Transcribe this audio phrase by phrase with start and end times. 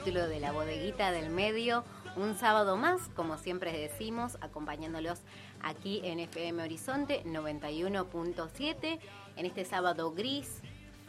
[0.00, 1.84] Capítulo de La Bodeguita del Medio.
[2.16, 5.18] Un sábado más, como siempre decimos, acompañándolos
[5.62, 8.98] aquí en FM Horizonte 91.7,
[9.36, 10.62] en este sábado gris,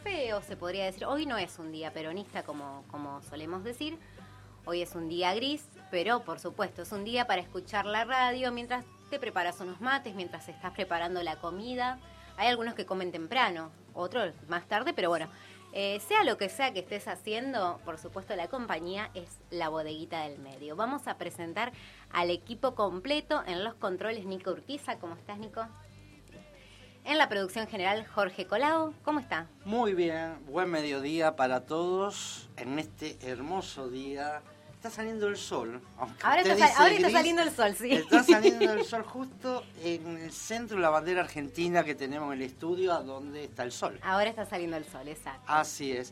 [0.04, 1.06] feo se podría decir.
[1.06, 3.98] Hoy no es un día peronista como, como solemos decir,
[4.66, 8.52] hoy es un día gris, pero por supuesto es un día para escuchar la radio
[8.52, 11.98] mientras te preparas unos mates, mientras estás preparando la comida.
[12.36, 15.30] Hay algunos que comen temprano, otros más tarde, pero bueno,
[15.74, 20.24] eh, sea lo que sea que estés haciendo, por supuesto la compañía es la bodeguita
[20.24, 20.76] del medio.
[20.76, 21.72] Vamos a presentar
[22.12, 25.00] al equipo completo en los controles Nico Urquiza.
[25.00, 25.66] ¿Cómo estás, Nico?
[27.04, 28.94] En la producción general, Jorge Colau.
[29.04, 29.48] ¿Cómo está?
[29.66, 34.44] Muy bien, buen mediodía para todos en este hermoso día.
[34.82, 35.80] Está saliendo el sol.
[36.24, 37.92] Ahora está, sal- ahora está saliendo el sol, sí.
[37.92, 42.42] Está saliendo el sol justo en el centro de la bandera argentina que tenemos en
[42.42, 44.00] el estudio, a donde está el sol.
[44.02, 45.44] Ahora está saliendo el sol, exacto.
[45.46, 46.12] Así es.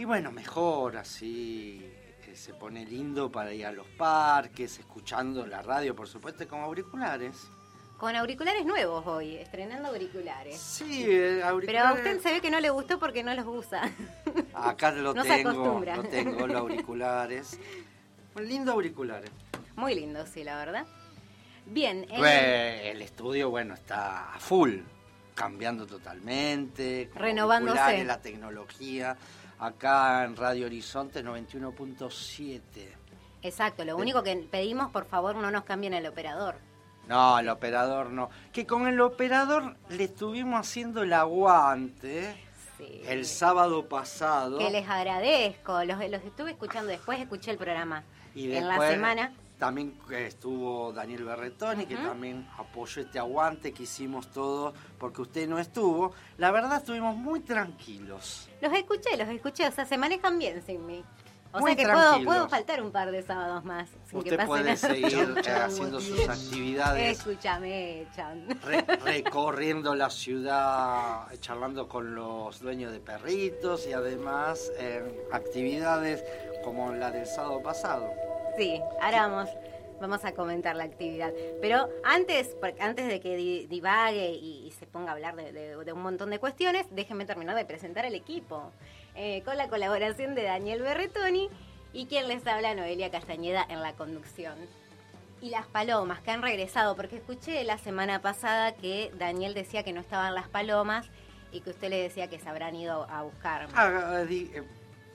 [0.00, 5.62] Y bueno, mejor así eh, se pone lindo para ir a los parques, escuchando la
[5.62, 7.36] radio, por supuesto, con auriculares.
[7.98, 10.58] Con auriculares nuevos hoy, estrenando auriculares.
[10.60, 11.98] Sí, eh, Pero a auriculares.
[11.98, 13.88] usted se ve que no le gustó porque no los usa.
[14.54, 15.96] Acá lo No se tengo, acostumbra.
[15.98, 17.60] lo tengo, los auriculares.
[18.34, 19.30] Un lindo auriculares.
[19.76, 20.86] Muy lindo, sí, la verdad.
[21.66, 24.78] Bien, en- Pues, el estudio, bueno, está a full,
[25.34, 27.10] cambiando totalmente.
[27.14, 28.04] Renovándose.
[28.04, 29.16] La tecnología.
[29.58, 32.88] Acá en Radio Horizonte 91.7.
[33.42, 36.56] exacto, lo único que pedimos, por favor, no nos cambien el operador.
[37.08, 38.30] No, el operador no.
[38.52, 42.34] Que con el operador le estuvimos haciendo el aguante
[42.78, 43.02] Sí.
[43.06, 44.58] el sábado pasado.
[44.58, 48.02] Que les agradezco, los, los estuve escuchando después, escuché el programa
[48.34, 49.32] Y en la después semana.
[49.58, 52.02] También eh, estuvo Daniel Berretoni, que Ujú.
[52.04, 56.12] también apoyó este aguante que hicimos todos, porque usted no estuvo.
[56.36, 58.48] La verdad, estuvimos muy tranquilos.
[58.60, 61.04] Los escuché, los escuché, o sea, se manejan bien sin mí.
[61.54, 64.36] O Muy sea que puedo, puedo faltar un par de sábados más sin que usted
[64.38, 64.76] pase puede nada.
[64.76, 68.48] seguir eh, haciendo sus actividades, Escúchame, Chan.
[68.62, 76.24] re- recorriendo la ciudad, charlando con los dueños de perritos y además en actividades
[76.64, 78.10] como la del sábado pasado.
[78.56, 79.50] Sí, ahora vamos,
[80.00, 81.32] vamos a comentar la actividad.
[81.60, 85.52] Pero antes, por- antes de que di- divague y, y se ponga a hablar de,
[85.52, 88.72] de- de un montón de cuestiones, déjenme terminar de presentar el equipo.
[89.14, 91.48] Eh, con la colaboración de Daniel Berretoni
[91.92, 94.54] y quien les habla, Noelia Castañeda, en la conducción.
[95.42, 99.92] Y las palomas que han regresado, porque escuché la semana pasada que Daniel decía que
[99.92, 101.06] no estaban las palomas
[101.50, 103.68] y que usted le decía que se habrán ido a buscar.
[103.74, 104.62] Ah, di- eh,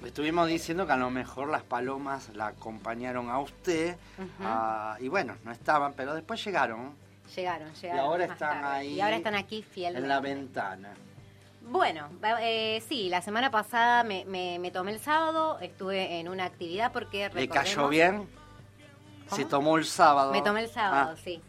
[0.05, 3.97] Estuvimos diciendo que a lo mejor las palomas la acompañaron a usted
[4.41, 6.93] ah, y bueno, no estaban, pero después llegaron
[7.35, 8.05] Llegaron, llegaron.
[8.05, 8.75] ahora más están tarde.
[8.77, 10.03] ahí Y ahora están aquí fielmente.
[10.05, 10.93] en la ventana.
[11.69, 12.07] Bueno,
[12.41, 16.91] eh, sí, la semana pasada me, me- me tomé el sábado, estuve en una actividad
[16.93, 18.27] porque ¿Le cayó bien?
[19.31, 20.31] Se tomó el sábado.
[20.31, 21.41] Me tomé el sábado, Ah, sí.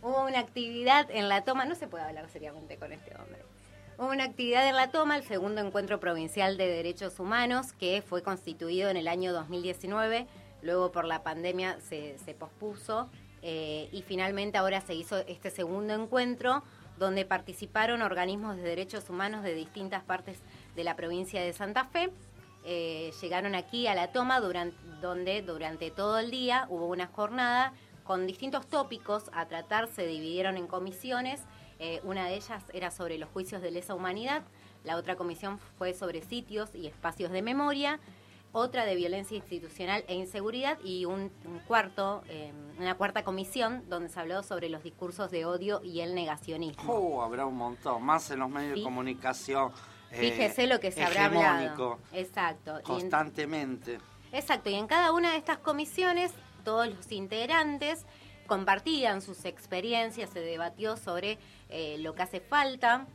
[0.00, 3.42] Hubo una actividad en la toma, no se puede hablar seriamente con este hombre.
[3.98, 8.22] Hubo una actividad en la toma, el segundo encuentro provincial de derechos humanos, que fue
[8.22, 10.28] constituido en el año 2019,
[10.62, 13.08] luego por la pandemia se, se pospuso
[13.42, 16.62] eh, y finalmente ahora se hizo este segundo encuentro
[16.98, 20.40] donde participaron organismos de derechos humanos de distintas partes
[20.74, 22.10] de la provincia de Santa Fe.
[22.64, 27.72] Eh, llegaron aquí a la toma donde durante todo el día hubo una jornada
[28.04, 31.42] con distintos tópicos a tratar, se dividieron en comisiones.
[31.78, 34.42] Eh, una de ellas era sobre los juicios de lesa humanidad,
[34.84, 38.00] la otra comisión fue sobre sitios y espacios de memoria,
[38.52, 44.08] otra de violencia institucional e inseguridad y un, un cuarto, eh, una cuarta comisión donde
[44.08, 46.92] se habló sobre los discursos de odio y el negacionismo.
[46.92, 48.80] Oh, habrá un montón, más en los medios Sí.
[48.80, 49.72] de comunicación.
[50.10, 51.98] eh, Fíjese lo que se habrá hablado.
[52.14, 52.74] Exacto.
[52.76, 53.98] Y en- Constantemente.
[54.32, 56.32] Exacto, y en cada una de estas comisiones
[56.64, 58.06] todos los integrantes
[58.46, 63.06] compartían sus experiencias, se debatió sobre eh, lo que hace falta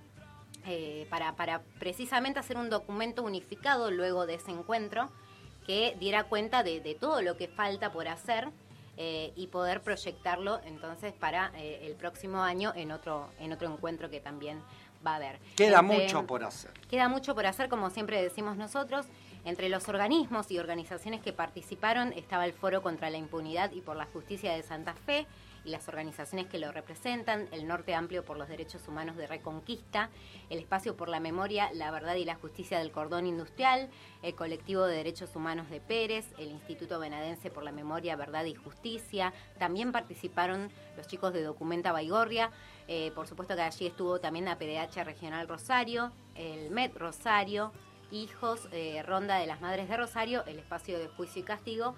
[0.66, 5.10] eh, para, para precisamente hacer un documento unificado luego de ese encuentro
[5.66, 8.50] que diera cuenta de, de todo lo que falta por hacer
[8.98, 14.10] eh, y poder proyectarlo entonces para eh, el próximo año en otro, en otro encuentro
[14.10, 14.62] que también
[15.06, 15.40] va a haber.
[15.56, 16.72] Queda Entre- mucho por hacer.
[16.90, 19.06] Queda mucho por hacer, como siempre decimos nosotros.
[19.46, 23.98] Entre los organismos y organizaciones que participaron estaba el Foro contra la Impunidad y por
[23.98, 25.26] la Justicia de Santa Fe
[25.66, 30.10] y las organizaciones que lo representan, el Norte Amplio por los Derechos Humanos de Reconquista,
[30.50, 33.90] el Espacio por la Memoria, la Verdad y la Justicia del Cordón Industrial,
[34.22, 38.56] el Colectivo de Derechos Humanos de Pérez, el Instituto Benadense por la Memoria, Verdad y
[38.56, 39.34] Justicia.
[39.58, 42.52] También participaron los chicos de Documenta Baigorria,
[42.88, 47.72] eh, por supuesto que allí estuvo también la PDH Regional Rosario, el MED Rosario,
[48.12, 51.96] Hijos, eh, Ronda de las Madres de Rosario, el Espacio de Juicio y Castigo,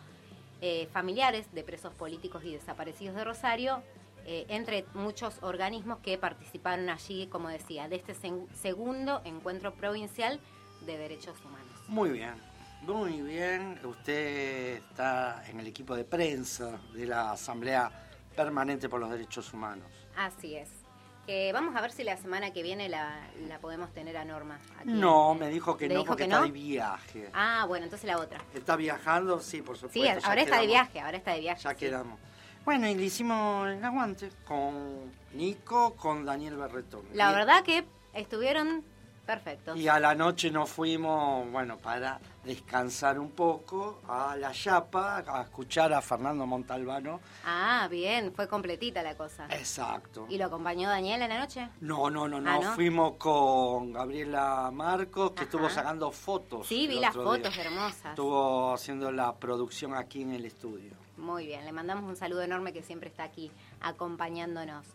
[0.62, 3.84] eh, familiares de presos políticos y desaparecidos de Rosario,
[4.26, 8.16] eh, entre muchos organismos que participaron allí, como decía, de este
[8.54, 10.40] segundo encuentro provincial
[10.86, 11.68] de derechos humanos.
[11.88, 12.34] Muy bien,
[12.82, 13.80] muy bien.
[13.84, 17.92] Usted está en el equipo de prensa de la Asamblea
[18.36, 19.88] Permanente por los Derechos Humanos.
[20.18, 20.85] Así es.
[21.26, 24.60] Que vamos a ver si la semana que viene la, la podemos tener a Norma.
[24.80, 24.90] aquí.
[24.92, 26.46] No, me dijo que ¿le no porque que está no?
[26.46, 27.30] de viaje.
[27.34, 28.40] Ah, bueno, entonces la otra.
[28.54, 29.40] ¿Está viajando?
[29.40, 30.20] Sí, por Sí, supuesto.
[30.22, 31.62] ya ahora está de viaje, ahora está de viaje.
[31.64, 31.76] Ya sí.
[31.78, 32.20] quedamos.
[32.64, 37.02] Bueno, y le hicimos el aguante con Nico, con Daniel Berretón.
[37.14, 38.84] La verdad que estuvieron
[39.26, 39.78] perfectos.
[39.78, 45.42] Y a la noche nos fuimos, bueno, para descansar un poco a La Chapa, a
[45.42, 47.20] escuchar a Fernando Montalbano.
[47.44, 49.48] Ah, bien, fue completita la cosa.
[49.50, 50.28] Exacto.
[50.30, 51.68] ¿Y lo acompañó Daniel en la noche?
[51.82, 52.50] No, no, no, no.
[52.50, 52.74] Ah, ¿no?
[52.74, 55.44] Fuimos con Gabriela Marcos, que Ajá.
[55.46, 56.68] estuvo sacando fotos.
[56.68, 57.24] Sí, vi las día.
[57.24, 58.06] fotos hermosas.
[58.12, 60.94] Estuvo haciendo la producción aquí en el estudio.
[61.18, 63.52] Muy bien, le mandamos un saludo enorme que siempre está aquí
[63.82, 64.86] acompañándonos.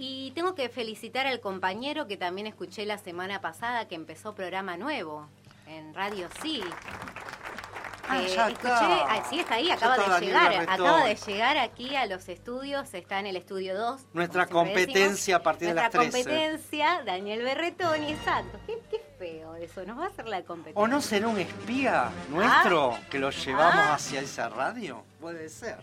[0.00, 4.76] Y tengo que felicitar al compañero que también escuché la semana pasada que empezó programa
[4.76, 5.26] nuevo
[5.66, 6.62] en Radio Sí.
[8.10, 9.04] Ah, Eh, ya escuché, está.
[9.06, 12.94] ah, sí, está ahí, acaba está de llegar, acaba de llegar aquí a los estudios,
[12.94, 14.00] está en el estudio 2.
[14.14, 15.40] Nuestra competencia decimos.
[15.40, 16.24] a partir de las Nuestra 13.
[16.30, 18.58] competencia, Daniel Berretoni, exacto.
[18.66, 20.80] Qué, qué feo eso, nos va a hacer la competencia.
[20.82, 25.04] ¿O no será un espía nuestro que lo llevamos hacia esa radio?
[25.20, 25.76] Puede ser.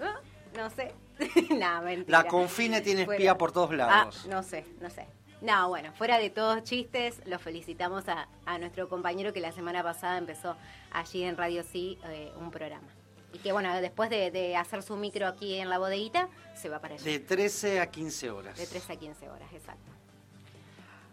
[0.00, 0.20] ¿Ah?
[0.56, 0.94] No sé.
[1.50, 2.18] no, mentira.
[2.22, 3.38] La Confine tiene espía Fuera.
[3.38, 4.22] por todos lados.
[4.24, 5.06] Ah, no sé, no sé.
[5.40, 9.82] No, bueno, fuera de todos chistes, los felicitamos a, a nuestro compañero que la semana
[9.82, 10.56] pasada empezó
[10.92, 12.86] allí en Radio Sí eh, un programa.
[13.32, 16.78] Y que bueno, después de, de hacer su micro aquí en la bodeguita, se va
[16.80, 17.02] para allá.
[17.04, 18.56] De 13 a 15 horas.
[18.58, 19.90] De 13 a 15 horas, exacto.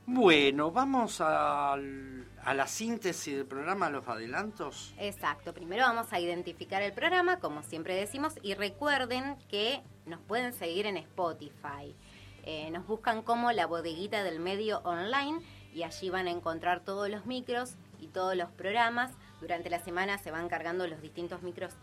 [0.05, 4.93] Bueno, vamos al- a la síntesis del programa, los adelantos.
[4.97, 10.53] Exacto, primero vamos a identificar el programa, como siempre decimos, y recuerden que nos pueden
[10.53, 11.95] seguir en Spotify.
[12.43, 15.41] Eh, nos buscan como la bodeguita del medio online
[15.73, 19.11] y allí van a encontrar todos los micros y todos los programas.
[19.41, 21.73] Durante la semana se van cargando los distintos micros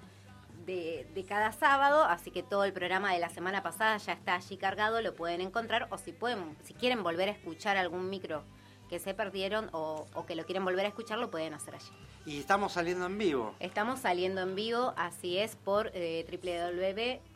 [0.65, 4.35] de, de cada sábado, así que todo el programa de la semana pasada ya está
[4.35, 8.43] allí cargado, lo pueden encontrar o si pueden, si quieren volver a escuchar algún micro
[8.89, 11.91] que se perdieron o, o que lo quieren volver a escuchar, lo pueden hacer allí.
[12.25, 13.55] Y estamos saliendo en vivo.
[13.61, 16.25] Estamos saliendo en vivo, así es, por eh,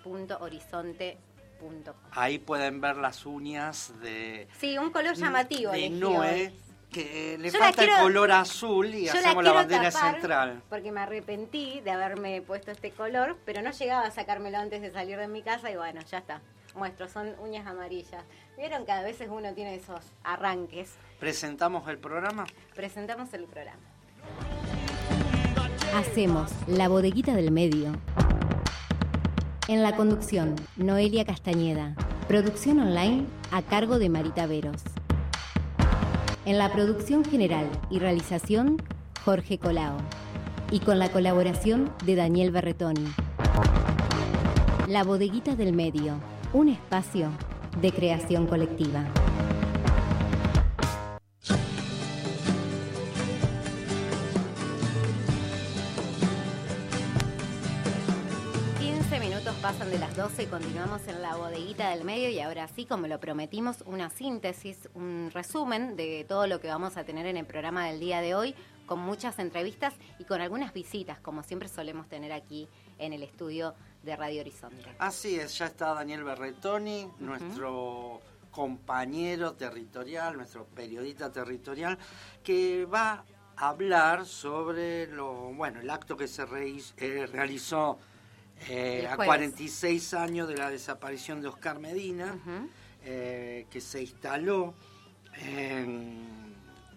[0.04, 1.95] www.horizonte.com.
[2.12, 5.73] Ahí pueden ver las uñas de, Sí, un color llamativo.
[5.73, 6.52] de Noé.
[6.90, 10.61] Que le Yo la falta quiero- el color azul y hacemos la, quiero bandera central.
[10.69, 14.90] Porque me arrepentí de haberme puesto este color, pero no llegaba a sacármelo antes de
[14.90, 16.40] salir de mi casa y bueno, ya está.
[16.75, 18.25] Muestro, son uñas amarillas.
[18.57, 20.95] Vieron que a veces uno tiene esos arranques.
[21.21, 22.47] Presentamos el programa.
[22.75, 23.83] Presentamos el programa.
[25.95, 27.93] Hacemos La Bodeguita del Medio.
[29.69, 31.95] En la conducción, Noelia Castañeda.
[32.27, 34.83] Producción online a cargo de Marita Veros.
[36.47, 38.79] En la producción general y realización,
[39.23, 39.99] Jorge Colao.
[40.71, 43.12] Y con la colaboración de Daniel Berretoni.
[44.89, 46.15] La Bodeguita del Medio,
[46.55, 47.29] un espacio
[47.83, 49.05] de creación colectiva.
[60.21, 64.11] 12 y continuamos en la bodeguita del medio y ahora sí, como lo prometimos, una
[64.11, 68.21] síntesis, un resumen de todo lo que vamos a tener en el programa del día
[68.21, 73.15] de hoy, con muchas entrevistas y con algunas visitas, como siempre solemos tener aquí en
[73.15, 74.85] el estudio de Radio Horizonte.
[74.99, 81.97] Así es, ya está Daniel Berretoni, nuestro compañero territorial, nuestro periodista territorial,
[82.45, 83.25] que va
[83.57, 86.43] a hablar sobre lo bueno el acto que se
[86.99, 87.99] eh, realizó
[88.69, 89.26] eh, a jueves.
[89.26, 92.38] 46 años de la desaparición de Oscar Medina,
[93.05, 94.75] eh, que se instaló
[95.35, 96.55] en,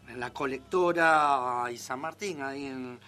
[0.07, 2.99] en la colectora y San Martín, ahí en,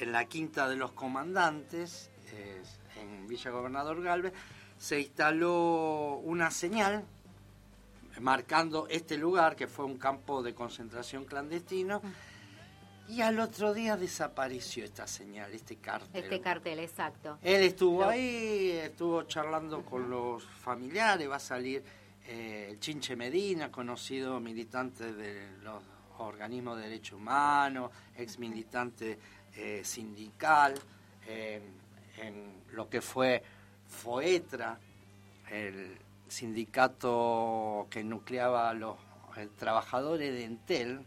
[0.00, 2.62] en la Quinta de los Comandantes, eh,
[3.00, 4.32] en Villa Gobernador Galvez,
[4.78, 7.04] se instaló una señal
[8.20, 12.00] marcando este lugar, que fue un campo de concentración clandestino,
[13.08, 16.22] y al otro día desapareció esta señal, este cartel.
[16.24, 17.38] Este cartel, exacto.
[17.42, 21.82] Él estuvo Lo- ahí, estuvo charlando con los familiares, va a salir
[22.26, 25.82] eh, el Chinche Medina, conocido militante de los
[26.18, 29.18] organismos de derechos humanos, ex militante
[29.54, 30.74] eh, sindical,
[31.26, 31.60] eh,
[32.18, 33.42] en lo que fue
[33.88, 34.78] FOETRA,
[35.50, 35.96] el
[36.28, 38.96] sindicato que nucleaba a los
[39.58, 41.00] trabajadores de Entel,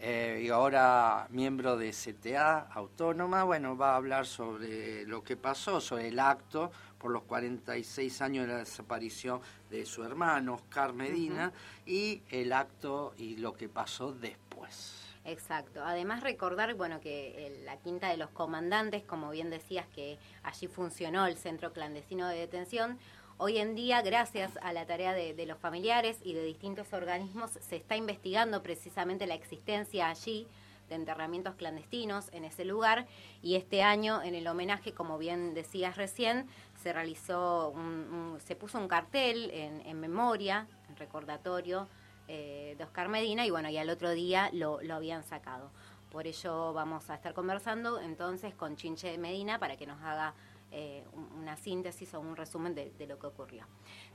[0.00, 5.80] eh, y ahora miembro de CTA Autónoma, bueno, va a hablar sobre lo que pasó,
[5.80, 9.40] sobre el acto por los 46 años de la desaparición
[9.70, 11.52] de su hermano, Oscar Medina,
[11.86, 15.04] y el acto y lo que pasó después.
[15.24, 15.84] Exacto.
[15.84, 20.68] Además recordar, bueno, que el- la Quinta de los Comandantes, como bien decías, que allí
[20.68, 22.98] funcionó el centro clandestino de detención,
[23.38, 27.76] hoy en día, gracias a la tarea de, los familiares y de distintos organismos, se
[27.76, 30.46] está investigando precisamente la existencia allí
[30.88, 33.06] de enterramientos clandestinos en ese lugar
[33.42, 36.46] y este año en el homenaje, como bien decías recién,
[36.82, 41.88] se realizó, un, se puso un cartel en, en memoria, en recordatorio
[42.26, 45.70] eh, de Oscar Medina y bueno, y al otro día lo, lo habían sacado.
[46.10, 50.34] Por ello vamos a estar conversando entonces con Chinche Medina para que nos haga
[50.70, 53.64] eh, un- una síntesis o un resumen de, de lo que ocurrió.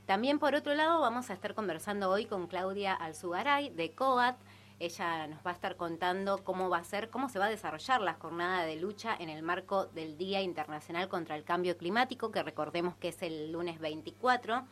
[0.06, 4.36] También por otro lado vamos a estar conversando hoy con Claudia Alzugaray de COAT.
[4.80, 8.00] Ella nos va a estar contando cómo va a ser, cómo se va a desarrollar
[8.00, 12.42] la jornada de lucha en el marco del Día Internacional contra el Cambio Climático, que
[12.42, 14.64] recordemos que es el lunes 24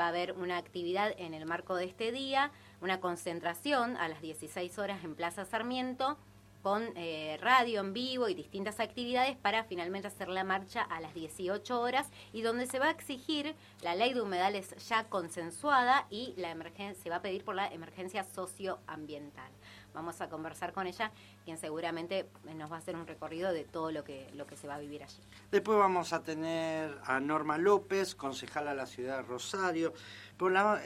[0.00, 2.50] va a haber una actividad en el marco de este día,
[2.80, 6.16] una concentración a las 16 horas en Plaza Sarmiento
[6.62, 11.12] con eh, radio en vivo y distintas actividades para finalmente hacer la marcha a las
[11.14, 16.34] 18 horas y donde se va a exigir la ley de humedales ya consensuada y
[16.36, 19.50] la emergen- se va a pedir por la emergencia socioambiental.
[19.94, 21.12] Vamos a conversar con ella,
[21.44, 22.26] quien seguramente
[22.56, 24.78] nos va a hacer un recorrido de todo lo que, lo que se va a
[24.78, 25.20] vivir allí.
[25.50, 29.92] Después vamos a tener a Norma López, concejala de la ciudad de Rosario.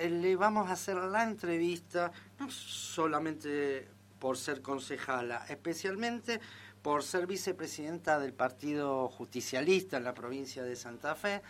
[0.01, 6.41] Eh, le vamos a hacer la entrevista, no solamente por ser concejala, especialmente
[6.83, 11.43] por ser vicepresidenta del Partido Justicialista en la provincia de Santa Fe.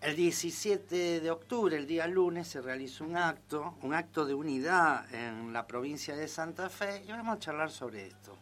[0.00, 5.12] El 17 de octubre, el día lunes, se realizó un acto, un acto de unidad
[5.12, 8.36] en la provincia de Santa Fe y vamos a charlar sobre esto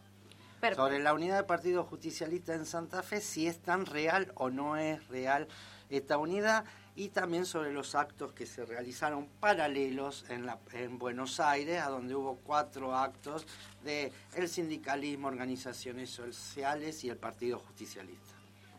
[0.60, 0.84] Perfecto.
[0.84, 4.76] sobre la unidad del Partido Justicialista en Santa Fe, si es tan real o no
[4.76, 5.48] es real
[5.88, 6.64] esta unidad,
[6.96, 11.90] y también sobre los actos que se realizaron paralelos en, la, en Buenos Aires, a
[11.90, 13.46] donde hubo cuatro actos
[13.84, 18.34] de el sindicalismo, organizaciones sociales y el Partido Justicialista.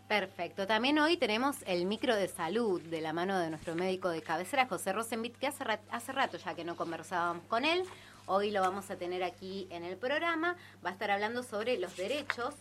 [0.08, 0.66] Perfecto.
[0.66, 4.66] También hoy tenemos el micro de salud de la mano de nuestro médico de cabecera,
[4.66, 7.84] José Rosenbit, que hace, hace rato ya que no conversábamos con él.
[8.26, 10.56] Hoy lo vamos a tener aquí en el programa.
[10.84, 12.56] Va a estar hablando sobre los derechos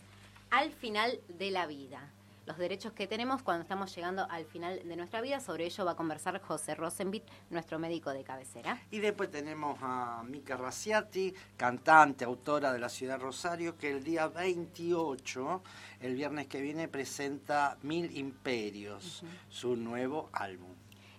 [0.51, 2.11] al final de la vida.
[2.47, 5.41] Los derechos que tenemos cuando estamos llegando al final de nuestra vida.
[5.41, 8.81] Sobre ello va a conversar José Rosenbit, nuestro médico de cabecera.
[8.89, 14.03] Y después tenemos a Mica Raciati, cantante, autora de la ciudad de Rosario, que el
[14.03, 15.61] día 28,
[15.99, 20.69] el viernes que viene, presenta Mil Imperios, su nuevo álbum.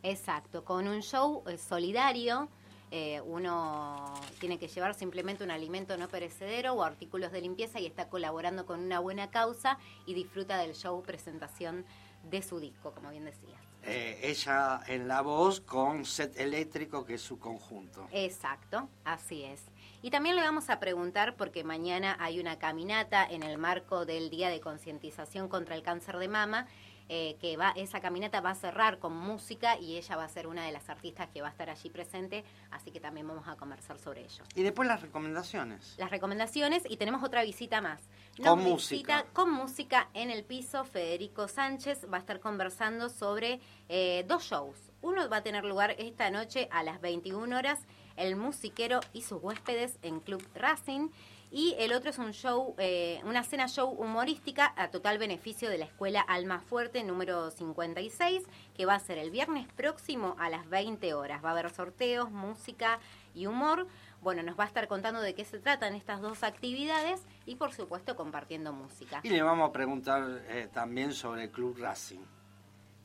[0.02, 2.49] Exacto, con un show eh, solidario.
[2.90, 7.87] Eh, uno tiene que llevar simplemente un alimento no perecedero o artículos de limpieza y
[7.87, 11.85] está colaborando con una buena causa y disfruta del show presentación
[12.30, 13.61] de su disco, como bien decías.
[13.85, 18.07] Eh, ella en la voz con set eléctrico, que es su conjunto.
[18.12, 19.62] Exacto, así es.
[20.02, 24.30] Y también le vamos a preguntar, porque mañana hay una caminata en el marco del
[24.30, 26.66] Día de Concientización contra el Cáncer de Mama,
[27.08, 30.46] eh, que va, esa caminata va a cerrar con música y ella va a ser
[30.46, 33.56] una de las artistas que va a estar allí presente, así que también vamos a
[33.56, 34.44] conversar sobre ello.
[34.54, 35.94] Y después las recomendaciones.
[35.98, 38.02] Las recomendaciones y tenemos otra visita más.
[38.42, 39.24] Con música.
[39.32, 40.84] con música en el piso.
[40.84, 44.76] Federico Sánchez va a estar conversando sobre eh, dos shows.
[45.00, 47.80] Uno va a tener lugar esta noche a las 21 horas,
[48.16, 51.08] El Musiquero y sus huéspedes en Club Racing.
[51.50, 55.78] Y el otro es un show, eh, una cena show humorística a total beneficio de
[55.78, 58.43] la Escuela Alma Fuerte número 56,
[58.76, 61.43] que va a ser el viernes próximo a las 20 horas.
[61.43, 63.00] Va a haber sorteos, música
[63.35, 63.87] y humor.
[64.21, 67.73] Bueno, nos va a estar contando de qué se tratan estas dos actividades y por
[67.73, 69.21] supuesto compartiendo música.
[69.23, 72.21] Y le vamos a preguntar eh, también sobre el Club Racing.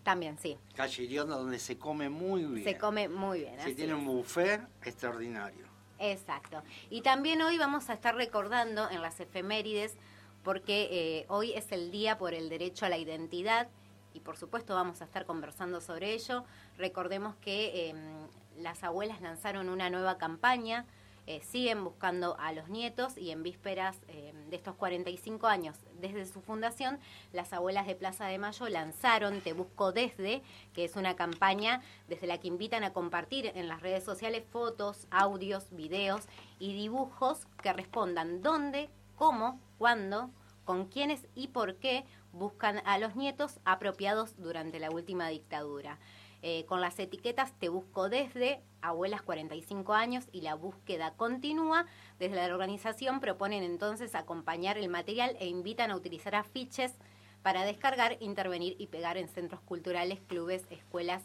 [0.04, 0.58] También, sí.
[0.76, 2.66] Calle Iriondo, donde se come muy bien.
[2.66, 3.58] Se come muy bien.
[3.58, 4.00] Así tiene es.
[4.00, 5.73] un buffet extraordinario.
[6.04, 6.62] Exacto.
[6.90, 9.96] Y también hoy vamos a estar recordando en las efemérides,
[10.44, 13.70] porque eh, hoy es el Día por el Derecho a la Identidad
[14.14, 16.44] y por supuesto vamos a estar conversando sobre ello.
[16.78, 17.96] Recordemos que eh,
[18.58, 20.86] las abuelas lanzaron una nueva campaña,
[21.26, 26.26] eh, siguen buscando a los nietos y en vísperas eh, de estos 45 años desde
[26.26, 27.00] su fundación,
[27.32, 30.42] las abuelas de Plaza de Mayo lanzaron Te Busco Desde,
[30.74, 35.08] que es una campaña desde la que invitan a compartir en las redes sociales fotos,
[35.12, 36.28] audios, videos
[36.60, 40.30] y dibujos que respondan dónde, cómo, cuándo,
[40.66, 46.00] con quiénes y por qué buscan a los nietos apropiados durante la última dictadura.
[46.42, 51.86] Eh, con las etiquetas Te Busco Desde, Abuelas 45 años y la búsqueda continúa.
[52.20, 56.94] Desde la organización proponen entonces acompañar el material e invitan a utilizar afiches
[57.42, 61.24] para descargar, intervenir y pegar en centros culturales, clubes, escuelas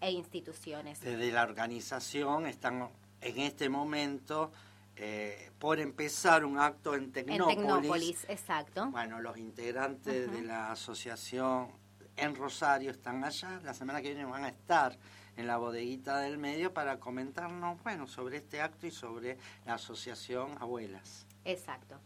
[0.00, 1.00] e instituciones.
[1.00, 2.88] Desde la organización están
[3.20, 4.50] en este momento
[4.96, 7.56] eh, por empezar un acto en En Tecnópolis.
[7.56, 8.90] Tecnópolis, exacto.
[8.90, 11.68] Bueno, los integrantes de la asociación
[12.16, 13.60] en Rosario están allá.
[13.64, 14.98] La semana que viene van a estar
[15.38, 20.56] en la bodeguita del medio para comentarnos, bueno, sobre este acto y sobre la asociación
[20.60, 21.26] Abuelas.
[21.44, 21.96] Exacto.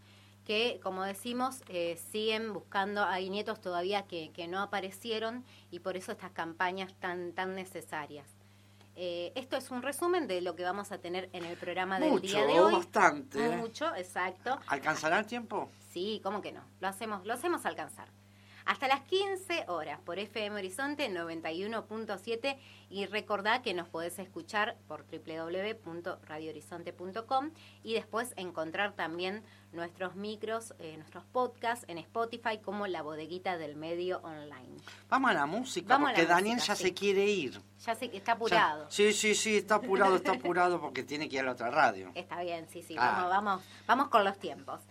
[0.45, 5.97] Que, como decimos, eh, siguen buscando, hay nietos todavía que, que no aparecieron y por
[5.97, 8.27] eso estas campañas tan, tan necesarias.
[8.97, 12.11] Eh, esto es un resumen de lo que vamos a tener en el programa del
[12.11, 12.73] Mucho, día de hoy.
[12.75, 13.57] bastante.
[13.57, 14.59] Mucho, exacto.
[14.67, 15.71] ¿Alcanzará el tiempo?
[15.91, 16.61] Sí, ¿cómo que no?
[16.81, 18.09] Lo hacemos, lo hacemos alcanzar.
[18.65, 22.57] Hasta las 15 horas por FM Horizonte 91.7
[22.91, 27.51] y recordá que nos podés escuchar por www.radiohorizonte.com
[27.83, 33.75] y después encontrar también nuestros micros, eh, nuestros podcasts en Spotify como La Bodeguita del
[33.75, 34.77] Medio Online.
[35.09, 36.83] Vamos a la música, Vamos a la porque Daniel música, ya sí.
[36.85, 37.61] se quiere ir.
[37.85, 38.87] Ya que está Ya- apurado.
[38.91, 42.13] sí, sí, sí, está apurado, está apurado porque tiene que ir a la otra radio.
[42.15, 43.27] Está bien, sí, sí, Ah.
[43.27, 44.83] vamos, vamos, vamos con los tiempos.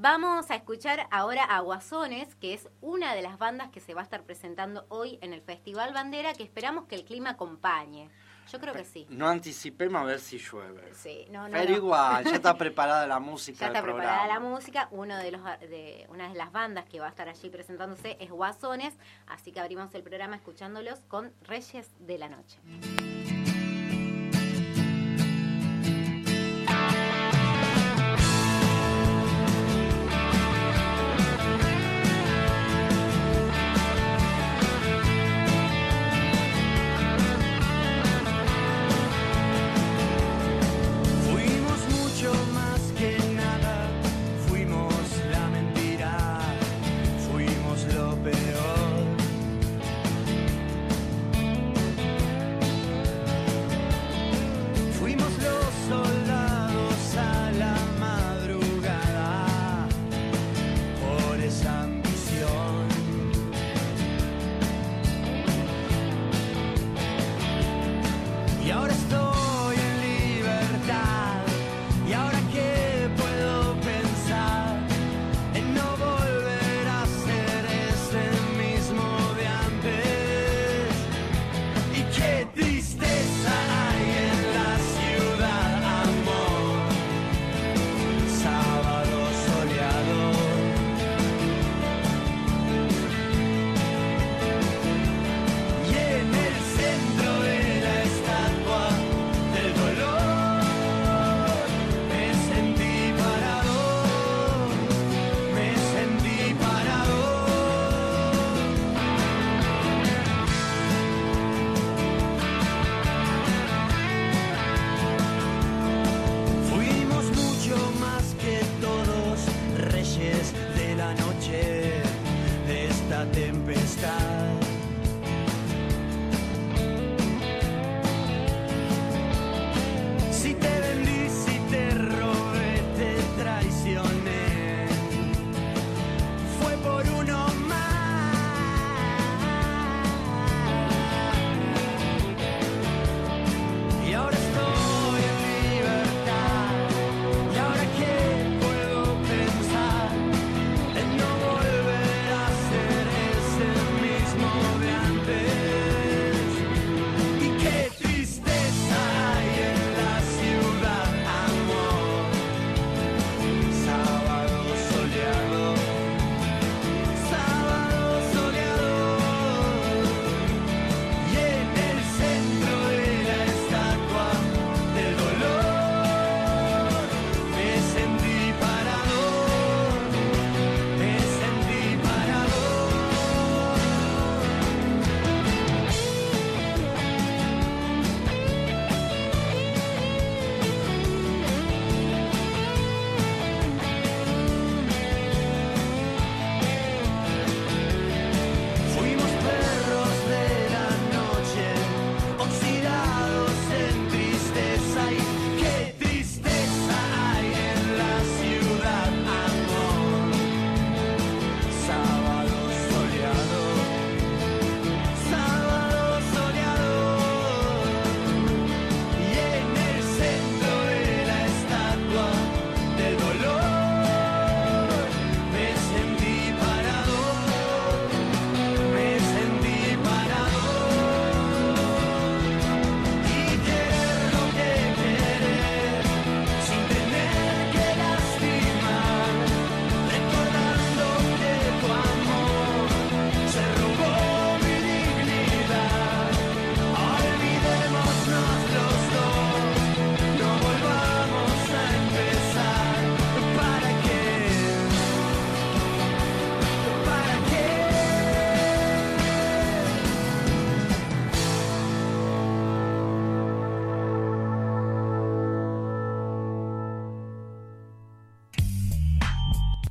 [0.00, 4.02] Vamos a escuchar ahora a Guasones, que es una de las bandas que se va
[4.02, 8.08] a estar presentando hoy en el Festival Bandera, que esperamos que el clima acompañe.
[8.52, 9.08] Yo creo que sí.
[9.10, 10.94] No anticipemos a ver si llueve.
[10.94, 11.76] Sí, no, no, Pero no.
[11.78, 14.86] igual, ya está preparada la música Ya está del preparada la música.
[14.92, 18.30] Uno de los, de, una de las bandas que va a estar allí presentándose es
[18.30, 18.94] Guasones,
[19.26, 22.60] así que abrimos el programa escuchándolos con Reyes de la Noche.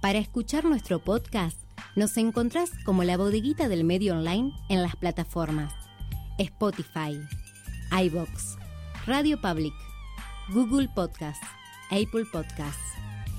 [0.08, 1.60] Para escuchar nuestro podcast,
[1.98, 5.74] nos encontrás como la bodeguita del medio online en las plataformas
[6.38, 7.20] Spotify,
[7.92, 8.56] iBox,
[9.06, 9.74] Radio Public,
[10.54, 11.44] Google Podcast,
[11.92, 12.94] Apple Podcasts.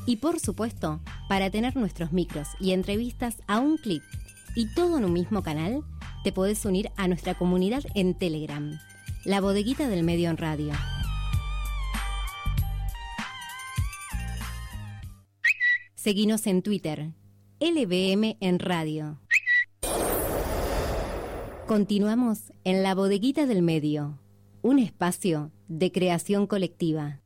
[0.05, 4.03] Y por supuesto, para tener nuestros micros y entrevistas a un clip
[4.55, 5.85] y todo en un mismo canal,
[6.23, 8.79] te podés unir a nuestra comunidad en Telegram,
[9.25, 10.75] la bodeguita del medio en radio.
[16.09, 17.11] Seguinos en Twitter,
[17.61, 19.21] LBM en radio.
[21.67, 24.19] Continuamos en la bodeguita del medio,
[24.63, 27.21] un espacio de creación colectiva.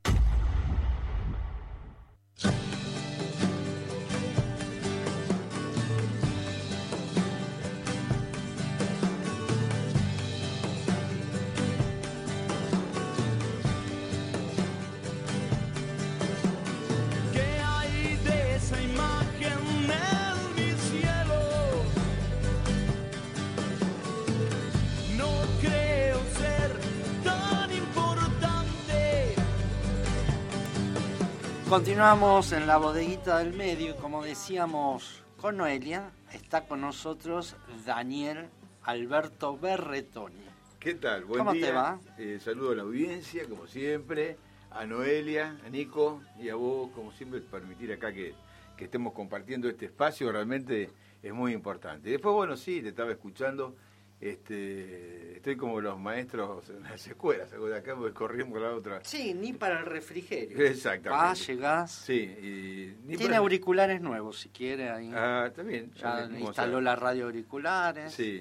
[31.72, 37.56] Continuamos en la bodeguita del medio, y como decíamos con Noelia, está con nosotros
[37.87, 38.50] Daniel
[38.82, 40.44] Alberto Berretoni.
[40.78, 41.24] ¿Qué tal?
[41.24, 41.64] Buen ¿Cómo día.
[41.64, 42.00] te va?
[42.18, 44.37] Eh, saludo a la audiencia, como siempre,
[44.70, 48.35] a Noelia, a Nico y a vos, como siempre, permitir acá que,
[48.76, 50.90] que estemos compartiendo este espacio, realmente
[51.22, 52.11] es muy importante.
[52.11, 53.76] Después, bueno, sí, te estaba escuchando,
[54.22, 59.00] este, estoy como los maestros en las escuelas, de acá porque corrimos la otra.
[59.02, 60.64] Sí, ni para el refrigerio.
[60.64, 61.24] Exactamente.
[61.24, 61.90] Vas, llegás.
[61.90, 62.96] Sí, y...
[63.04, 64.90] ni Tiene para- auriculares nuevos, si quiere.
[64.90, 65.11] Ahí.
[65.12, 65.92] Ah, bien.
[65.94, 68.12] ya instaló la radio auriculares.
[68.12, 68.40] Sí.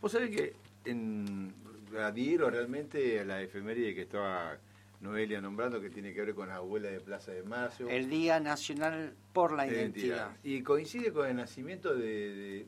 [0.00, 1.52] Vos sabés que en,
[2.00, 4.56] adhiero realmente a la efeméride que estaba
[5.00, 7.88] Noelia nombrando, que tiene que ver con la abuela de Plaza de Mayo.
[7.88, 10.30] El Día Nacional por la Identidad.
[10.30, 10.36] Identidad.
[10.44, 12.66] Y coincide con el nacimiento de...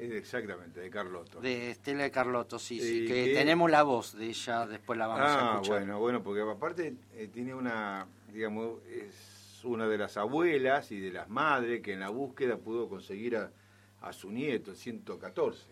[0.00, 1.40] exactamente, de Carlotto.
[1.40, 3.06] De Estela de Carlotto, sí, sí.
[3.06, 5.78] Que que- tenemos la voz de ella, después la vamos a ah, escuchar.
[5.78, 11.12] bueno, bueno, porque aparte eh, tiene una, digamos, es una de las abuelas y de
[11.12, 13.50] las madres que en la búsqueda pudo conseguir a,
[14.00, 15.66] a su nieto, el 114.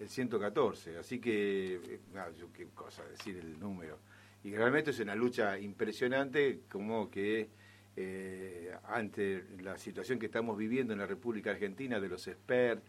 [0.00, 3.98] El 114, así que, eh, ah, yo qué cosa decir el número.
[4.42, 7.48] Y realmente es una lucha impresionante, como que
[7.94, 12.88] eh, ante la situación que estamos viviendo en la República Argentina, de los expertos,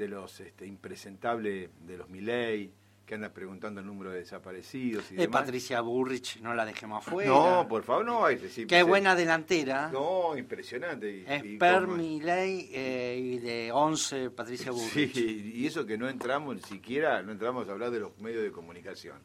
[0.00, 2.72] de los este, impresentables de los Milei,
[3.04, 5.42] que anda preguntando el número de desaparecidos y Eh, demás.
[5.42, 7.28] Patricia Burrich, no la dejemos afuera.
[7.28, 8.24] No, por favor, no.
[8.24, 9.90] hay que decir, Qué buena delantera.
[9.92, 11.10] No, impresionante.
[11.18, 15.12] Y, es Per Milei eh, y de 11 Patricia Burrich.
[15.12, 18.42] Sí, y eso que no entramos ni siquiera, no entramos a hablar de los medios
[18.42, 19.18] de comunicación.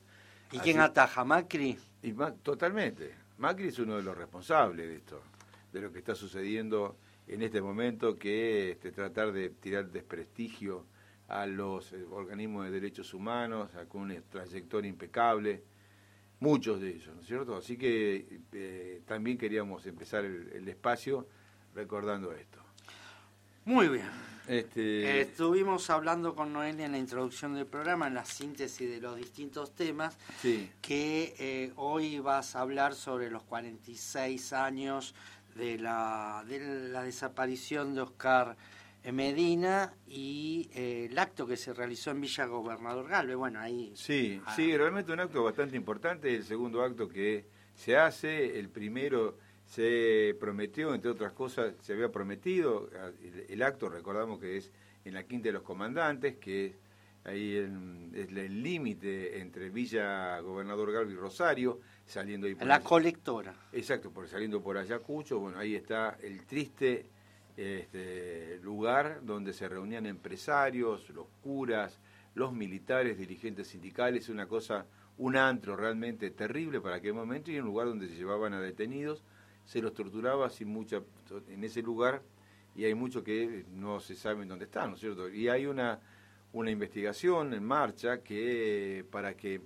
[0.52, 1.24] ¿Y Así- quién ataja?
[1.24, 1.78] ¿Macri?
[2.02, 3.16] Y totalmente.
[3.38, 5.22] Macri es uno de los responsables de esto,
[5.72, 10.86] de lo que está sucediendo en este momento, que este, tratar de tirar desprestigio
[11.28, 15.64] a los eh, organismos de derechos humanos, a- con una trayectoria impecable,
[16.40, 17.56] muchos de ellos, ¿no es cierto?
[17.56, 21.28] Así que eh, también queríamos empezar el, el espacio
[21.74, 22.60] recordando esto.
[23.66, 24.10] Muy bien.
[24.48, 24.82] Este,
[25.18, 29.16] Eh, estuvimos hablando con Noelia en la introducción del programa, en la síntesis de los
[29.16, 35.16] distintos temas, sí, que eh, hoy vas a hablar sobre los 46 años
[35.56, 38.56] de la, de la desaparición de Oscar
[39.12, 43.36] Medina y eh, el acto que se realizó en Villa Gobernador Galvez.
[43.36, 43.92] Bueno, ahí...
[43.96, 44.54] Sí, Ah.
[44.56, 50.36] sí, realmente un acto bastante importante, el segundo acto que se hace, el primero se
[50.40, 52.90] prometió, entre otras cosas, se había prometido,
[53.22, 54.72] el, el acto recordamos que es
[55.06, 56.74] en la Quinta de los Comandantes, que es
[57.26, 62.76] ahí en- es el límite entre Villa Gobernador Galvez y Rosario, saliendo ahí por La
[62.76, 63.54] allá- colectora.
[63.72, 67.06] Exacto, por saliendo por Ayacucho, bueno, ahí está el triste
[67.58, 72.00] este, lugar donde se reunían empresarios, los curas,
[72.36, 74.86] los militares, dirigentes sindicales, una cosa,
[75.18, 79.24] un antro realmente terrible para aquel momento y un lugar donde se llevaban a detenidos,
[79.66, 81.02] se los torturaba sin mucha
[81.50, 82.22] en ese lugar
[82.76, 85.30] y hay mucho que no se sabe dónde están, ¿no es cierto?
[85.30, 86.00] Y hay una
[86.52, 89.60] una investigación en marcha que para que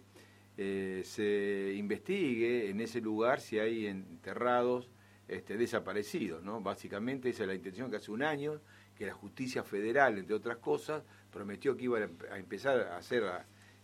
[0.61, 4.89] eh, se investigue en ese lugar si hay enterrados
[5.29, 6.59] este, desaparecidos, ¿no?
[6.59, 8.59] Básicamente esa es la intención que hace un año
[8.97, 12.97] que la justicia federal, entre otras cosas, prometió que iba a, empe- a empezar a
[12.97, 13.23] hacer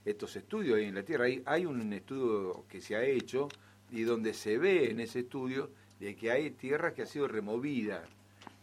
[0.03, 1.25] estos estudios ahí en la Tierra.
[1.25, 3.47] Hay, hay un estudio que se ha hecho
[3.89, 8.03] y donde se ve en ese estudio de que hay tierras que ha sido removida,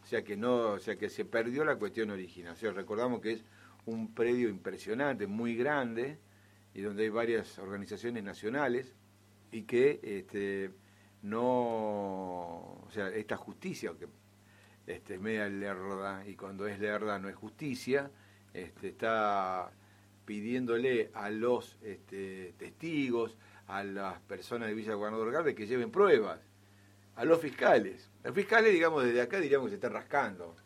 [0.03, 2.55] o sea que no, o sea que se perdió la cuestión original.
[2.75, 3.45] Recordamos que es
[3.87, 6.19] un predio impresionante, muy grande,
[6.75, 8.95] y donde hay varias organizaciones nacionales
[9.51, 10.71] y que este,
[11.23, 14.09] no, o sea, esta justicia que
[14.87, 18.11] este, es media lerda y cuando es lerda no es justicia,
[18.55, 19.71] este, está
[20.25, 26.41] pidiéndole a los este, testigos, a las personas de Villa Gobernador Galvez que lleven pruebas,
[27.17, 28.11] a los fiscales.
[28.25, 30.57] Los fiscales, digamos, desde acá diríamos que se están rascando.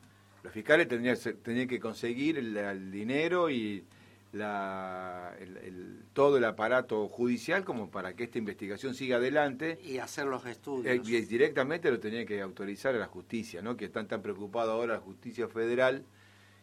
[0.42, 3.84] Los fiscales tendrían, tendrían que conseguir el dinero y
[4.36, 9.98] la, el- el- todo el aparato judicial como para que esta investigación siga adelante Y
[9.98, 11.08] hacer los eh, estudios.
[11.08, 13.76] y directamente lo tenía que autorizar a la justicia, ¿no?
[13.76, 16.04] Que están tan preocupados ahora la justicia federal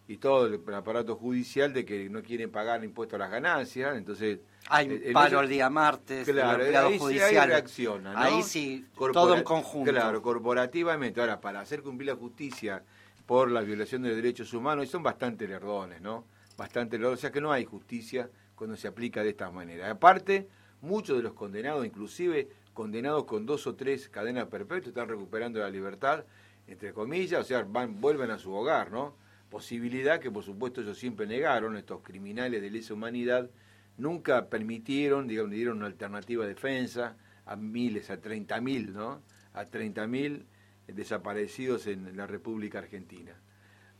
[0.08, 4.40] y todo el aparato judicial de que no quieren pagar impuestos a las ganancias, entonces
[4.70, 7.48] Hay eh, en paro el día martes, Claro, empleado ahí, sí, ahí judicial.
[7.48, 8.20] reacciona, ¿no?
[8.20, 9.92] Ahí sí, Corpora- todo en conjunto.
[9.92, 11.22] Claro, corporativamente.
[11.22, 12.84] Ahora, para hacer cumplir la justicia
[13.26, 16.26] por la violación de los derechos humanos, y son bastante lerdones, ¿no?
[16.64, 17.20] Bastante lerdones.
[17.20, 19.92] O sea que no hay justicia cuando se aplica de esta manera.
[19.92, 20.48] Aparte,
[20.80, 25.70] muchos de los condenados, inclusive condenados con dos o tres cadenas perpetuas, están recuperando la
[25.70, 26.24] libertad,
[26.68, 29.14] entre comillas, o sea, van, vuelven a su hogar, ¿no?
[29.50, 33.50] Posibilidad que, por supuesto, ellos siempre negaron, estos criminales de lesa humanidad,
[33.98, 39.22] nunca permitieron, digamos, dieron una alternativa de defensa a miles, a 30.000, ¿no?
[39.54, 40.46] A 30.000
[40.88, 43.34] desaparecidos en la República Argentina.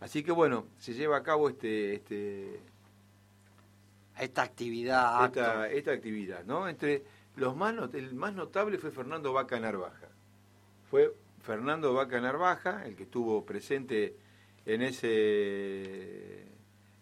[0.04, 2.60] Así que bueno, se lleva a cabo este, este,
[4.20, 6.68] Esta actividad, esta, esta actividad, ¿no?
[6.68, 7.04] Entre
[7.38, 10.10] los más not- el más notable fue Fernando Vaca Narvaja.
[10.92, 14.16] Fue Fernando Vaca Narvaja el que estuvo presente
[14.66, 16.44] en ese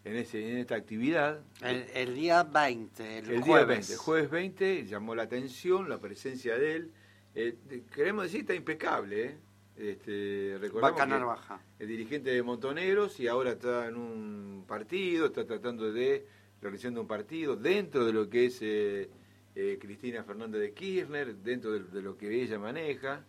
[0.04, 1.42] en ese en esta actividad.
[1.64, 3.88] el, el día 20, el, El día jueves.
[3.90, 6.92] 20, jueves 20, llamó la atención la presencia de él.
[7.34, 7.56] Eh,
[7.94, 9.38] queremos decir, está impecable, ¿eh?
[9.82, 11.60] Este, Vaca Narvaja.
[11.80, 16.28] el dirigente de Montoneros y ahora está en un partido, está tratando de
[16.62, 19.10] realizando un partido dentro de lo que es eh,
[19.56, 23.26] eh, Cristina Fernández de Kirchner, dentro de, de lo que ella maneja.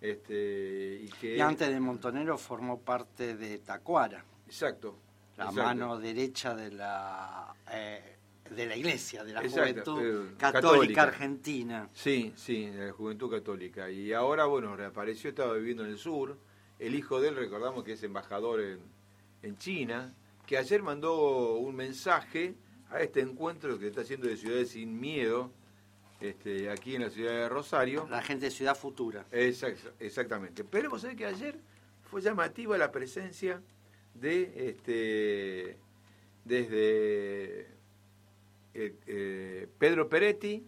[0.00, 4.96] Este, y que Y antes de Montonero formó parte de Tacuara, Exacto.
[5.36, 5.62] la exacto.
[5.62, 8.13] mano derecha de la eh,
[8.54, 11.02] de la iglesia, de la Exacto, juventud eh, católica, católica.
[11.02, 11.88] argentina.
[11.92, 13.90] Sí, sí, de la Juventud Católica.
[13.90, 16.38] Y ahora, bueno, reapareció, estaba viviendo en el sur.
[16.78, 18.78] El hijo de él, recordamos que es embajador en,
[19.42, 20.14] en China,
[20.46, 22.54] que ayer mandó un mensaje
[22.90, 25.50] a este encuentro que está haciendo de Ciudades Sin Miedo,
[26.20, 28.06] este, aquí en la ciudad de Rosario.
[28.10, 29.26] La gente de Ciudad Futura.
[29.32, 30.64] Exact- exactamente.
[30.64, 31.58] Pero vos sabés que ayer
[32.10, 33.60] fue llamativa la presencia
[34.14, 35.78] de este
[36.44, 37.66] desde
[38.74, 40.66] eh, eh, Pedro Peretti,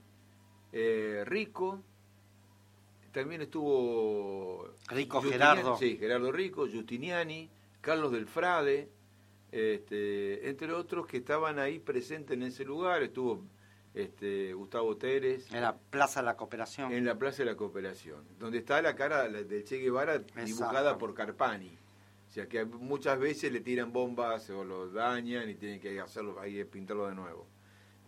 [0.72, 1.82] eh, Rico,
[3.12, 5.76] también estuvo Rico Gerardo.
[5.76, 8.88] Sí, Gerardo Rico, Giustiniani, Carlos del Frade,
[9.50, 13.42] este, entre otros que estaban ahí presentes en ese lugar, estuvo
[13.94, 16.92] este, Gustavo Teres, En la Plaza de la Cooperación.
[16.92, 21.14] en la Plaza de la Cooperación, donde está la cara del Che Guevara dibujada por
[21.14, 21.76] Carpani.
[22.28, 26.38] O sea que muchas veces le tiran bombas o lo dañan y tienen que hacerlo
[26.38, 27.46] ahí pintarlo de nuevo.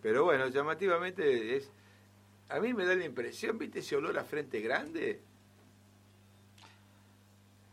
[0.03, 1.71] Pero bueno, llamativamente es
[2.49, 5.21] a mí me da la impresión, ¿viste ese olor a frente grande?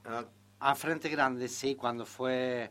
[0.04, 0.26] Ah,
[0.60, 2.70] A Frente Grande, sí, cuando fue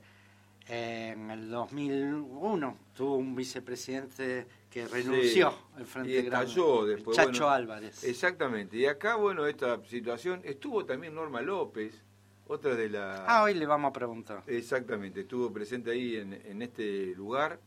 [0.69, 6.47] en el 2001, tuvo un vicepresidente que renunció al Frente y Grande.
[6.47, 7.17] estalló el después.
[7.17, 8.05] Chacho bueno, Álvarez.
[8.05, 8.77] Exactamente.
[8.77, 12.03] Y acá, bueno, esta situación, estuvo también Norma López,
[12.47, 13.25] otra de la...
[13.27, 14.43] Ah, hoy le vamos a preguntar.
[14.47, 17.59] Exactamente, estuvo presente ahí en, en este lugar.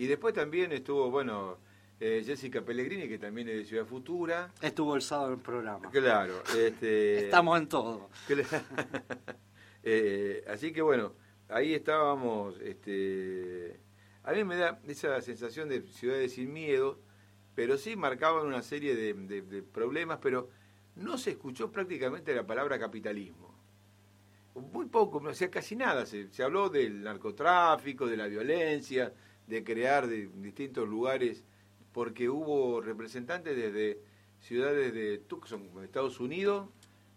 [0.00, 1.58] Y después también estuvo, bueno,
[2.00, 4.50] eh, Jessica Pellegrini, que también es de Ciudad Futura.
[4.62, 5.90] Estuvo el sábado en el programa.
[5.90, 8.08] Claro, este, Estamos en todo.
[9.82, 11.14] Eh, así que bueno,
[11.48, 12.58] ahí estábamos.
[12.60, 13.80] Este,
[14.24, 16.98] a mí me da esa sensación de ciudades sin miedo,
[17.54, 20.50] pero sí marcaban una serie de, de- de problemas, pero
[20.96, 23.54] no se escuchó prácticamente la palabra capitalismo.
[24.54, 26.04] Muy poco, o sea, casi nada.
[26.04, 29.12] Se, se habló del narcotráfico, de la violencia,
[29.50, 31.44] de crear de distintos lugares,
[31.92, 34.00] porque hubo representantes desde
[34.38, 36.68] ciudades de Tucson, Estados Unidos,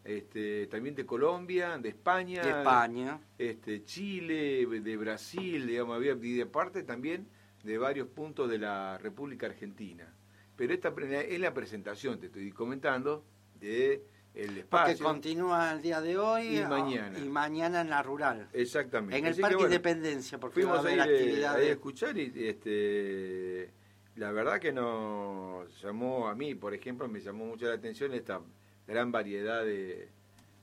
[0.03, 3.21] este, también de Colombia, de España, De España.
[3.37, 7.27] este, Chile, de Brasil, digamos, había, y de parte también
[7.63, 10.11] de varios puntos de la República Argentina.
[10.57, 13.23] Pero esta es la presentación, te estoy comentando,
[13.59, 14.03] de
[14.35, 15.05] el Porque espacio.
[15.05, 17.19] continúa el día de hoy Y mañana.
[17.19, 18.47] y mañana en la rural.
[18.53, 19.17] Exactamente.
[19.17, 21.61] En el Así Parque bueno, Independencia, porque va a Fuimos ahí, haber eh, actividades.
[21.63, 23.69] ahí a escuchar y este,
[24.15, 28.41] la verdad que nos llamó a mí, por ejemplo, me llamó mucho la atención esta
[28.87, 30.09] gran variedad de,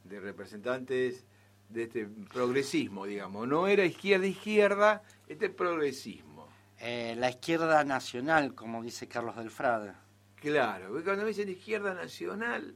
[0.04, 1.24] de representantes
[1.68, 3.46] de este progresismo, digamos.
[3.46, 6.48] No era izquierda-izquierda, este progresismo.
[6.80, 9.92] Eh, la izquierda nacional, como dice Carlos del Frade.
[10.36, 12.74] Claro, porque cuando me dicen izquierda nacional,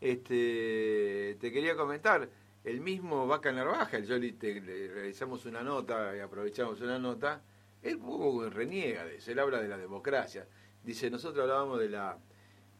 [0.00, 2.28] este, te quería comentar,
[2.64, 7.42] el mismo Vaca Narvaja, yo le, te- le realizamos una nota y aprovechamos una nota,
[7.82, 10.46] él un poco reniega de eso, él habla de la democracia.
[10.82, 12.18] Dice, nosotros hablábamos de la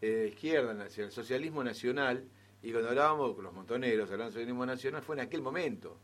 [0.01, 2.25] eh, izquierda nacional, socialismo nacional,
[2.63, 5.99] y cuando hablábamos con los montoneros, hablando de socialismo nacional, fue en aquel momento.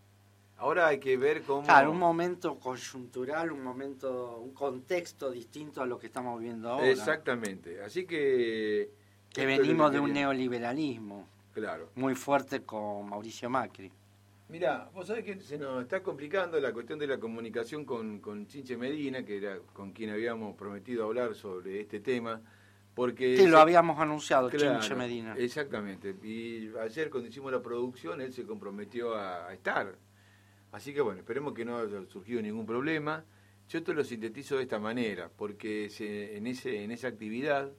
[0.58, 1.64] Ahora hay que ver cómo...
[1.66, 6.86] Claro, un momento coyuntural, un momento, un contexto distinto a lo que estamos viendo ahora.
[6.86, 9.01] Exactamente, así que...
[9.32, 11.90] Que esto venimos de un neoliberalismo Claro.
[11.96, 13.90] muy fuerte con Mauricio Macri.
[14.48, 18.46] Mirá, vos sabés que se nos está complicando la cuestión de la comunicación con, con
[18.46, 22.40] Chinche Medina, que era con quien habíamos prometido hablar sobre este tema,
[22.94, 23.38] porque...
[23.38, 25.34] Sí, lo habíamos anunciado, Claro, Chinche Medina.
[25.38, 26.14] Exactamente.
[26.22, 29.96] Y ayer cuando hicimos la producción, él se comprometió a, a estar.
[30.72, 33.24] Así que bueno, esperemos que no haya surgido ningún problema.
[33.70, 37.70] Yo te lo sintetizo de esta manera, porque se- en, ese, en esa actividad,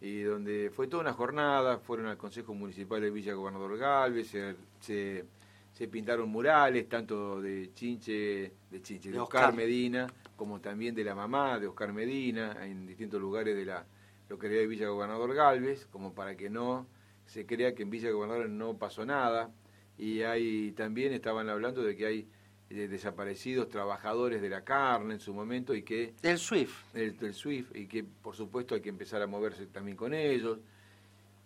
[0.00, 4.54] y donde fue toda una jornada, fueron al Consejo Municipal de Villa Gobernador Galvez, se,
[4.80, 5.24] se,
[5.72, 9.56] se pintaron murales, tanto de Chinche, de Chinche, de De Oscar, Oscar.
[9.56, 13.86] Medina, como también de la mamá de Oscar Medina, en distintos lugares de la
[14.28, 16.86] localidad de Villa Gobernador Galvez, como para que no
[17.26, 19.50] se crea que en Villa Gobernador no pasó nada.
[19.96, 22.28] Y hay también estaban hablando de que hay
[22.68, 26.96] desaparecidos trabajadores de la carne en su momento y que Del SWIFT.
[26.96, 30.58] el, del SWIFT y que por supuesto hay que empezar a moverse también con ellos.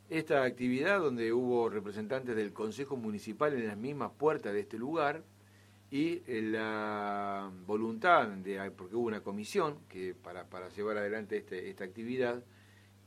[0.09, 5.23] Esta actividad donde hubo representantes del Consejo Municipal en las mismas puertas de este lugar
[5.91, 11.71] y eh, la voluntad de porque hubo una comisión que para, para llevar adelante este,
[11.71, 12.43] esta actividad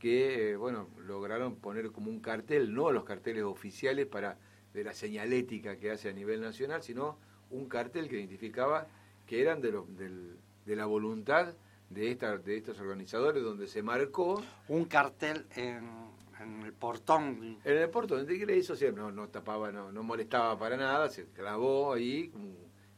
[0.00, 4.36] que eh, bueno lograron poner como un cartel no los carteles oficiales para
[4.74, 7.18] de la señalética que hace a nivel nacional sino
[7.52, 8.86] un cartel que identificaba
[9.26, 10.36] que eran de los del-
[10.66, 11.54] de la voluntad
[11.90, 15.84] de esta, de estos organizadores donde se marcó Un cartel en,
[16.40, 17.58] en el portón.
[17.64, 21.92] en el ingreso, o sea, no, no tapaba, no, no molestaba para nada, se clavó
[21.92, 22.32] ahí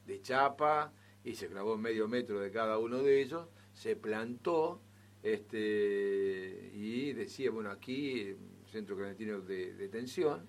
[0.07, 0.93] de chapa
[1.25, 4.81] y se clavó medio metro de cada uno de ellos, se plantó
[5.23, 8.37] este y decía, bueno, aquí,
[8.71, 10.47] centro clandestino de detención,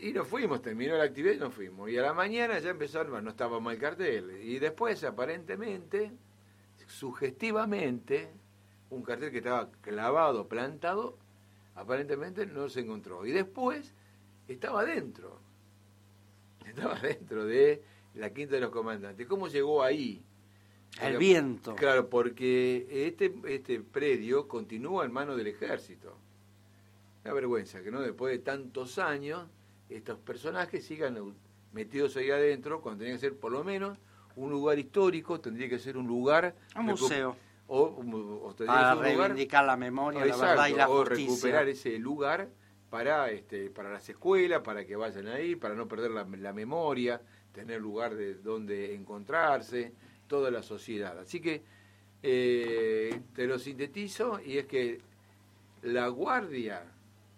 [0.00, 1.90] y nos fuimos, terminó la actividad y nos fuimos.
[1.90, 4.40] Y a la mañana ya empezaron, bueno, no estaba mal cartel.
[4.42, 6.12] Y después, aparentemente,
[6.86, 8.30] sugestivamente,
[8.90, 11.18] un cartel que estaba clavado, plantado,
[11.74, 13.26] aparentemente no se encontró.
[13.26, 13.92] Y después
[14.48, 15.38] estaba dentro.
[16.66, 17.82] Estaba dentro de
[18.14, 19.26] la quinta de los comandantes.
[19.26, 20.24] ¿Cómo llegó ahí?
[21.00, 21.74] El viento.
[21.74, 26.16] Claro, porque este, este predio continúa en manos del ejército.
[27.24, 29.48] Una vergüenza que no después de tantos años
[29.96, 31.16] estos personajes sigan
[31.72, 33.98] metidos ahí adentro cuando tenía que ser por lo menos
[34.36, 36.54] un lugar histórico, tendría que ser un lugar...
[36.76, 37.36] Un museo.
[37.66, 41.26] O, o Para un lugar- reivindicar la memoria, la Exacto, verdad y la o justicia.
[41.26, 42.48] recuperar ese lugar
[42.90, 47.20] para este para las escuelas, para que vayan ahí, para no perder la, la memoria,
[47.52, 49.92] tener lugar de donde encontrarse,
[50.28, 51.18] toda la sociedad.
[51.18, 51.62] Así que
[52.22, 55.00] eh, te lo sintetizo y es que
[55.82, 56.82] la guardia,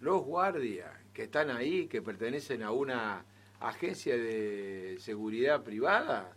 [0.01, 3.25] los guardias que están ahí, que pertenecen a una
[3.59, 6.31] agencia de seguridad privada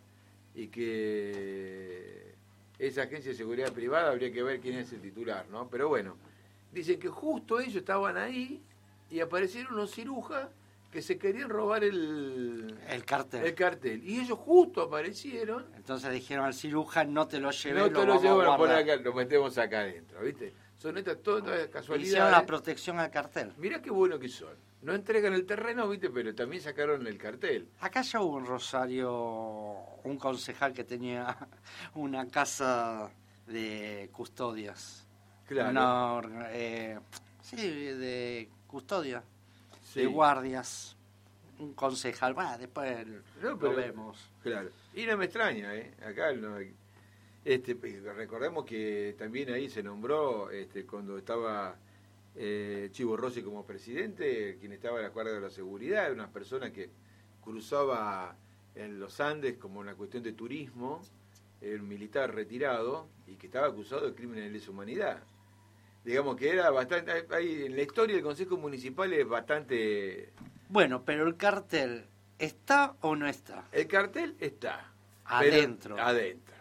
[0.55, 2.33] y que
[2.78, 5.68] esa agencia de seguridad privada habría que ver quién es el titular, ¿no?
[5.68, 6.16] Pero bueno,
[6.72, 8.62] dicen que justo ellos estaban ahí
[9.11, 10.49] y aparecieron unos cirujas
[10.91, 13.45] que se querían robar el, El cartel.
[13.45, 14.03] el cartel.
[14.03, 18.18] Y ellos justo aparecieron Entonces dijeron al cirujano, no te lo llevé, no te lo
[18.35, 18.78] guardar".
[18.78, 20.55] acá, lo metemos acá adentro, ¿viste?
[20.78, 22.43] Son estas todas estas Hicieron la casualidades.
[22.47, 23.53] protección al cartel.
[23.59, 24.70] Mirá qué bueno que son.
[24.83, 26.09] No entregan el terreno, ¿viste?
[26.11, 27.68] Pero también sacaron el cartel.
[27.81, 29.12] Acá ya hubo en Rosario
[30.05, 31.37] un concejal que tenía
[31.95, 33.11] una casa
[33.47, 35.07] de custodias.
[35.47, 35.70] Claro.
[36.26, 36.99] Una eh,
[37.43, 39.22] sí, de custodia,
[39.93, 40.01] Sí.
[40.01, 40.97] de guardias.
[41.59, 43.07] Un concejal, bueno, después
[43.43, 44.31] No, lo vemos.
[44.43, 44.70] Claro.
[44.95, 45.93] Y no me extraña, ¿eh?
[46.03, 46.57] Acá no
[47.45, 47.74] este,
[48.14, 51.74] recordemos que también ahí se nombró este, cuando estaba
[52.37, 56.31] eh, Chivo Rossi como presidente, quien estaba a la guardia de la seguridad, era una
[56.31, 56.91] persona que
[57.43, 58.37] cruzaba
[58.74, 61.03] en los Andes como una cuestión de turismo,
[61.61, 65.22] era un militar retirado y que estaba acusado de crímenes de lesa humanidad.
[66.05, 70.31] Digamos que era bastante, hay- en la historia del Consejo Municipal es bastante...
[70.68, 72.05] Bueno, pero el cartel,
[72.39, 73.66] ¿está o no está?
[73.72, 74.91] El cartel está.
[75.24, 75.99] Adentro.
[75.99, 76.55] Adentro.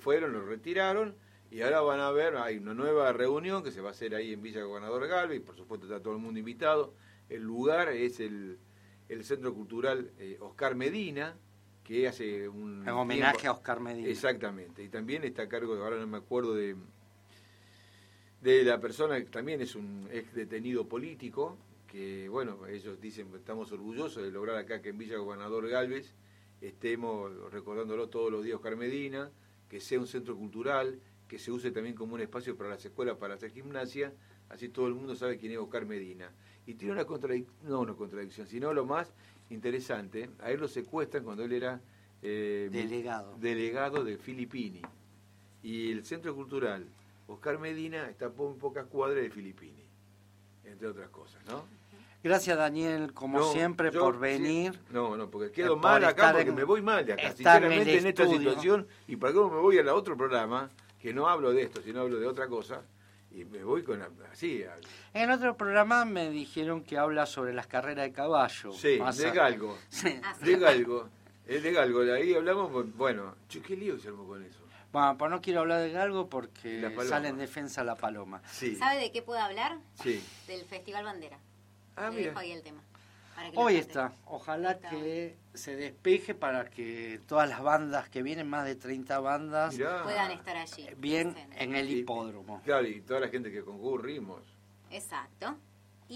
[0.00, 1.14] Fueron, lo retiraron
[1.54, 4.32] y ahora van a ver, hay una nueva reunión que se va a hacer ahí
[4.32, 6.92] en Villa Gobernador Galvez, y por supuesto está todo el mundo invitado.
[7.28, 8.58] El lugar es el,
[9.08, 11.36] el Centro Cultural eh, Oscar Medina,
[11.84, 12.82] que hace un...
[12.82, 14.08] En homenaje tiempo- a Oscar Medina.
[14.08, 14.82] Exactamente.
[14.82, 16.74] Y también está a cargo, ahora no me acuerdo de,
[18.42, 23.70] de la persona que también es un ex detenido político, que bueno, ellos dicen estamos
[23.70, 26.14] orgullosos de lograr acá que en Villa Gobernador Galvez
[26.60, 29.30] estemos recordándolo todos los días Oscar Medina,
[29.68, 30.98] que sea un centro cultural,
[31.28, 34.12] que se use también como un espacio para las escuelas para hacer gimnasia,
[34.50, 36.30] así todo el mundo sabe quién es Oscar Medina.
[36.66, 39.12] Y tiene una contradicción, no una contradicción, sino lo más
[39.50, 41.80] interesante, a él lo secuestran cuando él era
[42.22, 43.36] eh, Delegado.
[43.38, 44.82] delegado de Filippini.
[45.62, 46.86] Y el Centro Cultural
[47.26, 49.82] Oscar Medina está un pocas cuadras de Filippini,
[50.64, 51.64] entre otras cosas, ¿no?
[52.22, 54.78] Gracias, Daniel, como No, siempre, yo por sí- venir.
[54.90, 57.22] no, no, porque quedo por mal acá porque en- me voy mal de acá.
[57.28, 60.70] estar en Sinceramente, en, esta situación, y para cómo me voy al otro programa,
[61.04, 62.80] que no hablo de esto, sino hablo de otra cosa,
[63.30, 64.62] y me voy con la- así.
[64.64, 64.74] a-
[65.12, 68.72] En otro programa me dijeron que habla sobre las carreras de caballo.
[68.72, 69.76] sí, de galgo.
[69.90, 70.18] Sí.
[70.40, 71.10] De galgo.
[71.46, 72.00] Es de galgo.
[72.06, 74.60] de Ahí hablamos, bueno, qué lío se armó con eso.
[74.92, 78.40] Bueno, pues no quiero hablar de galgo porque sale en defensa la paloma.
[78.50, 79.76] Sí, ¿Sabe de qué puedo hablar?
[80.02, 80.24] sí.
[80.46, 81.38] Del Festival Bandera.
[81.96, 82.28] Ah, Le mira.
[82.28, 82.80] dejo ahí el tema.
[83.56, 84.12] Hoy está.
[84.26, 84.90] Ojalá Está.
[84.90, 90.02] que se despeje para que todas las bandas que vienen, más de 30 bandas, Mirá.
[90.02, 90.88] Puedan estar allí.
[90.96, 92.60] bien en el Y- hipódromo.
[92.64, 94.40] Claro, y toda la gente que concurrimos.
[94.90, 95.56] Exacto.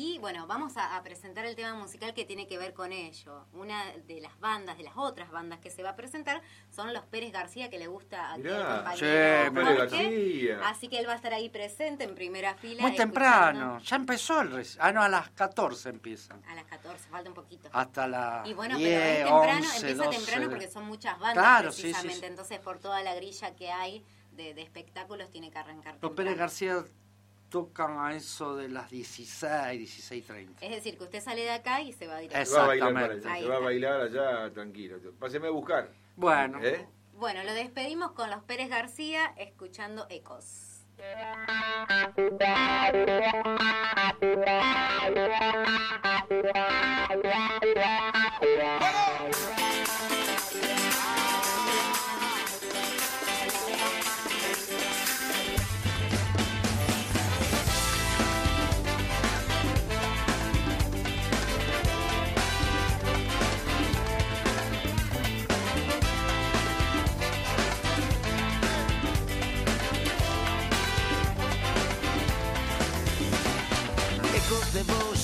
[0.00, 3.46] Y bueno, vamos a, a presentar el tema musical que tiene que ver con ello.
[3.52, 6.40] Una de las bandas, de las otras bandas que se va a presentar,
[6.70, 8.92] son los Pérez García, que le gusta al Mirá.
[8.94, 9.76] Sí, Pérez.
[9.76, 10.60] García.
[10.68, 12.82] Así que él va a estar ahí presente en primera fila.
[12.82, 16.44] Muy temprano, ya empezó el rec- Ah, no, a las 14 empiezan.
[16.48, 17.68] A las 14, falta un poquito.
[17.72, 21.18] Hasta las Y bueno, 10, pero es temprano, 11, empieza 12 temprano porque son muchas
[21.18, 22.20] bandas Claro, sí, sí, precisamente.
[22.20, 22.26] sí.
[22.26, 26.14] Entonces, por toda la grilla que hay de, de espectáculos, tiene que arrancar Los temprano.
[26.14, 26.84] Pérez García
[27.48, 30.48] tocan a eso de las 16, 16.30.
[30.60, 32.50] Es decir, que usted sale de acá y se va directo.
[32.50, 33.28] Se va a bailar para Exactamente.
[33.28, 34.98] allá, Ahí se va a bailar allá tranquilo.
[35.18, 35.90] Páseme a buscar.
[36.16, 36.86] Bueno, ¿Eh?
[37.14, 40.84] Bueno, lo despedimos con los Pérez García escuchando Ecos.
[40.98, 42.18] Ecos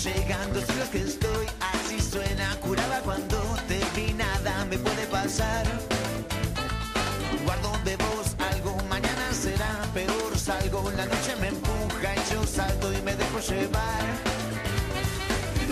[0.05, 5.65] llegando, solo que estoy, así suena, curaba cuando te vi, nada me puede pasar.
[7.45, 12.93] Guardo de vos algo, mañana será peor, salgo, la noche me empuja y yo salto
[12.93, 14.05] y me dejo llevar.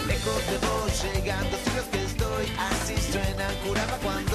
[0.06, 4.31] Lejos de vos llegando, solo que estoy, así suena, curaba cuando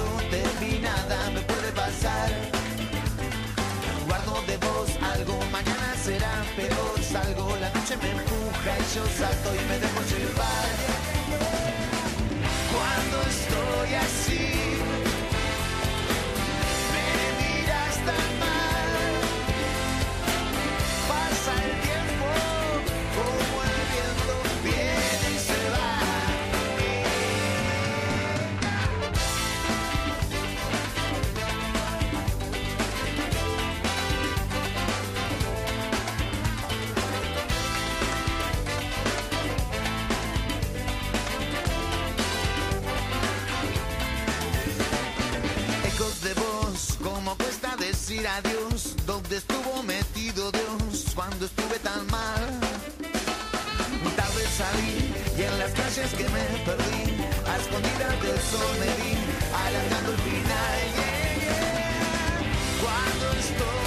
[8.95, 10.75] yo salto y me dejo llevar.
[12.71, 14.66] Cuando estoy así,
[47.87, 52.59] decir adiós, donde estuvo metido Dios cuando estuve tan mal.
[54.15, 57.03] Tarde salí y en las calles que me perdí,
[57.49, 59.13] a escondidas del sol me vi,
[59.65, 60.77] alargando el final.
[60.97, 61.67] Yeah.
[62.83, 63.86] Cuando estoy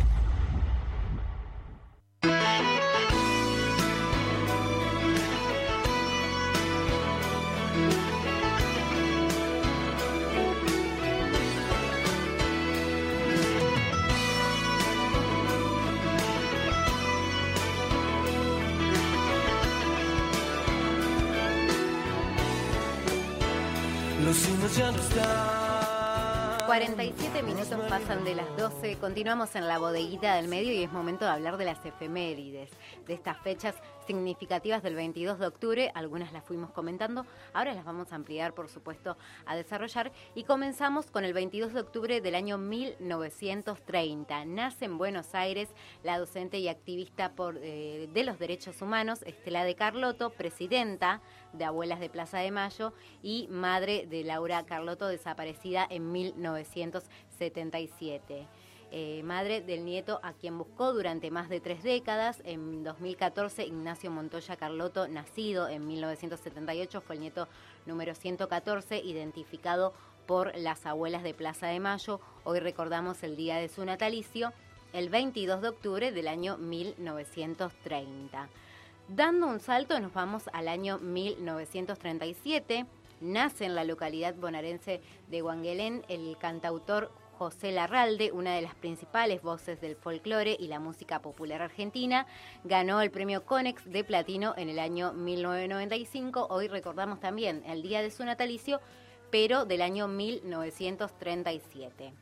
[26.65, 31.25] 47 minutos pasan de las 12, continuamos en la bodeguita del medio y es momento
[31.25, 32.71] de hablar de las efemérides,
[33.05, 33.75] de estas fechas
[34.07, 38.69] significativas del 22 de octubre, algunas las fuimos comentando, ahora las vamos a ampliar, por
[38.69, 40.11] supuesto, a desarrollar.
[40.33, 44.45] Y comenzamos con el 22 de octubre del año 1930.
[44.45, 45.69] Nace en Buenos Aires
[46.03, 51.21] la docente y activista por, eh, de los derechos humanos, Estela de Carlotto, presidenta
[51.53, 58.47] de Abuelas de Plaza de Mayo y madre de Laura Carlotto, desaparecida en 1977.
[58.93, 62.41] Eh, madre del nieto a quien buscó durante más de tres décadas.
[62.43, 67.47] En 2014, Ignacio Montoya Carlotto, nacido en 1978, fue el nieto
[67.85, 69.93] número 114, identificado
[70.27, 72.19] por las abuelas de Plaza de Mayo.
[72.43, 74.51] Hoy recordamos el día de su natalicio,
[74.91, 78.49] el 22 de octubre del año 1930.
[79.13, 82.85] Dando un salto, nos vamos al año 1937.
[83.19, 89.41] Nace en la localidad bonaerense de Huanguelén el cantautor José Larralde, una de las principales
[89.41, 92.25] voces del folclore y la música popular argentina.
[92.63, 96.47] Ganó el premio Conex de Platino en el año 1995.
[96.49, 98.79] Hoy recordamos también el día de su natalicio,
[99.29, 102.13] pero del año 1937.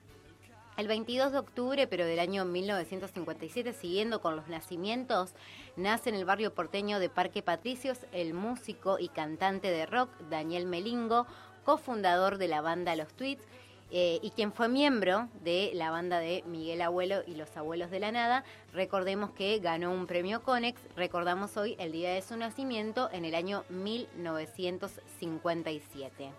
[0.80, 5.34] El 22 de octubre, pero del año 1957, siguiendo con los nacimientos,
[5.76, 10.68] nace en el barrio porteño de Parque Patricios el músico y cantante de rock Daniel
[10.68, 11.28] Melingo,
[11.66, 13.44] cofundador de la banda Los Tweets
[13.92, 18.00] eh, y quien fue miembro de la banda de Miguel Abuelo y los Abuelos de
[18.00, 18.46] la Nada.
[18.72, 23.36] Recordemos que ganó un premio Conex, recordamos hoy el día de su nacimiento en el
[23.36, 26.32] año 1957.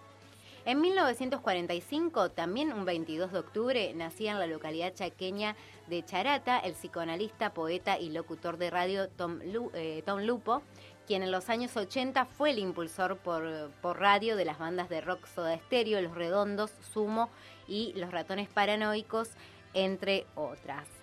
[0.67, 5.57] En 1945, también un 22 de octubre, nacía en la localidad chaqueña
[5.89, 10.63] de Charata el psicoanalista, poeta y locutor de radio Tom, eh, Lupo,
[11.07, 15.01] quien en los años 80 fue el impulsor por, por radio de las bandas de
[15.01, 17.31] rock Soda Stereo, Los Redondos, Sumo
[17.67, 19.31] y Los Ratones Paranoicos,
[19.73, 21.00] entre otras.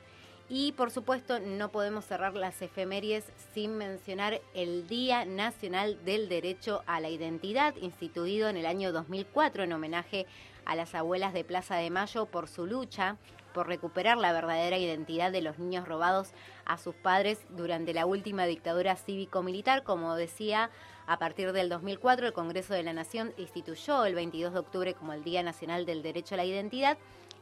[0.49, 6.83] Y por supuesto no podemos cerrar las efemérides sin mencionar el Día Nacional del Derecho
[6.85, 10.25] a la Identidad, instituido en el año 2004 en homenaje
[10.63, 13.17] a las abuelas de Plaza de Mayo por su lucha
[13.53, 16.29] por recuperar la verdadera identidad de los niños robados
[16.65, 19.83] a sus padres durante la última dictadura cívico-militar.
[19.83, 20.69] Como decía,
[21.07, 25.13] a partir del 2004 el Congreso de la Nación instituyó el 22 de octubre como
[25.13, 26.97] el Día Nacional del Derecho a la Identidad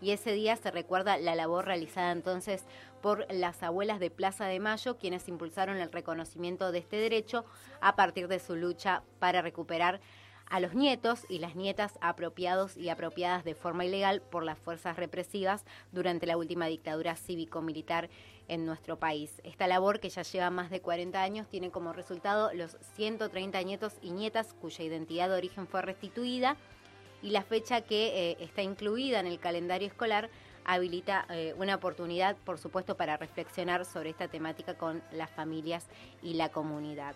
[0.05, 2.63] y ese día se recuerda la labor realizada entonces
[3.01, 7.43] por las abuelas de Plaza de Mayo, quienes impulsaron el reconocimiento de este derecho
[7.81, 9.99] a partir de su lucha para recuperar
[10.47, 14.95] a los nietos y las nietas apropiados y apropiadas de forma ilegal por las fuerzas
[14.95, 18.07] represivas durante la última dictadura cívico-militar
[18.47, 19.41] en nuestro país.
[19.43, 23.93] Esta labor, que ya lleva más de 40 años, tiene como resultado los 130 nietos
[24.03, 26.57] y nietas cuya identidad de origen fue restituida
[27.22, 30.30] y la fecha que eh, está incluida en el calendario escolar
[30.66, 35.86] habilita eh, una oportunidad, por supuesto, para reflexionar sobre esta temática con las familias
[36.22, 37.16] y la comunidad.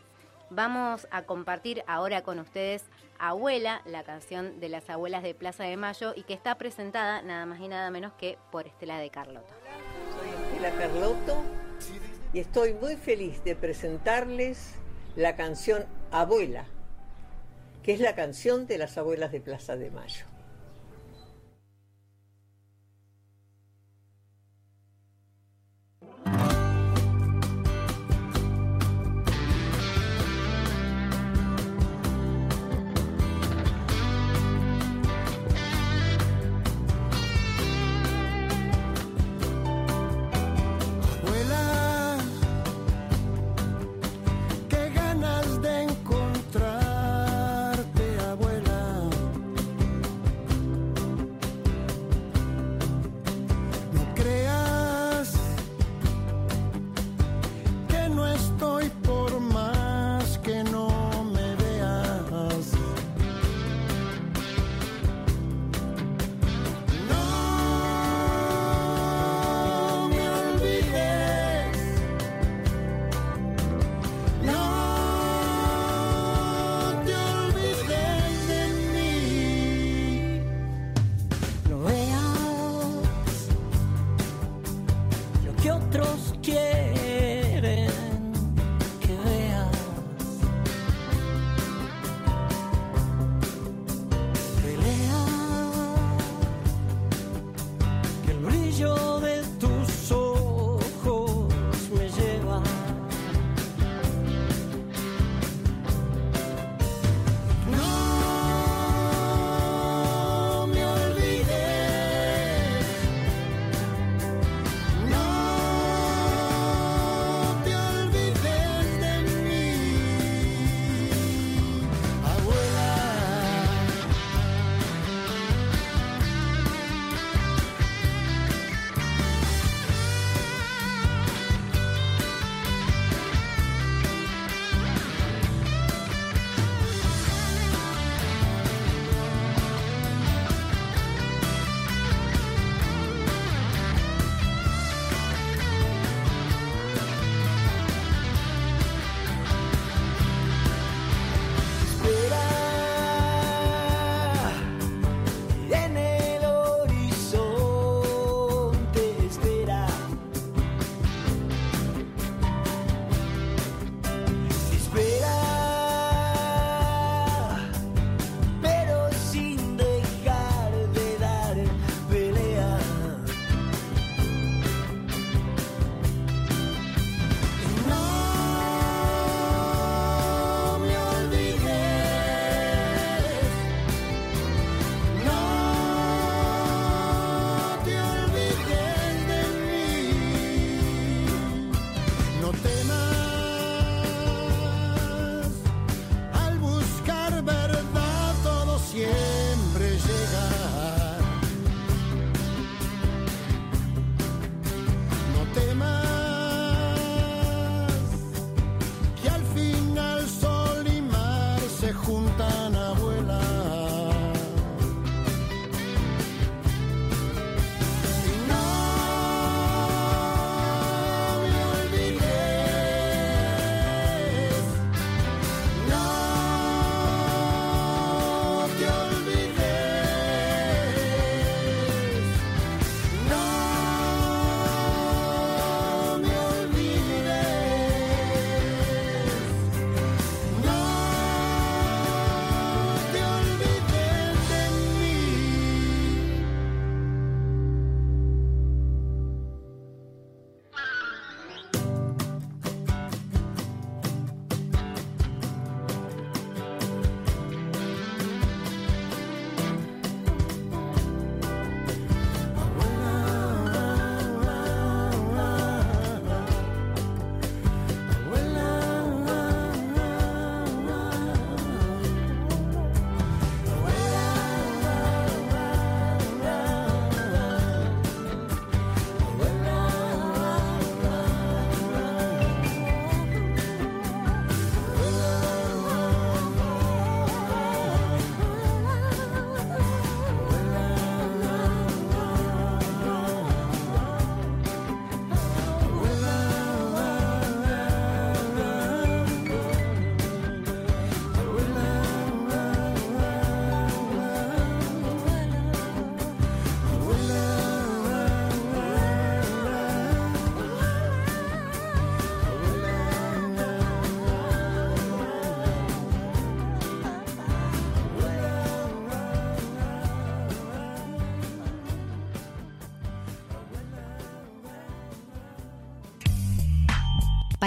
[0.52, 2.84] Vamos a compartir ahora con ustedes
[3.20, 7.46] Abuela, la canción de las abuelas de Plaza de Mayo y que está presentada nada
[7.46, 9.54] más y nada menos que por Estela de Carlota.
[10.18, 11.44] Soy Estela Carlotto
[12.34, 14.76] y estoy muy feliz de presentarles
[15.16, 16.66] la canción Abuela,
[17.90, 20.28] que es la canción de las abuelas de Plaza de Mayo.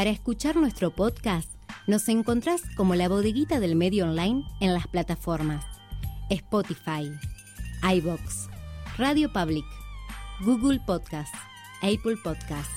[0.02, 1.48] Para escuchar nuestro podcast,
[1.86, 5.64] nos encontrás como la bodeguita del medio online en las plataformas
[6.28, 7.12] Spotify,
[7.88, 8.48] iBox,
[8.98, 9.64] Radio Public,
[10.40, 11.32] Google Podcast,
[11.82, 12.74] Apple Podcasts.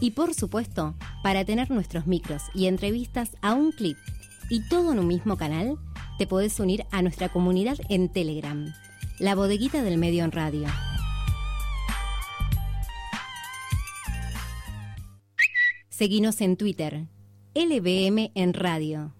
[0.00, 3.96] Y por supuesto, para tener nuestros micros y entrevistas a un clip
[4.50, 5.78] y todo en un mismo canal,
[6.18, 8.74] te podés unir a nuestra comunidad en Telegram,
[9.20, 10.66] la bodeguita del medio en radio.
[15.96, 17.06] Seguinos en Twitter,
[17.54, 19.14] LBM en radio.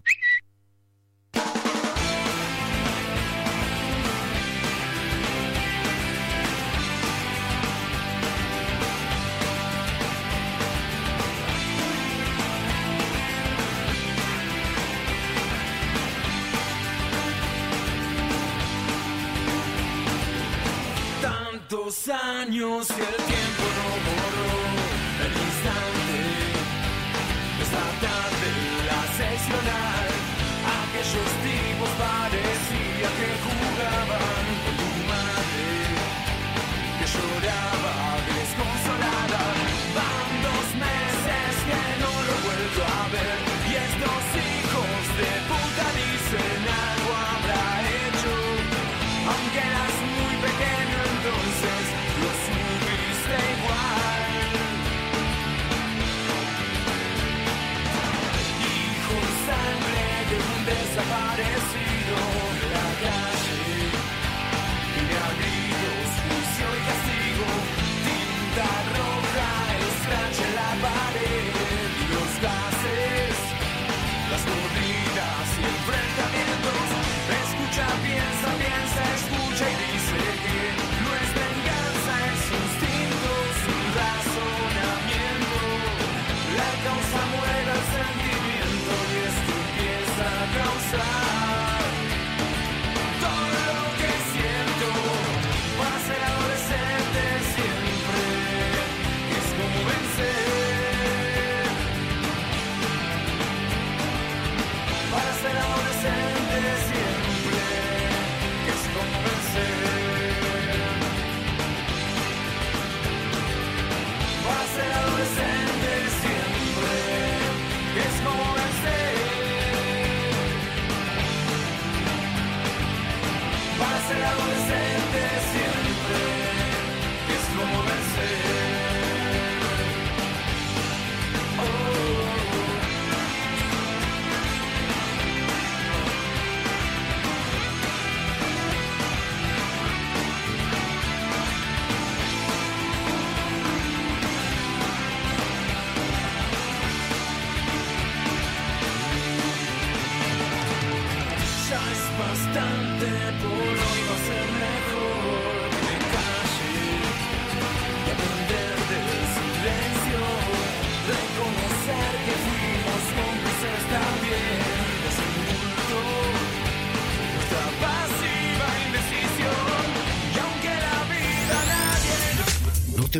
[21.23, 23.56] Tantos años y el tiempo
[31.07, 31.66] aquellos tipos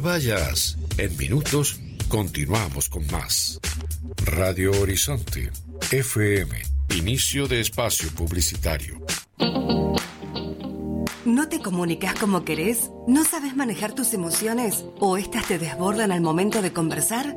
[0.07, 0.77] vayas.
[0.97, 3.59] En minutos continuamos con más.
[4.25, 5.51] Radio Horizonte,
[5.91, 6.55] FM,
[6.95, 9.01] inicio de espacio publicitario.
[11.25, 12.89] ¿No te comunicas como querés?
[13.05, 14.85] ¿No sabes manejar tus emociones?
[15.01, 17.35] ¿O estas te desbordan al momento de conversar?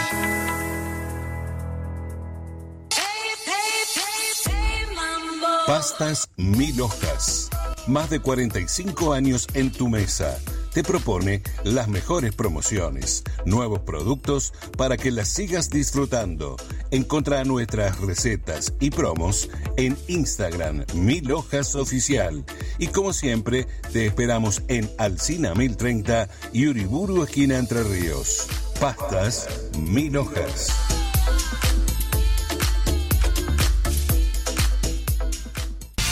[5.73, 7.49] Pastas Mil Hojas.
[7.87, 10.39] Más de 45 años en tu mesa.
[10.75, 16.57] te propone las mejores promociones, nuevos productos para que las sigas disfrutando.
[16.91, 19.49] Encontra nuestras recetas y promos
[19.79, 22.45] en Instagram Mil Hojas Oficial.
[22.77, 28.47] Y como siempre, te esperamos en Alcina 1030 y Uriburu Esquina Entre Ríos.
[28.79, 29.49] Pastas
[29.79, 30.69] Mil Hojas.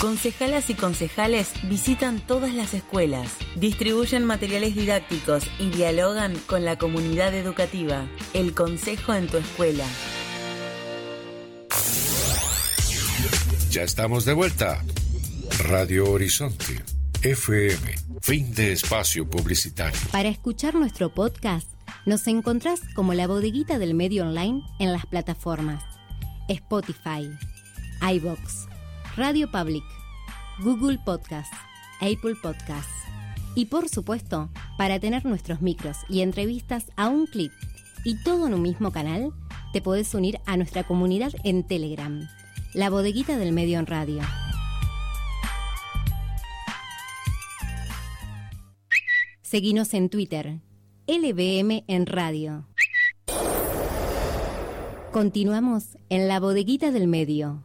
[0.00, 7.34] Concejalas y concejales visitan todas las escuelas, distribuyen materiales didácticos y dialogan con la comunidad
[7.34, 8.06] educativa.
[8.32, 9.84] El consejo en tu escuela.
[13.70, 14.82] Ya estamos de vuelta.
[15.68, 16.82] Radio Horizonte,
[17.22, 20.00] FM, fin de espacio publicitario.
[20.10, 21.68] Para escuchar nuestro podcast,
[22.06, 25.84] nos encontrás como la bodeguita del medio online en las plataformas
[26.48, 27.30] Spotify,
[28.00, 28.69] iBox,
[29.16, 29.82] Radio Public,
[30.60, 31.56] Google Podcasts,
[32.00, 32.92] Apple Podcasts.
[33.56, 37.50] Y por supuesto, para tener nuestros micros y entrevistas a un clip
[38.04, 39.32] y todo en un mismo canal,
[39.72, 42.28] te podés unir a nuestra comunidad en Telegram,
[42.72, 44.22] la bodeguita del medio en radio.
[49.42, 50.60] Seguinos en Twitter,
[51.08, 52.68] LBM en radio.
[55.10, 57.64] Continuamos en la bodeguita del medio,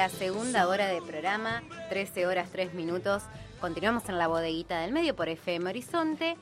[0.00, 3.22] La segunda hora de programa, 13 horas 3 minutos.
[3.60, 6.38] Continuamos en la bodeguita del medio por FM Horizonte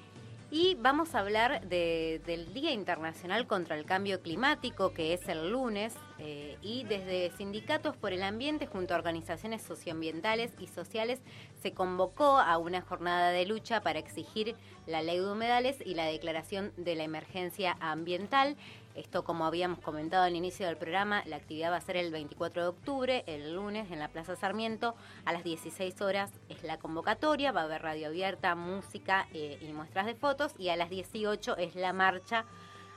[0.52, 5.50] y vamos a hablar de- del Día Internacional contra el Cambio Climático, que es el
[5.50, 11.20] lunes, eh, y desde Sindicatos por el Ambiente junto a organizaciones socioambientales y sociales
[11.60, 14.54] se convocó a una jornada de lucha para exigir
[14.86, 18.56] la ley de humedales y la declaración de la emergencia ambiental.
[18.98, 22.62] Esto, como habíamos comentado al inicio del programa, la actividad va a ser el 24
[22.62, 24.96] de octubre, el lunes, en la Plaza Sarmiento.
[25.24, 29.72] A las 16 horas es la convocatoria, va a haber radio abierta, música eh, y
[29.72, 30.52] muestras de fotos.
[30.58, 32.44] Y a las 18 es la marcha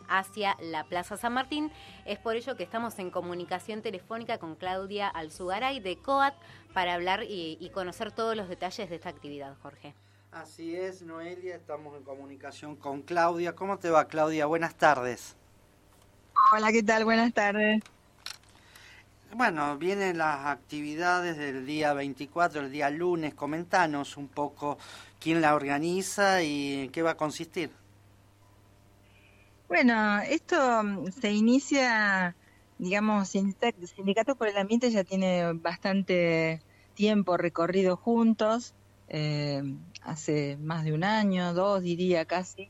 [0.09, 1.71] hacia la Plaza San Martín.
[2.05, 6.33] Es por ello que estamos en comunicación telefónica con Claudia Alzugaray de COAT
[6.73, 9.93] para hablar y, y conocer todos los detalles de esta actividad, Jorge.
[10.31, 13.53] Así es, Noelia, estamos en comunicación con Claudia.
[13.53, 14.47] ¿Cómo te va, Claudia?
[14.47, 15.37] Buenas tardes.
[16.35, 17.05] Hola, ¿qué tal?
[17.05, 17.81] Buenas tardes.
[19.33, 23.33] Bueno, vienen las actividades del día 24, el día lunes.
[23.33, 24.77] Comentanos un poco
[25.19, 27.71] quién la organiza y en qué va a consistir.
[29.67, 32.37] Bueno, esto mm, se inicia,
[32.77, 36.61] digamos, Sindica- Sindicato por el Ambiente ya tiene bastante
[36.93, 38.75] tiempo recorrido juntos,
[39.07, 39.63] eh,
[40.01, 42.63] hace más de un año, dos diría casi.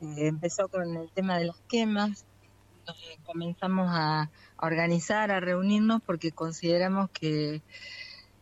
[0.00, 2.25] Eh, empezó con el tema de las quemas,
[2.86, 7.62] donde comenzamos a, a organizar, a reunirnos porque consideramos que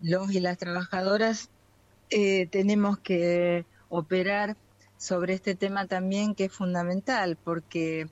[0.00, 1.50] los y las trabajadoras
[2.10, 4.56] eh, tenemos que operar
[4.98, 8.08] sobre este tema también que es fundamental porque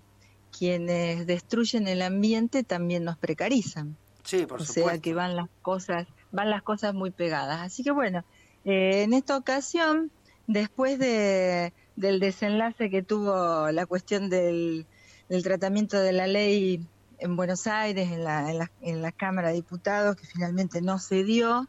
[0.56, 3.96] quienes destruyen el ambiente también nos precarizan.
[4.24, 4.90] Sí, por o supuesto.
[4.90, 7.60] sea que van las cosas, van las cosas muy pegadas.
[7.60, 8.24] Así que bueno,
[8.64, 10.10] eh, en esta ocasión,
[10.46, 14.86] después de, del desenlace que tuvo la cuestión del,
[15.32, 16.86] del tratamiento de la ley
[17.18, 20.98] en Buenos Aires, en la, en la, en la Cámara de Diputados, que finalmente no
[20.98, 21.66] se dio,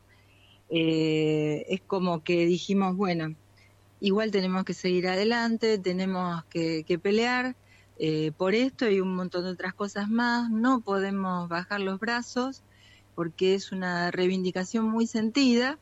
[0.70, 3.34] eh, es como que dijimos, bueno,
[4.01, 7.55] igual tenemos que seguir adelante, tenemos que, que pelear
[7.99, 10.49] eh, por esto y un montón de otras cosas más.
[10.49, 12.64] No podemos bajar los brazos
[13.16, 15.80] porque es una reivindicación muy sentida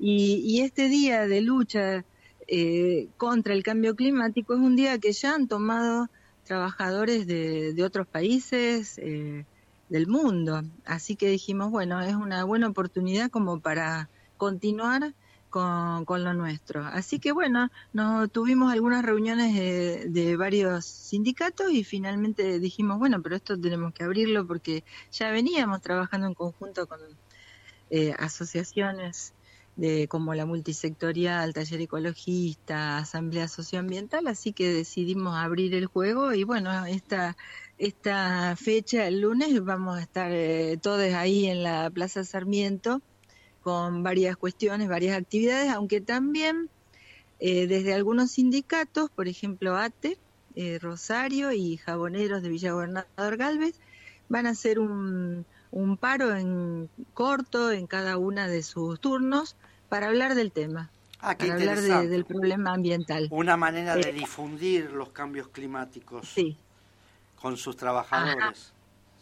[0.00, 2.04] y, y este día de lucha
[2.48, 6.08] eh, contra el cambio climático es un día que ya han tomado
[6.50, 9.44] trabajadores de, otros países eh,
[9.88, 10.62] del mundo.
[10.84, 15.14] Así que dijimos, bueno, es una buena oportunidad como para continuar
[15.48, 16.84] con, con lo nuestro.
[16.84, 23.22] Así que bueno, nos tuvimos algunas reuniones de, de varios sindicatos y finalmente dijimos, bueno,
[23.22, 24.82] pero esto tenemos que abrirlo porque
[25.12, 26.98] ya veníamos trabajando en conjunto con
[27.90, 29.34] eh, asociaciones
[29.80, 36.44] de, como la multisectorial, taller ecologista, asamblea socioambiental, así que decidimos abrir el juego y
[36.44, 37.34] bueno, esta,
[37.78, 43.00] esta fecha, el lunes, vamos a estar eh, todos ahí en la Plaza Sarmiento
[43.62, 46.68] con varias cuestiones, varias actividades, aunque también
[47.38, 50.18] eh, desde algunos sindicatos, por ejemplo ATE,
[50.56, 53.76] eh, Rosario y Jaboneros de Villa Gobernador Galvez,
[54.28, 59.56] van a hacer un, un paro en corto en cada una de sus turnos
[59.90, 63.28] para hablar del tema, Ah, para hablar de- del problema ambiental.
[63.30, 66.56] Una manera de Eh, difundir los cambios climáticos Sí.
[67.36, 68.72] con sus trabajadores.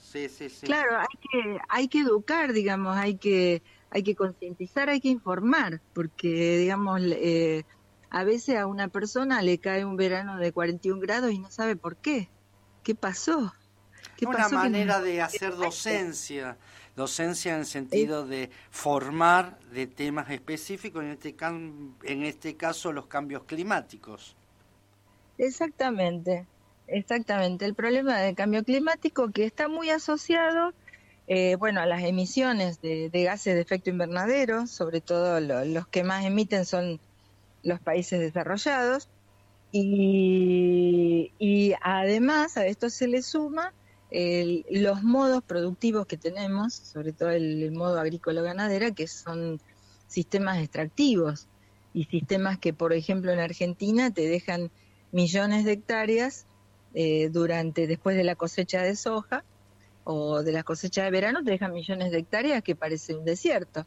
[0.00, 0.66] Sí, sí, sí.
[0.66, 5.80] Claro, hay que, hay que educar, digamos, hay que, hay que concientizar, hay que informar,
[5.92, 7.64] porque, digamos, eh,
[8.10, 11.74] a veces a una persona le cae un verano de 41 grados y no sabe
[11.76, 12.28] por qué.
[12.84, 13.52] ¿Qué pasó?
[14.16, 16.56] ¿Qué Una pasó manera no- de hacer docencia,
[16.98, 21.36] docencia en el sentido de formar de temas específicos, en este,
[22.04, 24.36] en este caso los cambios climáticos.
[25.38, 26.48] Exactamente,
[26.86, 27.64] exactamente.
[27.64, 30.74] El problema del cambio climático que está muy asociado,
[31.28, 35.86] eh, bueno, a las emisiones de, de gases de efecto invernadero, sobre todo lo- los
[35.88, 37.00] que más emiten son
[37.62, 39.10] los países desarrollados,
[39.72, 43.74] y, y además a esto se le suma
[44.10, 49.60] el- los modos productivos que tenemos, sobre todo el, el modo agrícola-ganadera, que son
[50.06, 51.46] sistemas extractivos
[51.92, 54.70] y sistemas que, por ejemplo, en Argentina te dejan
[55.12, 56.46] millones de hectáreas
[56.94, 59.44] eh, durante después de la cosecha de soja
[60.04, 63.86] o de la cosecha de verano te dejan millones de hectáreas que parece un desierto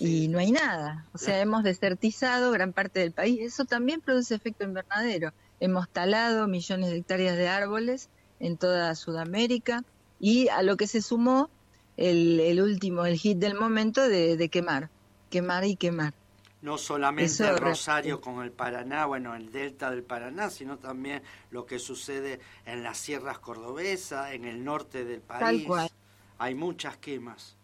[0.00, 1.06] y no hay nada.
[1.14, 3.40] O sea, hemos desertizado gran parte del país.
[3.40, 5.32] Eso también produce efecto invernadero.
[5.60, 8.10] Hemos talado millones de hectáreas de árboles
[8.42, 9.84] en toda Sudamérica
[10.20, 11.48] y a lo que se sumó
[11.96, 14.90] el, el último, el hit del momento de, de quemar,
[15.30, 16.12] quemar y quemar.
[16.60, 21.66] No solamente Eso Rosario con el Paraná, bueno, el delta del Paraná, sino también lo
[21.66, 25.66] que sucede en las sierras cordobesas, en el norte del país.
[25.66, 25.90] cual.
[26.38, 27.56] Hay muchas quemas.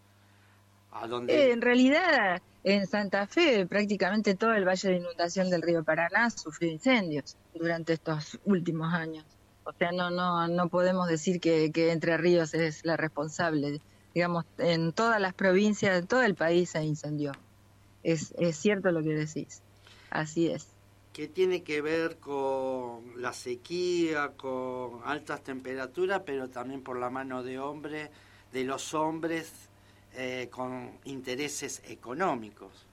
[0.91, 5.83] A Eh, en realidad, en Santa Fe, prácticamente todo el valle de inundación del río
[5.83, 9.25] Paraná sufrió incendios durante estos últimos años.
[9.69, 13.81] O sea, no no no podemos decir que, que Entre Ríos es la responsable.
[14.13, 17.31] Digamos, en todas las provincias, en todo el país se incendió.
[18.03, 19.61] Es, es cierto lo que decís.
[20.09, 20.67] Así es.
[21.13, 27.43] que tiene que ver con la sequía, con altas temperaturas, pero también por la mano
[27.43, 28.11] de hombre,
[28.51, 29.51] de los hombres
[30.13, 32.87] eh, con intereses económicos.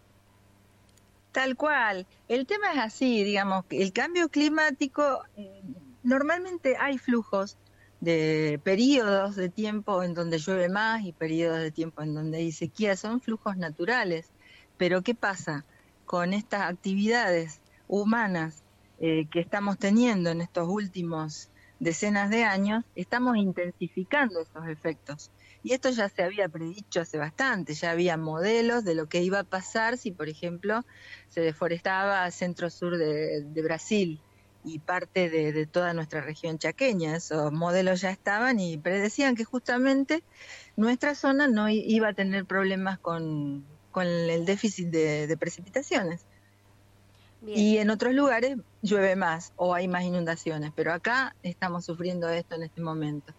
[1.32, 2.06] Tal cual.
[2.28, 5.62] El tema es así, digamos, que el cambio climático, eh,
[6.06, 7.58] normalmente hay flujos
[8.00, 12.52] de periodos de tiempo en donde llueve más y periodos de tiempo en donde hay
[12.52, 14.30] sequía, son flujos naturales.
[14.76, 15.64] Pero ¿qué pasa
[16.04, 18.62] con estas actividades humanas
[19.00, 21.50] eh, que estamos teniendo en estos últimos
[21.80, 22.84] decenas de años?
[22.94, 25.32] Estamos intensificando esos efectos.
[25.64, 29.40] Y esto ya se había predicho hace bastante, ya había modelos de lo que iba
[29.40, 30.82] a pasar si, por ejemplo,
[31.28, 34.20] se deforestaba centro-sur de, de Brasil
[34.66, 37.16] y parte de, de toda nuestra región chaqueña.
[37.16, 40.24] Esos modelos ya estaban y predecían que justamente
[40.76, 46.26] nuestra zona no iba a tener problemas con, con el déficit de, de precipitaciones.
[47.40, 47.58] Bien.
[47.58, 52.56] Y en otros lugares llueve más o hay más inundaciones, pero acá estamos sufriendo esto
[52.56, 53.32] en este momento.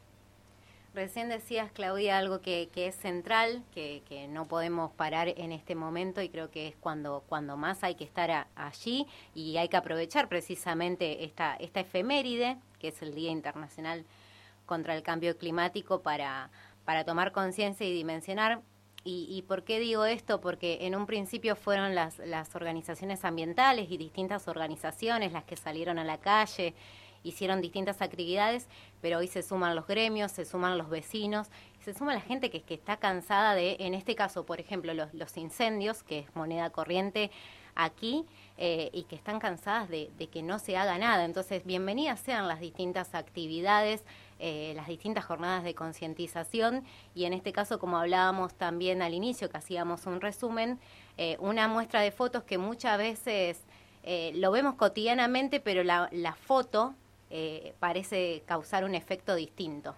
[0.98, 5.76] Recién decías, Claudia, algo que, que es central, que, que no podemos parar en este
[5.76, 9.78] momento y creo que es cuando, cuando más hay que estar allí y hay que
[9.78, 14.06] aprovechar precisamente esta, esta efeméride, que es el Día Internacional
[14.66, 16.50] contra el Cambio Climático, para,
[16.84, 18.62] para tomar conciencia y dimensionar.
[19.04, 20.42] Y, ¿Y por qué digo esto?
[20.42, 26.00] Porque en un principio fueron las, las organizaciones ambientales y distintas organizaciones las que salieron
[26.00, 26.74] a la calle
[27.28, 28.68] hicieron distintas actividades,
[29.02, 31.50] pero hoy se suman los gremios, se suman los vecinos,
[31.88, 35.38] se suma la gente que, que está cansada de, en este caso, por ejemplo, los,
[35.38, 37.32] incendios, que es moneda corriente
[37.76, 38.26] aquí,
[38.58, 41.24] eh, y que están cansadas de, que no se haga nada.
[41.24, 44.04] Entonces, bienvenidas sean las distintas actividades,
[44.40, 46.84] eh, las distintas jornadas de concientización,
[47.16, 50.80] y en este caso, como hablábamos también al inicio, que hacíamos un resumen,
[51.18, 53.62] eh, una muestra de fotos que muchas veces
[54.36, 56.96] lo vemos cotidianamente, pero la foto
[57.30, 59.96] eh, parece causar un efecto distinto.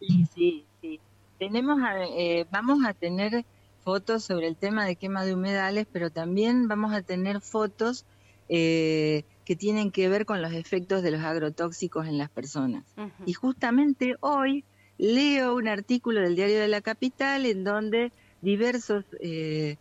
[0.00, 1.00] Sí, sí, sí.
[1.38, 3.44] Tenemos, a- eh, vamos a tener
[3.80, 8.04] fotos sobre el tema de quema de humedales, pero también vamos a tener fotos
[8.48, 12.84] eh, que tienen que ver con los efectos de los agrotóxicos en las personas.
[13.26, 14.64] Y justamente hoy
[14.98, 19.76] leo un artículo del Diario de la Capital en donde diversos eh,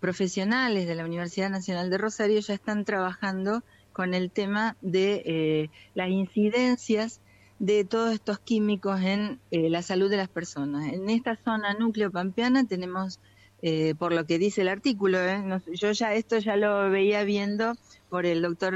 [0.00, 3.62] profesionales de la Universidad Nacional de Rosario ya están trabajando
[4.00, 7.20] con el tema de eh, las incidencias
[7.58, 10.90] de todos estos químicos en eh, la salud de las personas.
[10.90, 13.20] En esta zona núcleo pampeana tenemos,
[13.60, 15.18] eh, por lo que dice el artículo,
[15.74, 17.74] yo ya esto ya lo veía viendo
[18.08, 18.72] por el doctor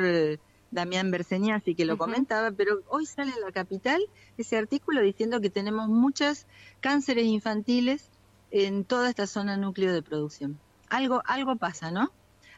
[0.70, 4.02] Damián Berseña, así que lo comentaba, pero hoy sale en la capital
[4.36, 6.44] ese artículo diciendo que tenemos muchos
[6.80, 8.10] cánceres infantiles
[8.50, 10.60] en toda esta zona núcleo de producción.
[10.90, 12.12] Algo, algo pasa, ¿no?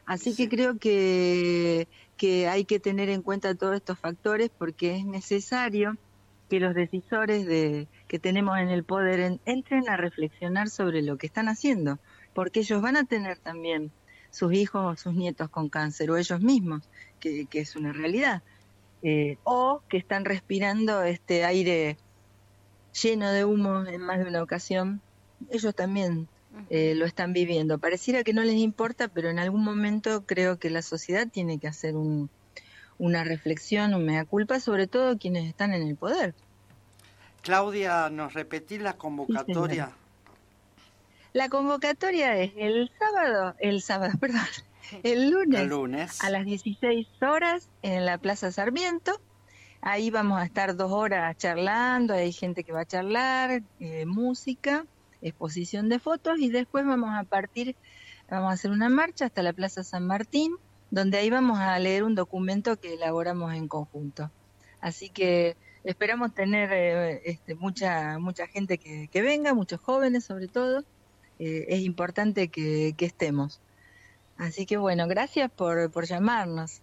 [0.07, 5.05] Así que creo que, que hay que tener en cuenta todos estos factores porque es
[5.05, 5.97] necesario
[6.49, 11.17] que los decisores de, que tenemos en el poder en- entren a reflexionar sobre lo
[11.17, 11.99] que están haciendo,
[12.33, 13.91] porque ellos van a tener también
[14.31, 16.89] sus hijos o sus nietos con cáncer, o ellos mismos,
[17.19, 18.41] que, que es una realidad,
[19.03, 21.97] Eh, o que están respirando este aire
[23.03, 25.01] lleno de humo en más de una ocasión,
[25.51, 26.27] ellos también
[26.69, 27.77] eh, lo están viviendo.
[27.79, 31.67] Pareciera que no les importa, pero en algún momento creo que la sociedad tiene que
[31.67, 32.29] hacer un,
[32.97, 36.33] una reflexión, un mea culpa, sobre todo quienes están en el poder.
[37.41, 39.91] Claudia, ¿nos repetís la convocatoria?
[41.33, 44.41] La convocatoria es el sábado, el sábado, perdón,
[45.03, 46.23] el lunes, El lunes.
[46.23, 49.19] a las 16 horas en la Plaza Sarmiento.
[49.81, 54.85] Ahí vamos a estar dos horas charlando, hay gente que va a charlar, eh, música,
[55.21, 57.75] exposición de fotos y después vamos a partir,
[58.29, 60.55] vamos a hacer una marcha hasta la Plaza San Martín,
[60.91, 64.31] donde ahí vamos a leer un documento que elaboramos en conjunto.
[64.79, 70.47] Así que esperamos tener eh, este, mucha mucha gente que, que venga, muchos jóvenes sobre
[70.47, 70.83] todo.
[71.39, 73.61] Eh, es importante que, que estemos.
[74.37, 76.81] Así que bueno, gracias por, por llamarnos.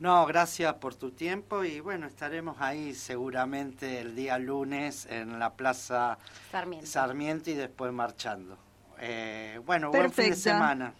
[0.00, 5.52] No, gracias por tu tiempo y bueno, estaremos ahí seguramente el día lunes en la
[5.52, 6.16] Plaza
[6.50, 6.86] Sarmiento.
[6.86, 8.56] Sarmiento y después marchando.
[8.98, 10.94] Eh, bueno, buen fin de semana.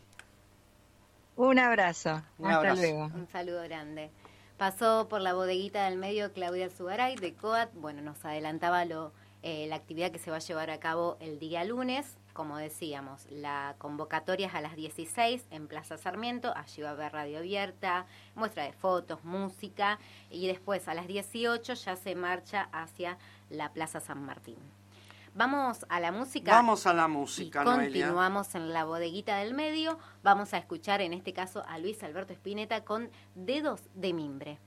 [1.34, 2.22] Un abrazo.
[2.36, 2.82] Un Hasta abrazo.
[2.82, 3.04] luego.
[3.06, 4.10] Un saludo grande.
[4.58, 7.70] Pasó por la bodeguita del medio Claudia Zugaray de COAT.
[7.72, 11.38] Bueno, nos adelantaba lo, eh, la actividad que se va a llevar a cabo el
[11.38, 12.18] día lunes.
[12.40, 16.54] Como decíamos, la convocatoria es a las 16 en Plaza Sarmiento.
[16.56, 19.98] Allí va a haber radio abierta, muestra de fotos, música.
[20.30, 23.18] Y después a las 18 ya se marcha hacia
[23.50, 24.56] la Plaza San Martín.
[25.34, 26.52] Vamos a la música.
[26.52, 28.06] Vamos a la música, y Noelia.
[28.06, 29.98] continuamos en la bodeguita del medio.
[30.22, 34.58] Vamos a escuchar en este caso a Luis Alberto Spinetta con Dedos de Mimbre.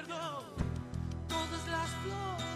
[0.00, 0.44] recuerdo
[1.28, 2.49] todas las flores.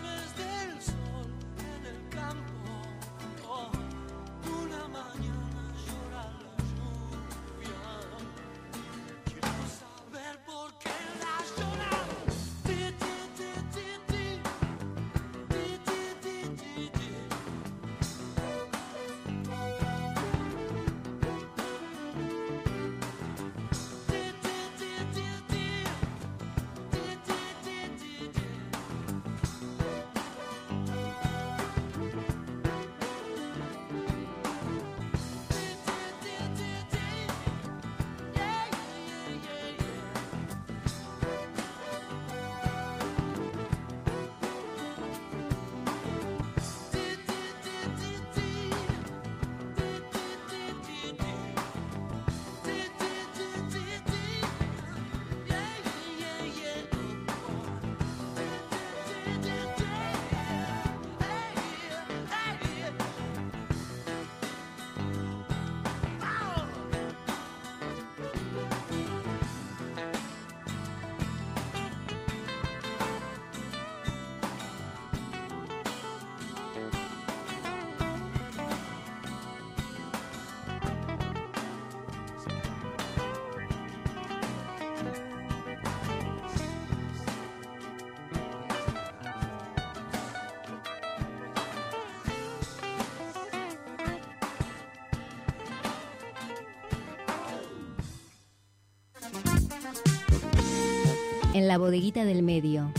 [101.65, 102.93] en la bodeguita del medio.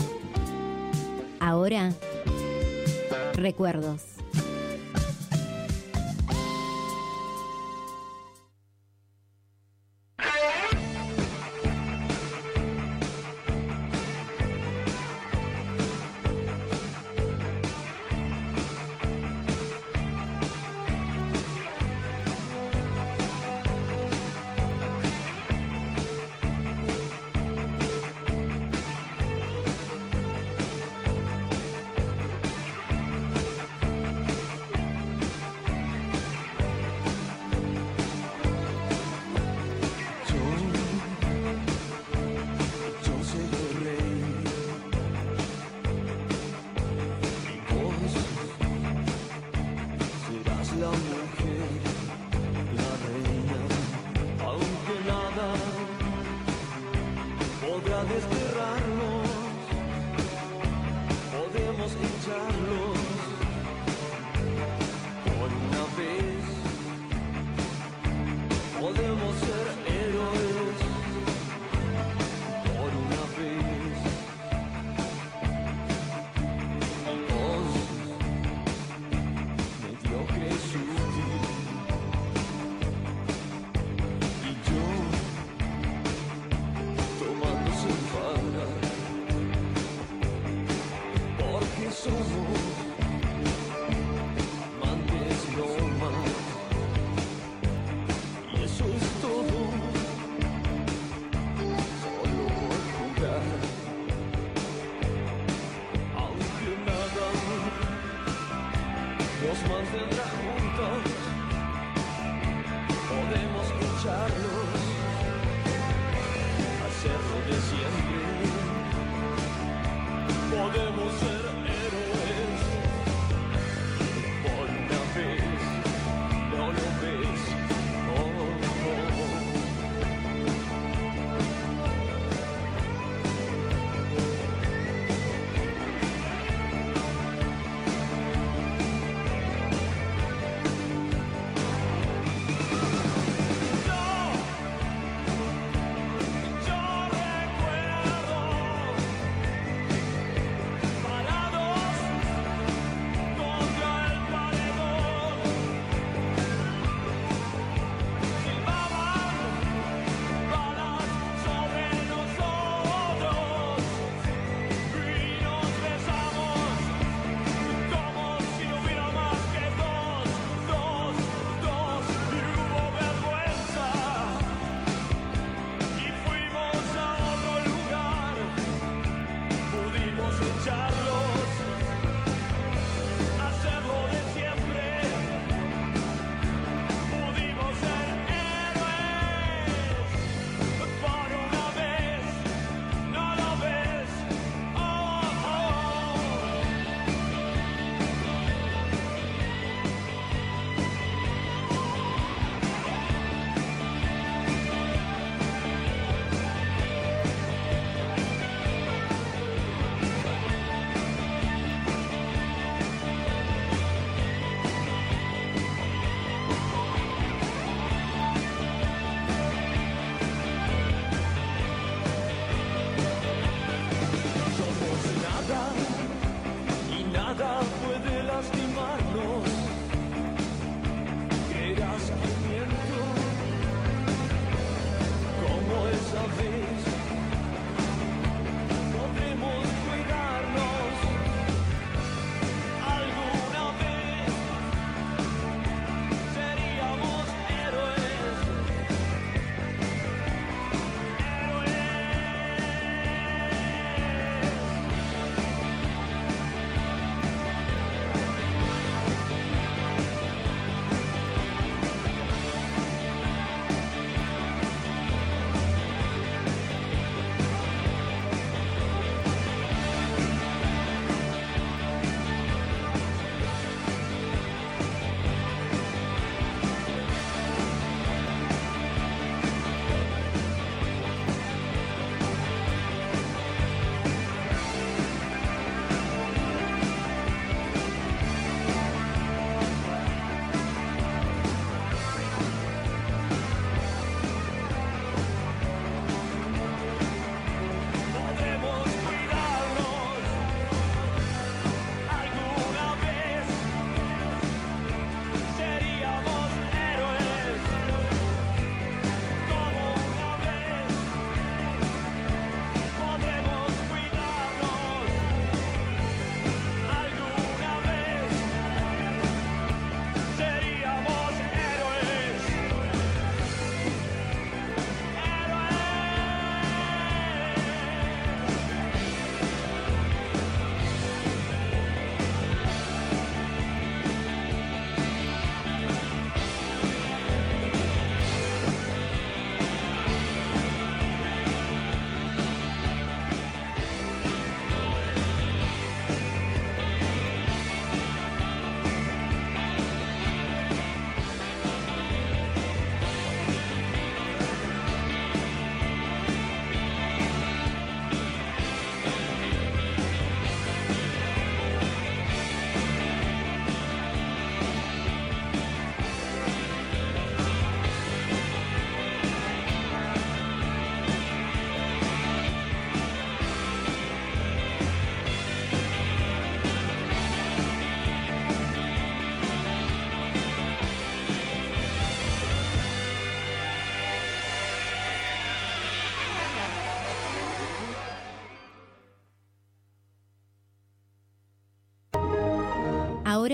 [1.38, 1.92] Ahora,
[3.34, 4.15] recuerdos.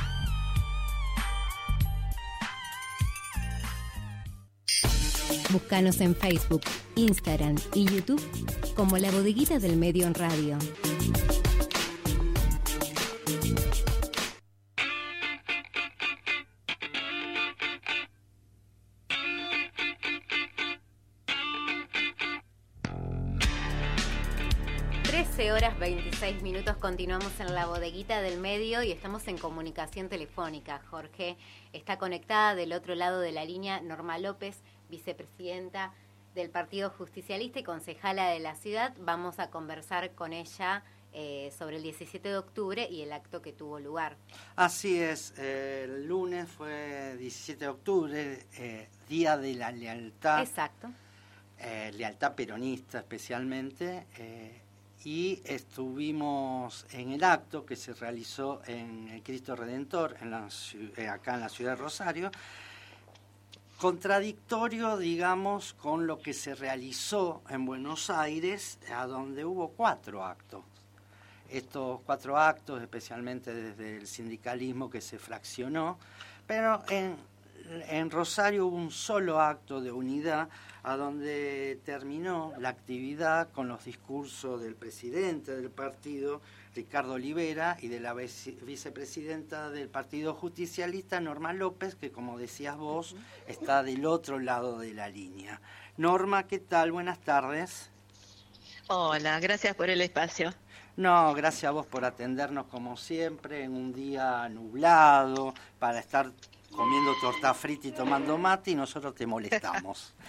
[5.51, 6.63] Búscanos en Facebook,
[6.95, 8.19] Instagram y YouTube
[8.75, 10.57] como La Bodeguita del Medio en Radio.
[26.19, 30.81] 16 minutos continuamos en la bodeguita del medio y estamos en comunicación telefónica.
[30.89, 31.37] Jorge
[31.71, 34.57] está conectada del otro lado de la línea Norma López,
[34.89, 35.93] vicepresidenta
[36.35, 38.93] del Partido Justicialista y concejala de la ciudad.
[38.99, 40.83] Vamos a conversar con ella
[41.13, 44.17] eh, sobre el 17 de octubre y el acto que tuvo lugar.
[44.57, 50.41] Así es, el lunes fue 17 de octubre, eh, Día de la Lealtad.
[50.41, 50.89] Exacto.
[51.59, 54.05] Eh, lealtad peronista especialmente
[55.03, 60.47] y estuvimos en el acto que se realizó en el Cristo Redentor, en la
[60.97, 62.31] eh, acá en la ciudad de Rosario,
[63.77, 70.63] contradictorio, digamos, con lo que se realizó en Buenos Aires, a donde hubo cuatro actos.
[71.49, 75.97] Estos cuatro actos, especialmente desde el sindicalismo que se fraccionó,
[76.45, 77.15] pero en,
[77.69, 80.49] en Rosario hubo un solo acto de unidad
[80.83, 86.41] a donde terminó la actividad con los discursos del presidente del partido,
[86.73, 92.77] Ricardo Olivera, y de la vice- vicepresidenta del Partido Justicialista, Norma López, que como decías
[92.77, 93.15] vos,
[93.47, 95.61] está del otro lado de la línea.
[95.97, 96.91] Norma, ¿qué tal?
[96.91, 97.89] Buenas tardes.
[98.87, 100.53] Hola, gracias por el espacio.
[100.95, 106.31] No, gracias a vos por atendernos como siempre en un día nublado para estar
[106.79, 110.15] comiendo torta frita y tomando mate y nosotros te molestamos.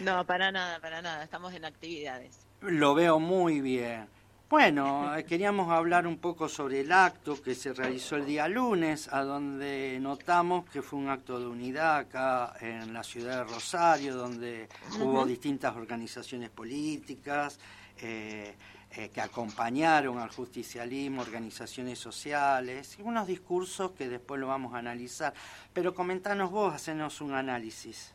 [0.00, 2.46] No, para nada, para nada, estamos en actividades.
[2.62, 4.08] Lo veo muy bien.
[4.48, 9.12] Bueno, eh, queríamos hablar un poco sobre el acto que se realizó el día lunes,
[9.12, 14.16] a donde notamos que fue un acto de unidad acá en la ciudad de Rosario,
[14.16, 17.60] donde hubo distintas organizaciones políticas
[17.98, 18.56] eh,
[18.92, 24.78] eh, que acompañaron al justicialismo, organizaciones sociales, y unos discursos que después lo vamos a
[24.78, 25.32] analizar.
[25.72, 28.14] Pero comentanos vos, hacenos un análisis.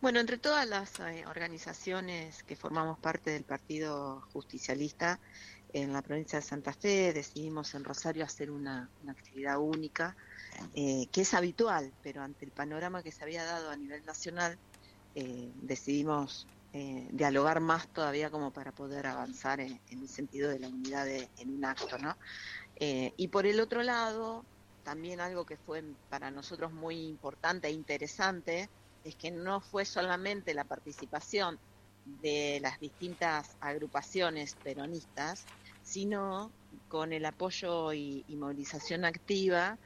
[0.00, 5.20] Bueno, entre todas las eh, organizaciones que formamos parte del Partido Justicialista
[5.72, 10.16] en la provincia de Santa Fe, decidimos en Rosario hacer una, actividad única,
[10.74, 14.58] eh, que es habitual, pero ante el panorama que se había dado a nivel nacional,
[15.14, 20.68] eh, decidimos eh, dialogar más todavía como para poder avanzar en, el sentido de la
[20.68, 22.16] unidad en un acto, ¿no?
[22.76, 24.46] Eh, y por el otro lado,
[24.82, 28.70] también algo que fue para nosotros muy importante e interesante,
[29.02, 31.58] es que no fue solamente la participación
[32.04, 35.46] de las distintas agrupaciones peronistas,
[35.82, 36.52] sino
[36.86, 39.78] con el apoyo y, y movilización activa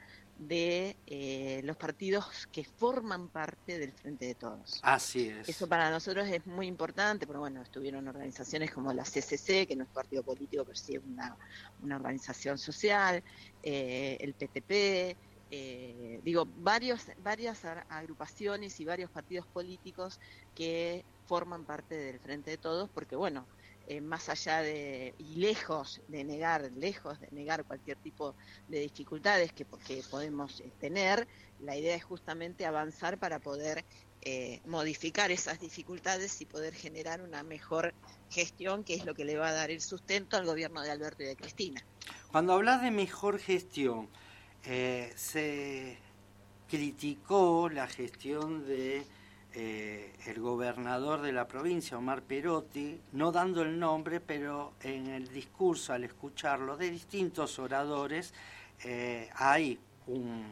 [0.47, 4.79] de eh, los partidos que forman parte del Frente de Todos.
[4.83, 5.49] Así es.
[5.49, 9.83] Eso para nosotros es muy importante, pero bueno, estuvieron organizaciones como la CCC, que no
[9.83, 11.35] es partido político, pero sí es una,
[11.81, 13.23] una organización social,
[13.61, 15.17] eh, el PTP,
[15.55, 20.19] eh, digo, varios, varias agrupaciones y varios partidos políticos
[20.55, 23.45] que forman parte del Frente de Todos, porque bueno,
[23.87, 28.33] eh, más allá de, y lejos de negar, lejos de negar cualquier tipo
[28.69, 31.27] de dificultades que, que podemos eh, tener,
[31.59, 33.83] la idea es justamente avanzar para poder
[34.21, 37.93] eh, modificar esas dificultades y poder generar una mejor
[38.29, 41.23] gestión, que es lo que le va a dar el sustento al gobierno de Alberto
[41.23, 41.85] y de Cristina.
[42.31, 44.07] Cuando hablas de mejor gestión,
[44.63, 45.97] se
[46.69, 49.05] criticó la gestión de
[49.55, 55.27] eh, el gobernador de la provincia, Omar Perotti, no dando el nombre, pero en el
[55.27, 58.33] discurso, al escucharlo de distintos oradores,
[58.83, 59.77] eh, hay
[60.07, 60.43] un,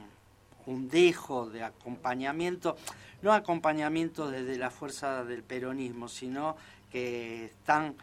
[0.68, 2.78] un dejo de acompañamiento,
[3.24, 6.56] no acompañamiento desde la fuerza del peronismo, sino
[6.92, 7.96] que están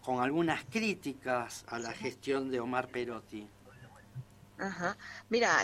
[0.00, 3.48] con algunas críticas a la gestión de Omar Perotti.
[4.58, 4.96] Ajá.
[5.28, 5.62] Mira,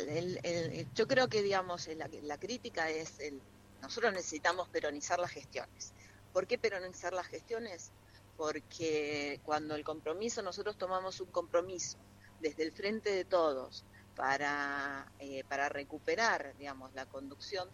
[0.95, 3.41] yo creo que, digamos, la, la crítica es, el,
[3.83, 5.93] nosotros necesitamos peronizar las gestiones.
[6.33, 7.91] ¿Por qué peronizar las gestiones?
[8.37, 11.99] Porque cuando el compromiso, nosotros tomamos un compromiso
[12.41, 13.85] desde el frente de todos
[14.15, 17.69] para, eh, para recuperar, digamos, la conducción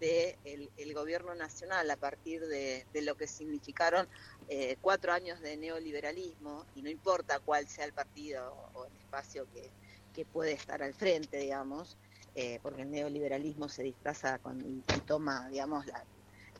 [0.00, 4.08] del de el gobierno nacional a partir de, lo que significaron
[4.48, 8.96] eh, cuatro años de neoliberalismo, y no importa cuál sea el partido o, o el
[8.96, 9.70] espacio que,
[10.14, 11.98] que, puede estar al frente, digamos,
[12.34, 16.04] eh, porque el neoliberalismo se disfraza con, y, toma, digamos, la,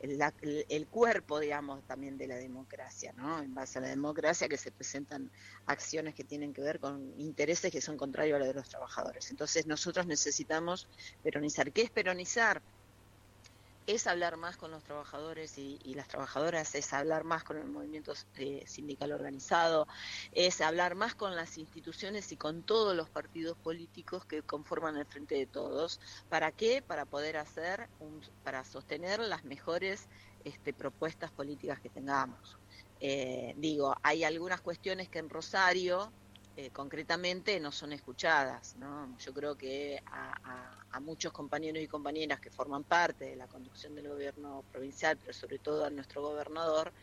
[0.03, 3.41] la, el cuerpo, digamos, también de la democracia, ¿no?
[3.41, 5.31] En base a la democracia que se presentan
[5.65, 9.29] acciones que tienen que ver con intereses que son contrarios a los de los trabajadores.
[9.31, 10.89] Entonces nosotros necesitamos
[11.21, 11.71] peronizar.
[11.71, 12.61] ¿Qué es peronizar?
[13.87, 18.13] Es hablar más con los trabajadores y, las trabajadoras, es hablar más con el movimiento
[18.35, 19.87] eh, sindical organizado,
[20.31, 25.05] es hablar más con las instituciones y con todos los partidos políticos que conforman el
[25.05, 25.99] Frente de Todos.
[26.29, 26.81] ¿Para qué?
[26.81, 30.07] Para poder hacer, un, para sostener las mejores
[30.43, 32.57] este, propuestas políticas que tengamos.
[32.99, 36.11] Eh, digo, hay algunas cuestiones que en Rosario
[36.61, 38.75] eh, concretamente no son escuchadas.
[38.77, 39.17] ¿no?
[39.17, 44.07] Yo creo que a, muchos compañeros y compañeras que forman parte de la conducción del
[44.09, 46.93] gobierno provincial, pero sobre todo a nuestro gobernador,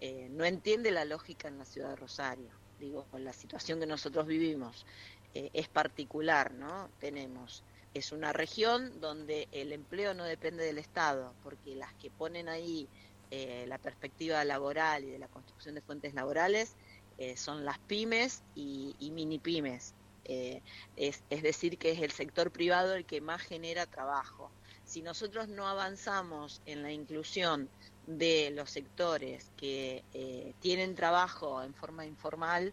[0.00, 2.48] eh, no entiende la lógica en la ciudad de Rosario.
[2.80, 4.86] Digo, con la situación que nosotros vivimos
[5.34, 6.88] eh, es particular, ¿no?
[6.98, 7.62] Tenemos
[7.92, 12.88] es una región donde el empleo no depende del Estado, porque las que ponen ahí
[13.34, 16.76] eh, la perspectiva laboral y de la construcción de fuentes laborales
[17.18, 19.94] eh, son las pymes y, mini pymes.
[20.24, 20.62] Eh,
[20.96, 24.50] es, decir, que es el sector privado el que más genera trabajo.
[24.84, 27.68] Si nosotros no avanzamos en la inclusión
[28.06, 32.72] de los sectores que eh, tienen trabajo en forma informal,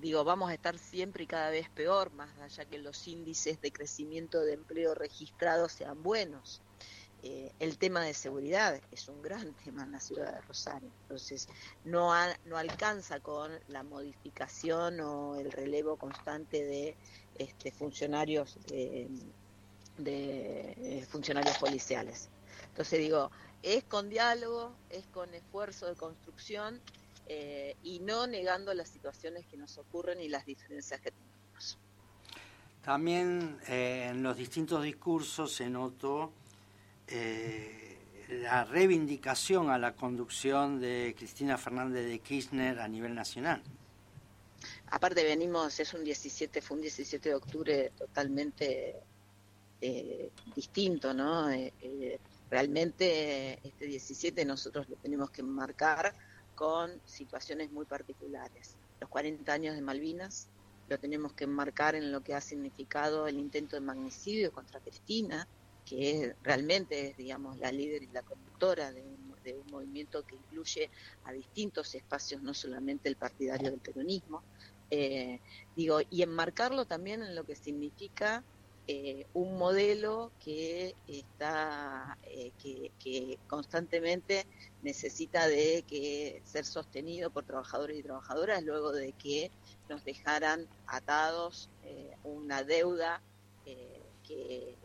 [0.00, 3.72] digo, vamos a estar siempre y cada vez peor, más allá que los índices de
[3.72, 6.60] crecimiento de empleo registrados sean buenos.
[7.28, 10.88] Eh, el tema de seguridad es un gran tema en la ciudad de Rosario.
[11.02, 11.48] Entonces,
[11.84, 12.12] no,
[12.44, 16.96] no alcanza con la modificación o el relevo constante de
[17.36, 19.08] este, funcionarios de,
[19.98, 22.28] de eh, funcionarios policiales.
[22.68, 23.32] Entonces digo,
[23.62, 26.80] es con diálogo, es con esfuerzo de construcción
[27.26, 31.78] eh, y no negando las situaciones que nos ocurren y las diferencias que tenemos.
[32.82, 36.32] También eh, en los distintos discursos se notó
[37.08, 43.62] eh, la reivindicación a la conducción de Cristina Fernández de Kirchner a nivel nacional.
[44.90, 48.96] Aparte venimos, es un 17, fue un 17 de octubre totalmente
[49.80, 51.50] eh, distinto, ¿no?
[51.50, 52.18] Eh, eh,
[52.50, 56.14] realmente este 17 nosotros lo tenemos que marcar
[56.54, 58.76] con situaciones muy particulares.
[59.00, 60.48] Los 40 años de Malvinas
[60.88, 65.46] lo tenemos que enmarcar en lo que ha significado el intento de magnicidio contra Cristina,
[65.86, 70.34] que realmente es, digamos, la líder y la conductora de un, de un movimiento que
[70.34, 70.90] incluye
[71.22, 74.42] a distintos espacios, no solamente el partidario del peronismo.
[74.90, 75.40] Eh,
[75.74, 78.44] digo, y enmarcarlo también en lo que significa
[78.88, 84.46] eh, un modelo que está eh, que, constantemente
[84.82, 89.50] necesita de que ser sostenido por trabajadores y trabajadoras luego de que
[89.88, 91.70] nos dejaran atados
[92.24, 93.22] una deuda
[93.64, 94.76] que,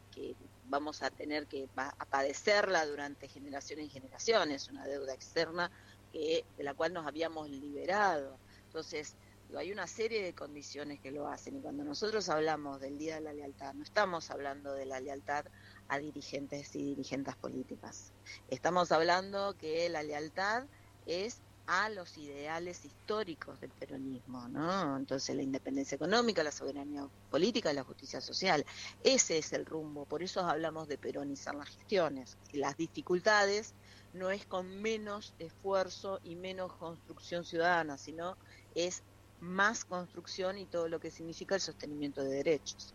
[0.71, 1.69] vamos a tener que
[2.09, 5.69] padecerla durante generaciones y generaciones una deuda externa
[6.11, 8.39] de la cual nos habíamos liberado.
[8.65, 9.15] Entonces
[9.55, 11.57] hay una serie de condiciones que lo hacen.
[11.57, 15.45] Y cuando nosotros hablamos del Día de la Lealtad, no estamos hablando de la lealtad
[15.89, 18.13] a dirigentes y dirigentes políticas.
[18.47, 20.67] Estamos hablando que la lealtad
[21.05, 24.97] es a los ideales históricos del peronismo, ¿no?
[24.97, 28.65] Entonces la independencia económica, la soberanía política, la justicia social.
[29.03, 32.37] Ese es el rumbo, por eso hablamos de peronizar las gestiones.
[32.51, 33.73] Las dificultades
[34.13, 38.37] no es con menos esfuerzo y menos construcción ciudadana, sino
[38.75, 39.03] es
[39.39, 42.93] más construcción y todo lo que significa el sostenimiento de derechos.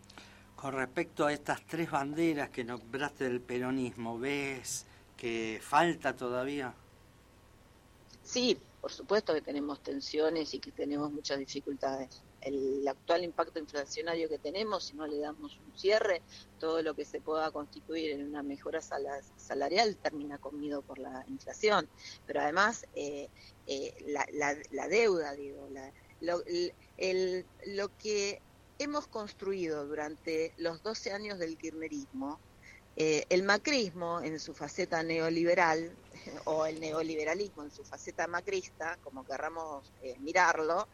[0.54, 4.86] Con respecto a estas tres banderas que nombraste del peronismo, ¿ves
[5.16, 6.74] que falta todavía?
[8.26, 12.22] Sí, por supuesto que tenemos tensiones y que tenemos muchas dificultades.
[12.40, 16.22] El actual impacto inflacionario que tenemos, si no le damos un cierre,
[16.58, 21.88] todo lo que se pueda constituir en una mejora salarial termina comido por la inflación.
[22.26, 23.28] Pero además, eh,
[23.68, 24.26] eh, la,
[24.72, 26.42] la, deuda, digo, la, lo,
[26.96, 28.42] el, lo que
[28.80, 32.40] hemos construido durante los 12 años del kirchnerismo,
[32.96, 35.94] eh, el macrismo en su faceta neoliberal,
[36.44, 40.88] o el neoliberalismo en su faceta macrista, como querramos eh, mirarlo,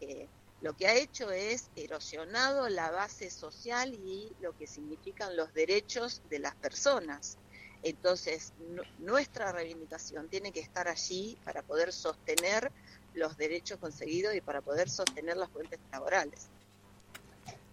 [0.00, 0.28] eh,
[0.60, 6.22] lo que ha hecho es erosionado la base social y lo que significan los derechos
[6.30, 7.38] de las personas.
[7.82, 8.52] Entonces,
[8.98, 12.72] nuestra reivindicación tiene que estar allí para poder sostener
[13.14, 16.48] los derechos conseguidos y para poder sostener las fuentes laborales.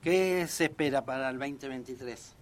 [0.02, 2.34] ¿Qué se espera para el 2023?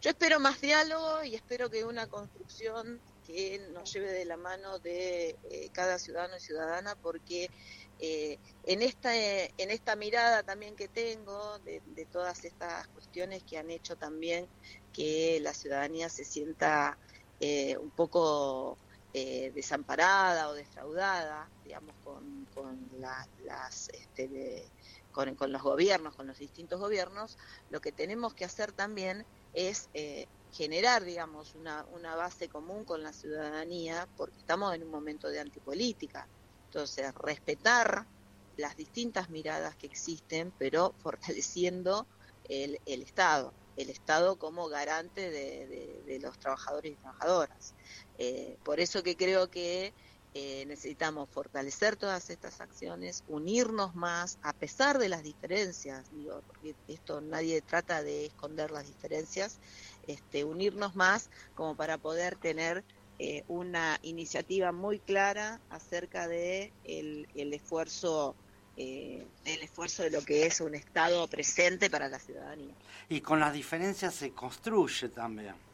[0.00, 4.78] Yo espero más diálogo y espero que una construcción que nos lleve de la mano
[4.78, 7.50] de eh, cada ciudadano y ciudadana, porque
[7.98, 13.58] eh, en esta eh, en esta mirada también que tengo de, todas estas cuestiones que
[13.58, 14.48] han hecho también
[14.92, 16.98] que la ciudadanía se sienta
[17.40, 18.80] eh, un poco
[19.12, 24.72] eh, desamparada o defraudada, digamos, con, con la- las este,
[25.12, 27.38] con, con los gobiernos, con los distintos gobiernos,
[27.70, 31.84] lo que tenemos que hacer también es eh, generar, digamos, una,
[32.16, 36.28] base común con la ciudadanía, porque estamos en un momento de antipolítica.
[36.66, 38.06] Entonces, respetar
[38.56, 42.06] las distintas miradas que existen, pero fortaleciendo
[42.48, 47.74] el, el Estado, el Estado como garante de los trabajadores y trabajadoras.
[48.18, 49.94] Eh, por eso que creo que
[50.34, 56.74] eh, necesitamos fortalecer todas estas acciones, unirnos más, a pesar de las diferencias, digo, porque
[56.86, 59.58] esto nadie trata de esconder las diferencias,
[60.06, 62.84] este, unirnos más como para poder tener
[63.18, 68.36] eh, una iniciativa muy clara acerca de el, esfuerzo
[68.76, 72.74] eh, el esfuerzo de lo que es un Estado presente para la ciudadanía.
[73.08, 75.67] Y con las diferencias se construye también.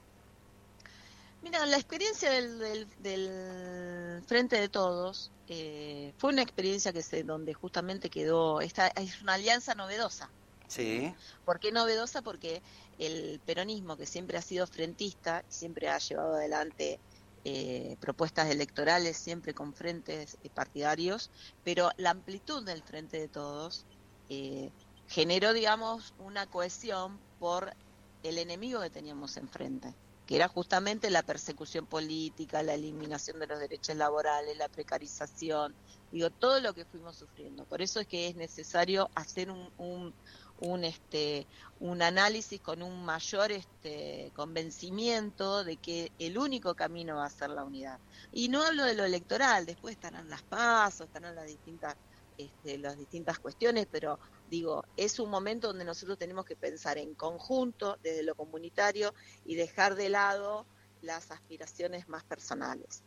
[1.44, 7.22] Mira, la experiencia del, del, del Frente de Todos eh, fue una experiencia que se,
[7.22, 10.30] donde justamente quedó, esta es una alianza novedosa.
[10.68, 11.14] Sí.
[11.44, 12.22] ¿Por qué novedosa?
[12.22, 12.62] Porque
[12.98, 16.98] el peronismo, que siempre ha sido frentista y siempre ha llevado adelante
[17.44, 21.30] eh, propuestas electorales, siempre con frentes eh, partidarios,
[21.62, 23.84] pero la amplitud del Frente de Todos
[24.30, 24.70] eh,
[25.08, 27.74] generó, digamos, una cohesión por
[28.22, 29.94] el enemigo que teníamos enfrente,
[30.26, 35.74] que era justamente la persecución política, la eliminación de los derechos laborales, la precarización,
[36.10, 37.64] digo, todo lo que fuimos sufriendo.
[37.64, 40.14] Por eso es que es necesario hacer un, un,
[40.60, 41.46] un, este,
[41.80, 47.50] un análisis con un mayor este, convencimiento de que el único camino va a ser
[47.50, 47.98] la unidad.
[48.32, 51.96] Y no hablo de lo electoral, después estarán las pasos, estarán las distintas,
[52.38, 54.18] este, las distintas cuestiones, pero
[54.50, 59.54] digo, es un momento donde nosotros tenemos que pensar en conjunto, desde lo comunitario, y
[59.54, 60.66] dejar de lado
[61.02, 63.02] las aspiraciones más personales.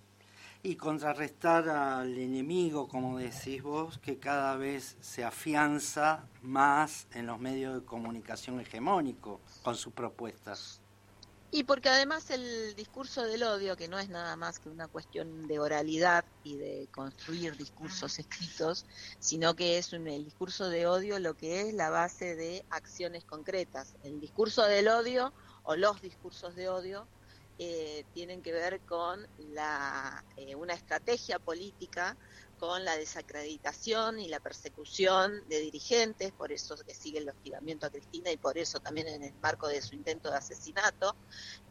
[0.64, 7.40] Y contrarrestar al enemigo, como decís vos, que cada vez se afianza más en los
[7.40, 10.82] medios de comunicación hegemónicos con sus propuestas.
[11.50, 15.48] Y porque además el discurso del odio, que no es nada más que una cuestión
[15.48, 18.86] de oralidad y de construir discursos escritos,
[19.20, 23.24] sino que es un, el discurso de odio lo que es la base de acciones
[23.24, 23.96] concretas.
[24.04, 25.34] El discurso del odio
[25.64, 27.08] o los discursos de odio
[27.60, 32.18] eh, tienen que ver con la, eh, una estrategia política
[32.60, 37.90] con la desacreditación y la persecución de dirigentes, por eso que sigue el hostigamiento a
[37.90, 41.16] Cristina y por eso también en el marco de su intento de asesinato,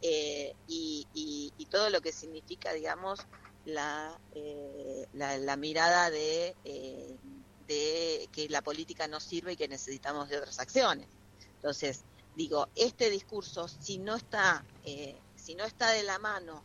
[0.02, 3.20] eh, y, todo lo que significa, digamos,
[3.66, 7.16] la, eh, la, mirada de, eh,
[7.66, 11.08] de que la política no sirve y que necesitamos de otras acciones.
[11.56, 12.04] Entonces,
[12.36, 16.62] digo, este discurso, si no está, eh, si no está de la mano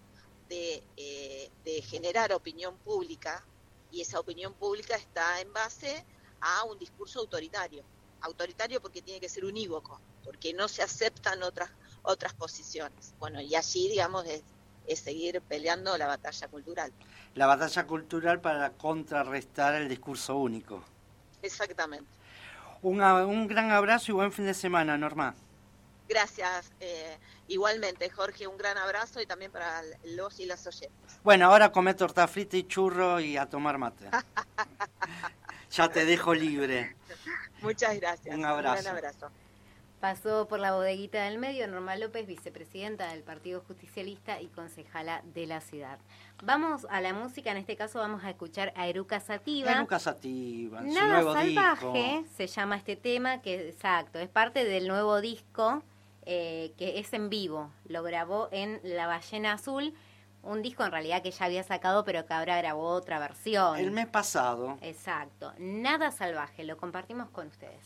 [0.49, 3.43] de, eh, de generar opinión pública,
[3.91, 6.05] y esa opinión pública está en base
[6.39, 7.83] a un discurso autoritario.
[8.21, 11.69] Autoritario porque tiene que ser unívoco, porque no se aceptan otras,
[12.03, 13.13] otras posiciones.
[13.19, 14.43] Bueno, y allí, digamos, es,
[14.87, 16.91] es seguir peleando la batalla cultural.
[17.35, 20.83] La batalla cultural para contrarrestar el discurso único.
[21.41, 22.05] Exactamente.
[22.83, 25.35] Una- un gran abrazo y buen fin de semana, Norma.
[26.11, 26.73] Gracias.
[26.81, 27.17] eh,
[27.47, 31.19] igualmente, Jorge, un gran abrazo y también para los y las oyentes.
[31.23, 34.09] Bueno, ahora come torta frita y churro y a tomar mate.
[35.71, 36.95] ya te dejo libre.
[37.61, 38.35] Muchas gracias.
[38.35, 38.77] Un abrazo.
[38.77, 39.31] Un gran abrazo.
[40.01, 45.45] Pasó por la bodeguita del medio Norma López, vicepresidenta del Partido Justicialista y concejala de
[45.45, 45.99] la ciudad.
[46.43, 49.71] Vamos a la música, en este caso vamos a escuchar a Eruca Sativa.
[49.71, 52.35] Eruca Sativa, en su Nada nuevo salvaje disco.
[52.35, 55.83] se llama este tema, que exacto, es parte del nuevo disco
[56.25, 57.71] eh, que es en vivo.
[57.85, 59.93] Lo grabó en La Ballena Azul,
[60.43, 63.77] un disco en realidad que ya había sacado, pero que ahora grabó otra versión.
[63.77, 64.77] El mes pasado.
[64.81, 67.85] Exacto, nada salvaje, lo compartimos con ustedes.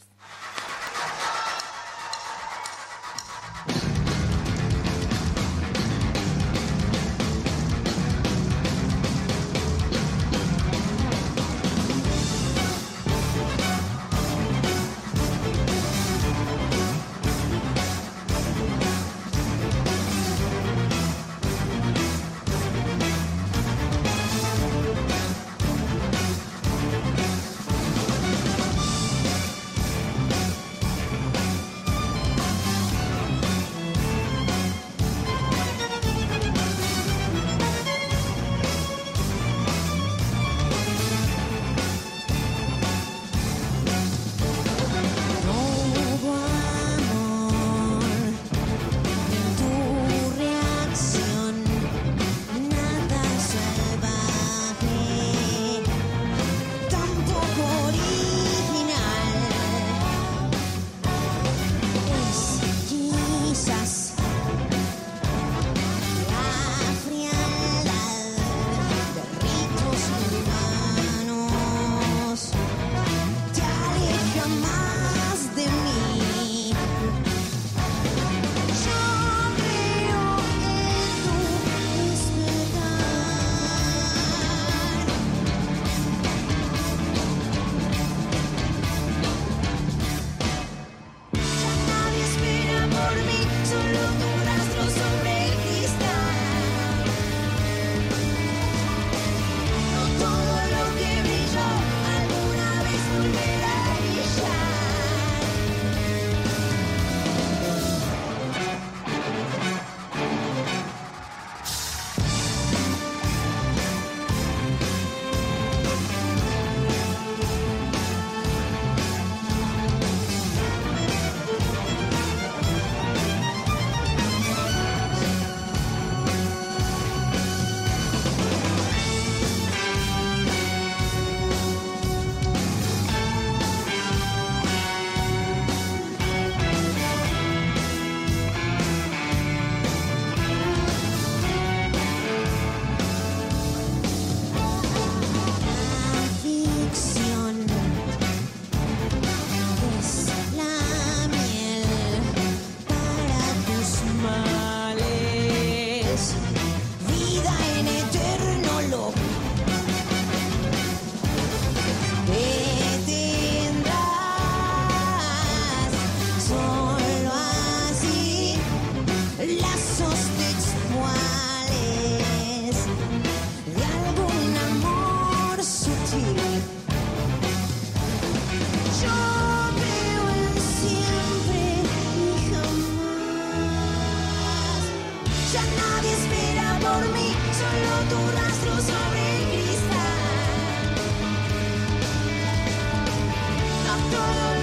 [194.15, 194.54] No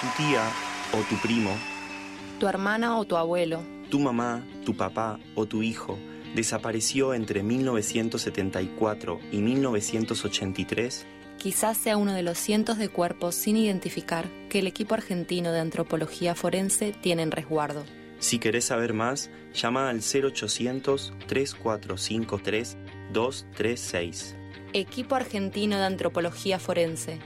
[0.00, 0.42] tu tía
[0.92, 1.50] o tu primo,
[2.38, 5.98] tu hermana o tu abuelo, tu mamá, tu papá o tu hijo
[6.34, 11.06] desapareció entre 1974 y 1983,
[11.38, 15.60] quizás sea uno de los cientos de cuerpos sin identificar que el equipo argentino de
[15.60, 17.84] antropología forense tiene en resguardo.
[18.18, 22.76] si querés saber más, llama al 0800 3453
[23.12, 24.36] 236.
[24.74, 27.18] Equipo argentino de antropología forense.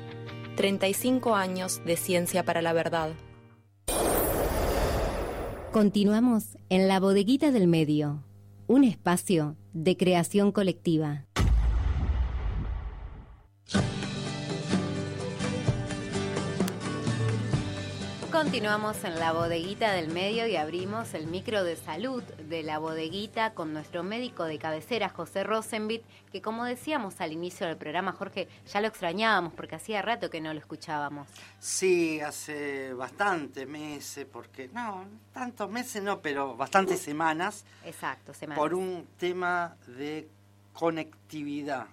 [0.56, 3.10] 35 años de ciencia para la verdad.
[5.72, 8.22] Continuamos en la bodeguita del medio,
[8.66, 11.24] un espacio de creación colectiva.
[18.42, 23.54] Continuamos en la bodeguita del medio y abrimos el micro de salud de la bodeguita
[23.54, 26.02] con nuestro médico de cabecera, José Rosenbit,
[26.32, 30.40] que como decíamos al inicio del programa, Jorge, ya lo extrañábamos porque hacía rato que
[30.40, 31.28] no lo escuchábamos.
[31.60, 38.58] Sí, hace bastantes meses, porque no, tantos meses no, pero bastantes semanas, Exacto, semanas.
[38.58, 40.28] por un tema de
[40.72, 41.86] conectividad,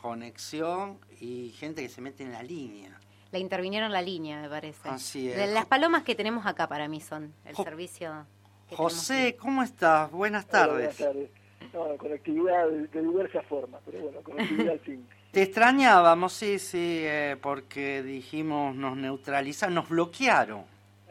[0.00, 2.99] conexión y gente que se mete en la línea.
[3.32, 4.88] La intervinieron la línea, me parece.
[4.88, 5.36] Así es.
[5.36, 8.26] De las palomas que tenemos acá para mí son el Jo- servicio.
[8.68, 10.10] que José, ¿cómo estás?
[10.10, 10.96] Buenas tardes.
[10.98, 11.30] Buenas tardes.
[11.72, 15.06] No, conectividad de, de diversas formas, pero bueno, conectividad al fin.
[15.30, 20.64] Te extrañábamos, sí, sí, eh, porque dijimos nos neutralizaron, nos bloquearon.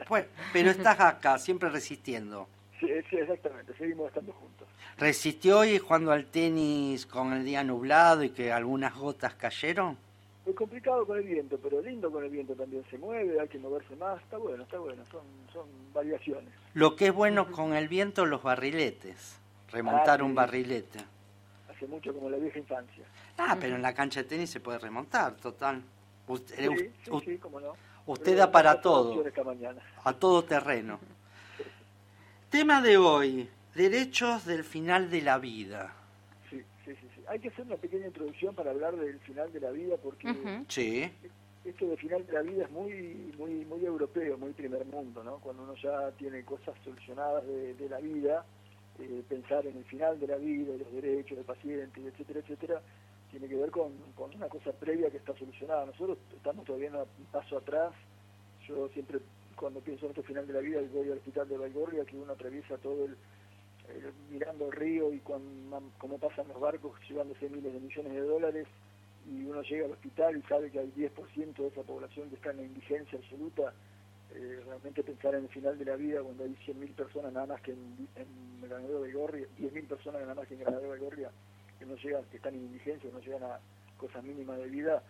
[0.08, 2.50] Pues, pero estás acá, siempre resistiendo.
[2.82, 4.68] Sí, sí, exactamente, seguimos estando juntos.
[4.98, 9.98] ¿Resistió hoy jugando al tenis con el día nublado y que algunas gotas cayeron?
[10.46, 12.84] Muy complicado con el viento, pero lindo con el viento también.
[12.90, 15.22] Se mueve, hay que moverse más, está bueno, está bueno, son,
[15.54, 16.50] son variaciones.
[16.74, 19.38] Lo que es bueno con el viento, los barriletes.
[19.72, 20.36] Remontar Ah, un sí.
[20.36, 21.00] barrilete.
[21.70, 23.04] Hace mucho como la vieja infancia.
[23.38, 25.84] Ah, pero en la cancha de tenis se puede remontar, total.
[26.28, 27.74] Usted, Sí, u- sí, sí, cómo no.
[28.08, 29.24] usted da para todo,
[30.04, 31.00] a todo terreno.
[32.50, 35.94] Tema de hoy, derechos del final de la vida.
[37.30, 40.28] Hay que hacer una pequeña introducción para hablar del final de la vida porque
[40.68, 41.10] Sí.
[41.64, 45.38] esto del final de la vida es muy muy muy europeo, muy primer mundo, ¿no?
[45.38, 48.46] Cuando uno ya tiene cosas solucionadas de, de la vida,
[49.00, 52.82] eh, pensar en el final de la vida, los derechos del paciente, etcétera, etcétera,
[53.30, 55.86] tiene que ver con, con una cosa previa que está solucionada.
[55.86, 57.94] Nosotros estamos todavía un paso atrás.
[58.68, 59.20] Yo siempre,
[59.56, 62.34] cuando pienso en este final de la vida, voy al hospital de Valgorria, que uno
[62.34, 63.16] atraviesa todo el,
[63.90, 65.42] el- mirando el río y con,
[65.98, 68.68] cómo pasan los barcos llevándose miles de millones de dólares
[69.28, 72.52] y uno llega al hospital y sabe que hay 10% de esa población que está
[72.52, 73.74] en indigencia absoluta,
[74.34, 77.62] eh, realmente pensar en el final de la vida cuando hay 100.000 personas nada más
[77.62, 81.32] que en, en Granadero de Gorria, 10.000 personas nada más que en Granadero de Gorria,
[81.78, 83.60] que no llegan, que están en indigencia, no llegan a
[83.98, 85.04] cosas mínimas de vida,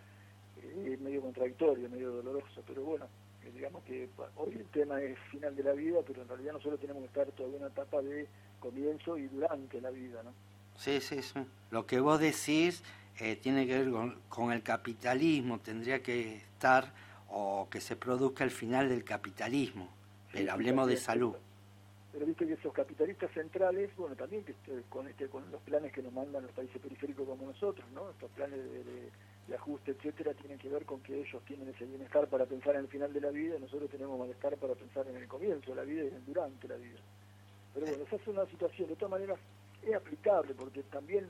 [0.61, 3.07] eh, es medio contradictorio, medio doloroso, pero bueno,
[3.43, 6.79] eh, digamos que hoy el tema es final de la vida, pero en realidad nosotros
[6.79, 8.27] tenemos que estar todavía en una etapa de
[8.59, 10.31] comienzo y durante la vida, ¿no?
[10.77, 11.39] Sí, sí, sí.
[11.71, 12.83] Lo que vos decís
[13.19, 16.91] eh, tiene que ver con, con el capitalismo, tendría que estar
[17.29, 19.89] o que se produzca el final del capitalismo.
[20.31, 21.35] Pero Sí, hablemos de salud.
[22.11, 25.91] Pero viste que esos capitalistas centrales, bueno, también que este, con este con los planes
[25.93, 28.09] que nos mandan los países periféricos como nosotros, ¿no?
[28.09, 29.11] Estos planes de, de-
[29.47, 32.81] de ajuste, etcétera, tienen que ver con que ellos tienen ese bienestar para pensar en
[32.81, 35.75] el final de la vida y nosotros tenemos malestar para pensar en el comienzo de
[35.75, 36.99] la vida y en el durante la vida.
[37.73, 39.39] Pero bueno, esa es una situación, de todas maneras
[39.83, 41.27] es aplicable porque también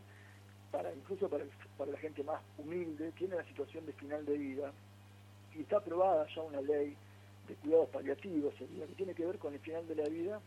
[0.72, 1.46] para incluso para,
[1.78, 4.72] para la gente más humilde tiene la situación de final de vida
[5.56, 6.96] y está aprobada ya una ley
[7.48, 10.40] de cuidados paliativos, sería, que tiene que ver con el final de la vida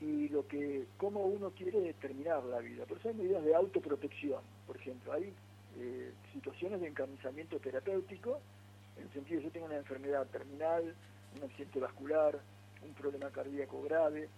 [0.00, 2.84] y lo que cómo uno quiere terminar la vida.
[2.84, 5.32] Por eso hay medidas de autoprotección, por ejemplo, hay
[5.78, 8.40] eh, situaciones de encarnizamiento terapéutico,
[8.96, 10.94] en el sentido de yo tengo una enfermedad terminal,
[11.36, 12.38] un accidente vascular,
[12.82, 14.28] un problema cardíaco grave,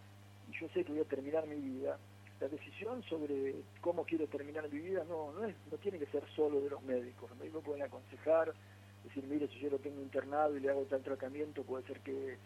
[0.49, 1.99] y yo sé que voy a terminar mi vida.
[2.41, 6.25] La decisión sobre cómo quiero terminar mi vida no, no, es, no tiene que ser
[6.35, 7.31] solo de los médicos.
[7.31, 8.53] Los médicos pueden aconsejar,
[9.05, 12.39] decir, mire, si yo lo tengo internado y le hago tal tratamiento, puede ser que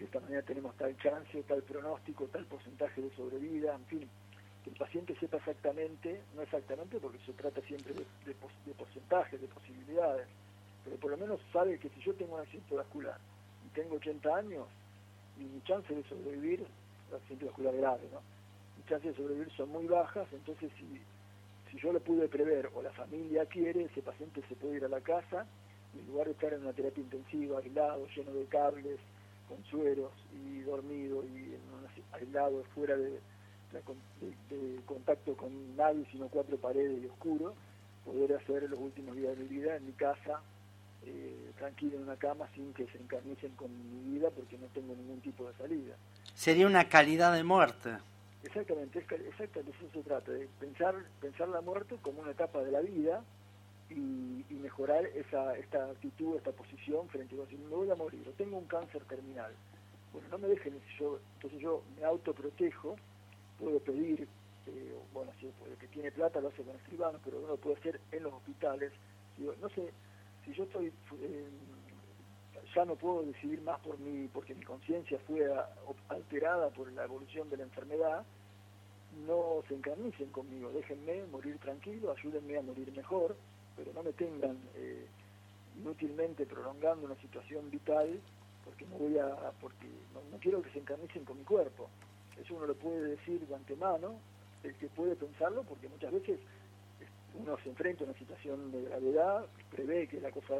[0.00, 4.08] de esta manera tenemos tal chance, tal pronóstico, tal porcentaje de sobrevida, en fin,
[4.64, 9.46] que el paciente sepa exactamente, no exactamente porque se trata siempre de, de, porcentajes, de
[9.46, 10.26] posibilidades,
[10.84, 13.18] pero por lo menos sabe que si yo tengo un accidente vascular
[13.66, 14.66] y tengo 80 años,
[15.38, 16.66] mi chance de sobrevivir,
[17.16, 18.20] accidente vascular grave, ¿no?
[18.76, 21.00] Mis chances de sobrevivir son muy bajas, entonces si,
[21.70, 24.88] si yo lo pude prever o la familia quiere, ese paciente se puede ir a
[24.88, 25.46] la casa
[25.98, 28.98] en lugar de estar en una terapia intensiva, aislado, lleno de cables,
[29.48, 31.56] con sueros y dormido y
[32.12, 33.20] aislado fuera de
[34.86, 37.54] contacto con nadie, sino cuatro paredes y oscuro,
[38.04, 40.40] poder hacer los últimos días de mi vida en mi casa,
[41.04, 44.94] eh, tranquilo en una cama, sin que se encarnicen con mi vida, porque no tengo
[44.94, 45.96] ningún tipo de salida.
[46.40, 47.98] Sería una calidad de muerte.
[48.42, 52.80] Exactamente, exactamente, eso se trata, de pensar, pensar la muerte como una etapa de la
[52.80, 53.22] vida
[53.90, 58.26] y, y mejorar esa, esta actitud, esta posición frente a decir, me voy a morir,
[58.26, 59.52] o tengo un cáncer terminal.
[60.14, 62.96] Bueno, no me dejen, si yo, entonces yo me autoprotejo,
[63.58, 64.26] puedo pedir,
[64.66, 68.00] eh, bueno, si el que tiene plata lo hace con escribanos, pero uno puede hacer
[68.12, 68.92] en los hospitales.
[69.36, 69.90] Digo, no sé,
[70.46, 71.48] si yo estoy, eh,
[72.74, 75.46] ya no puedo decidir más por mí, porque mi conciencia fue
[76.08, 78.24] alterada por la evolución de la enfermedad,
[79.26, 83.36] no se encarnicen conmigo, déjenme morir tranquilo, ayúdenme a morir mejor,
[83.76, 85.06] pero no me tengan eh,
[85.76, 88.20] inútilmente prolongando una situación vital,
[88.64, 91.88] porque no voy a, porque no, no quiero que se encarnicen con mi cuerpo.
[92.40, 94.20] Eso uno lo puede decir de antemano,
[94.62, 96.38] el que puede pensarlo, porque muchas veces
[97.34, 100.54] uno se enfrenta a una situación de gravedad, prevé que la cosa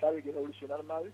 [0.00, 1.12] sabe que va a evolucionar mal,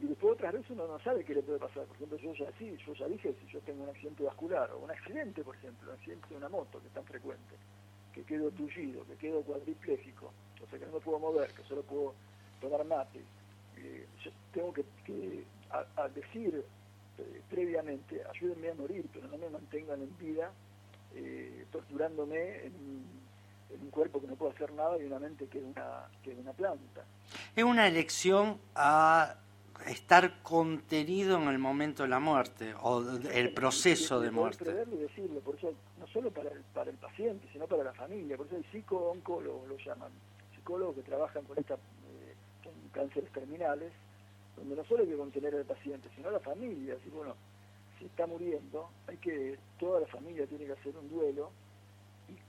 [0.00, 1.84] y después otras veces uno no sabe qué le puede pasar.
[1.84, 4.78] Por ejemplo, yo ya sí, yo ya dije, si yo tengo un accidente vascular o
[4.78, 7.54] un accidente, por ejemplo, un accidente de una moto que es tan frecuente,
[8.12, 10.32] que quedo tullido, que quedo cuadripléjico,
[10.62, 12.14] o sea que no me puedo mover, que solo puedo
[12.60, 13.20] tomar mate,
[13.76, 14.84] eh, yo tengo que,
[16.14, 16.64] decir
[17.18, 20.50] eh, previamente, ayúdenme a morir, pero no me mantengan en vida,
[21.14, 23.20] eh, torturándome en,
[23.70, 26.38] un cuerpo que no puedo hacer nada y una mente que es una, que es
[26.38, 27.04] una planta.
[27.54, 29.36] Es una elección a
[29.86, 33.02] estar contenido en el momento de la muerte o
[33.32, 34.64] el proceso de muerte.
[34.92, 38.36] y decirlo, por eso no solo para el, para el paciente, sino para la familia,
[38.36, 40.10] por eso hay psico-oncólogos, lo llaman,
[40.54, 43.92] psicólogos que trabajan con, esta, eh, con cánceres terminales,
[44.56, 47.34] donde no solo hay que contener al paciente, sino a la familia, así bueno,
[47.98, 51.50] si está muriendo, hay que, toda la familia tiene que hacer un duelo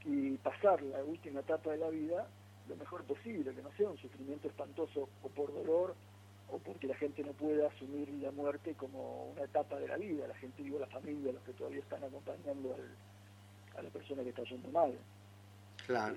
[0.05, 2.27] y, y pasar la última etapa de la vida
[2.69, 5.95] lo mejor posible, que no sea un sufrimiento espantoso o por dolor
[6.51, 10.27] o porque la gente no pueda asumir la muerte como una etapa de la vida,
[10.27, 14.29] la gente, digo, la familia, los que todavía están acompañando al- a la persona que
[14.29, 14.93] está yendo mal.
[15.85, 16.15] Claro.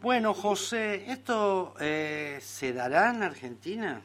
[0.00, 4.00] Bueno, José, ¿esto eh, se dará en Argentina?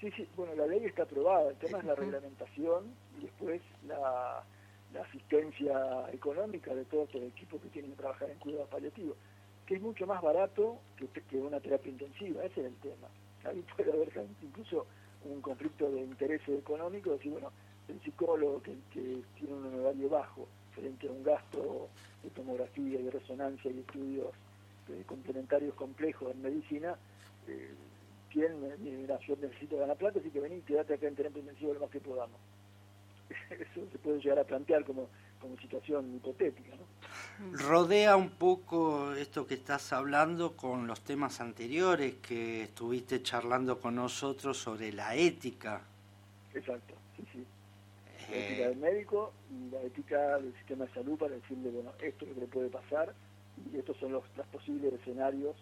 [0.00, 2.86] Sí, sí, bueno, la ley está aprobada, el tema es la reglamentación
[3.18, 4.42] y después la,
[4.92, 9.16] la asistencia económica de todos los equipos que tienen que trabajar en cuidados paliativos,
[9.64, 13.06] que es mucho más barato que, que una terapia intensiva, ese es el tema.
[13.44, 14.12] Ahí puede haber
[14.42, 14.86] incluso
[15.24, 17.52] un conflicto de intereses económicos, decir, bueno,
[17.88, 21.88] el psicólogo que, tiene un honorario bajo frente a un gasto
[22.22, 24.28] de tomografía y resonancia y estudios
[24.88, 26.96] eh, complementarios complejos en medicina,
[27.48, 27.74] eh,
[28.30, 28.52] ¿quién
[29.26, 32.00] yo necesito ganar plata, así que vení, quédate acá en terapia intensiva lo más que
[32.00, 32.40] podamos.
[33.50, 35.08] Eso se puede llegar a plantear como,
[35.42, 36.86] como situación hipotética, ¿no?
[37.52, 43.96] Rodea un poco esto que estás hablando con los temas anteriores que estuviste charlando con
[43.96, 45.82] nosotros sobre la ética.
[46.54, 47.46] Exacto, sí, sí.
[48.28, 51.92] La Eh, ética del médico y la ética del sistema de salud para decirle, bueno,
[52.00, 53.14] esto es lo que le puede pasar
[53.72, 55.56] y estos son los, los posibles escenarios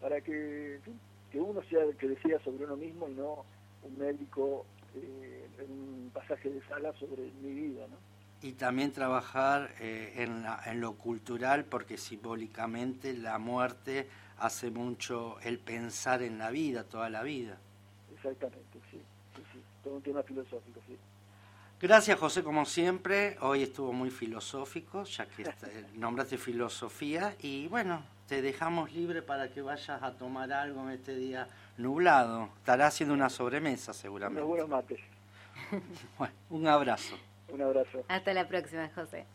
[0.00, 0.80] para que,
[1.30, 3.44] que uno sea el que decida sobre uno mismo y no
[3.82, 7.96] un médico eh, en un pasaje de sala sobre mi vida, ¿no?
[8.42, 14.08] Y también trabajar eh, en, la- en lo cultural, porque simbólicamente la muerte
[14.38, 17.56] hace mucho el pensar en la vida, toda la vida.
[18.14, 19.00] Exactamente, sí,
[19.34, 19.60] sí, sí.
[19.82, 20.96] Todo un tema filosófico, sí.
[21.80, 23.36] Gracias José, como siempre.
[23.40, 27.34] Hoy estuvo muy filosófico, ya que está- nombraste filosofía.
[27.40, 31.48] Y bueno, te dejamos libre para que vayas a tomar algo en este día
[31.78, 32.50] nublado.
[32.58, 34.40] Estará haciendo una sobremesa seguramente.
[34.42, 35.00] Unos buenos mates.
[36.18, 37.16] Bueno, un abrazo.
[37.52, 38.04] Un abrazo.
[38.08, 39.26] Hasta la próxima, José.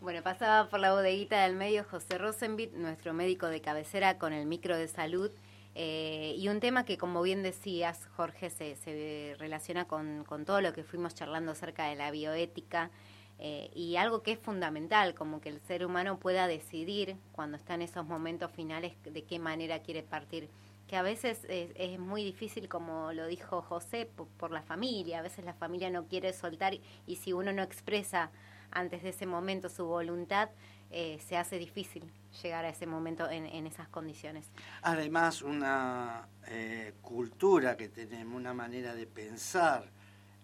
[0.00, 4.46] Bueno, pasaba por la bodeguita del medio José Rosenbit, nuestro médico de cabecera con el
[4.46, 5.30] micro de salud.
[5.74, 10.72] eh, y un tema que, como bien decías, Jorge, se, se relaciona con, todo lo
[10.72, 12.90] que fuimos charlando acerca de la bioética
[13.38, 17.74] eh, y algo que es fundamental, como que el ser humano pueda decidir cuando está
[17.74, 20.48] en esos momentos finales de qué manera quiere partir.
[20.92, 25.20] Que a veces es, es muy difícil, como lo dijo José, por, por la familia.
[25.20, 26.74] A veces la familia no quiere soltar
[27.06, 28.30] y si uno no expresa
[28.70, 30.50] antes de ese momento su voluntad,
[30.90, 32.12] eh, se hace difícil
[32.42, 34.50] llegar a ese momento en, en esas condiciones.
[34.82, 39.88] Además, una eh, cultura que tenemos, una manera de pensar,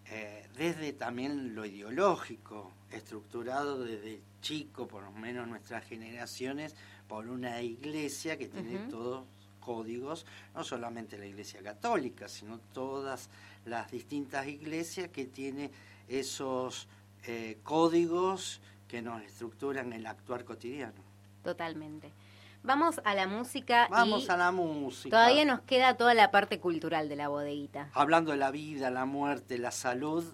[0.07, 6.75] eh, desde también lo ideológico, estructurado desde chico, por lo menos nuestras generaciones,
[7.07, 8.89] por una iglesia que tiene Ujú.
[8.89, 9.38] todos
[9.69, 10.25] códigos,
[10.55, 13.29] no solamente la iglesia católica, sino todas
[13.67, 15.71] las distintas iglesias que tiene
[16.09, 16.89] esos
[17.25, 21.03] eh, códigos que nos estructuran el actuar cotidiano.
[21.45, 22.11] Totalmente.
[22.63, 23.89] Vamos a la música.
[23.91, 25.15] Vamos y a la música.
[25.15, 27.91] Todavía nos queda toda la parte cultural de la bodeguita.
[27.93, 30.25] Hablando de la vida, la muerte, la salud,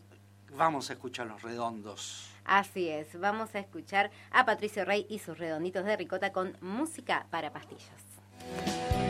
[0.56, 2.31] vamos a escuchar los redondos.
[2.44, 7.27] Así es, vamos a escuchar a Patricio Rey y sus redonditos de ricota con música
[7.31, 9.03] para pastillas.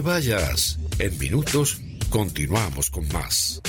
[0.00, 0.78] Vayas.
[0.98, 3.60] En minutos continuamos con más.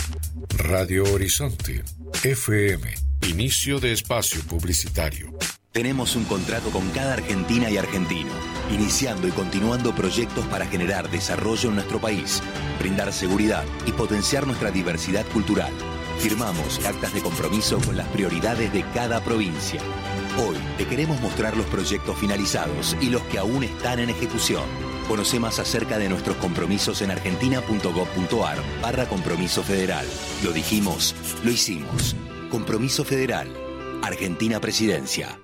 [0.57, 1.83] Radio Horizonte,
[2.23, 2.93] FM,
[3.27, 5.31] inicio de espacio publicitario.
[5.71, 8.31] Tenemos un contrato con cada argentina y argentino,
[8.71, 12.41] iniciando y continuando proyectos para generar desarrollo en nuestro país,
[12.77, 15.71] brindar seguridad y potenciar nuestra diversidad cultural.
[16.19, 19.81] Firmamos actas de compromiso con las prioridades de cada provincia.
[20.37, 24.63] Hoy te queremos mostrar los proyectos finalizados y los que aún están en ejecución.
[25.11, 30.05] Conoce más acerca de nuestros compromisos en argentina.gov.ar barra compromiso federal.
[30.41, 31.13] Lo dijimos,
[31.43, 32.15] lo hicimos.
[32.49, 33.49] Compromiso federal.
[34.01, 35.37] Argentina Presidencia.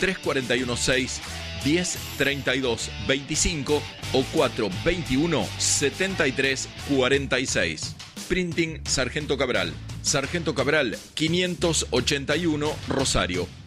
[0.00, 1.20] 3416
[1.64, 3.82] 10 32 25
[4.12, 7.96] o 421 73 46.
[8.28, 9.70] Printing Sargento Cabral.
[10.02, 13.61] Sargento Cabral 581 Rosario.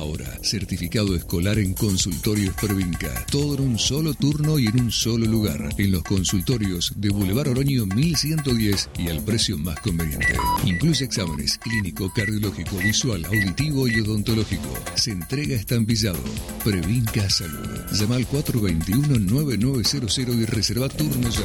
[0.00, 3.26] Ahora, certificado escolar en consultorios Provinca.
[3.30, 5.68] Todo en un solo turno y en un solo lugar.
[5.76, 10.38] En los consultorios de Boulevard Oroño 1110 y al precio más conveniente.
[10.64, 14.72] Incluye exámenes clínico, cardiológico, visual, auditivo y odontológico.
[14.94, 16.20] Se entrega estampillado.
[16.64, 17.68] Previnca Salud.
[17.92, 21.44] Llama al 421-9900 y reserva turno ya.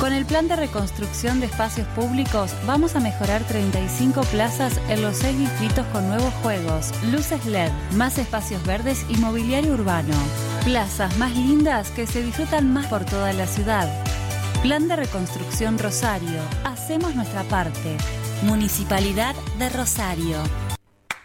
[0.00, 5.16] Con el plan de reconstrucción de espacios públicos vamos a mejorar 35 plazas en los
[5.16, 10.14] seis distritos con nuevos juegos, luces LED, más espacios verdes y mobiliario urbano.
[10.64, 13.88] Plazas más lindas que se disfrutan más por toda la ciudad.
[14.62, 16.40] Plan de reconstrucción Rosario.
[16.64, 17.96] Hacemos nuestra parte.
[18.42, 20.36] Municipalidad de Rosario.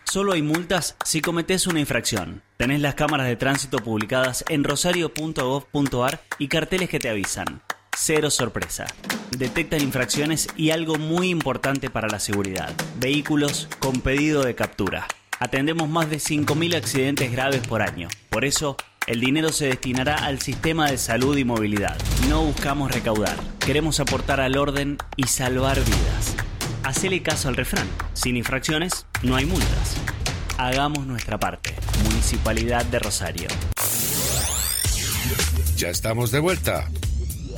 [0.03, 2.43] Solo hay multas si cometes una infracción.
[2.57, 7.63] Tenés las cámaras de tránsito publicadas en rosario.gov.ar y carteles que te avisan.
[7.95, 8.85] Cero sorpresa.
[9.37, 12.73] Detectan infracciones y algo muy importante para la seguridad.
[12.99, 15.07] Vehículos con pedido de captura.
[15.39, 18.07] Atendemos más de 5.000 accidentes graves por año.
[18.29, 21.97] Por eso, el dinero se destinará al sistema de salud y movilidad.
[22.29, 23.37] No buscamos recaudar.
[23.59, 26.35] Queremos aportar al orden y salvar vidas.
[26.83, 27.87] Hacele caso al refrán.
[28.13, 29.95] Sin infracciones, no hay multas.
[30.57, 31.75] Hagamos nuestra parte.
[32.03, 33.47] Municipalidad de Rosario.
[35.77, 36.89] Ya estamos de vuelta.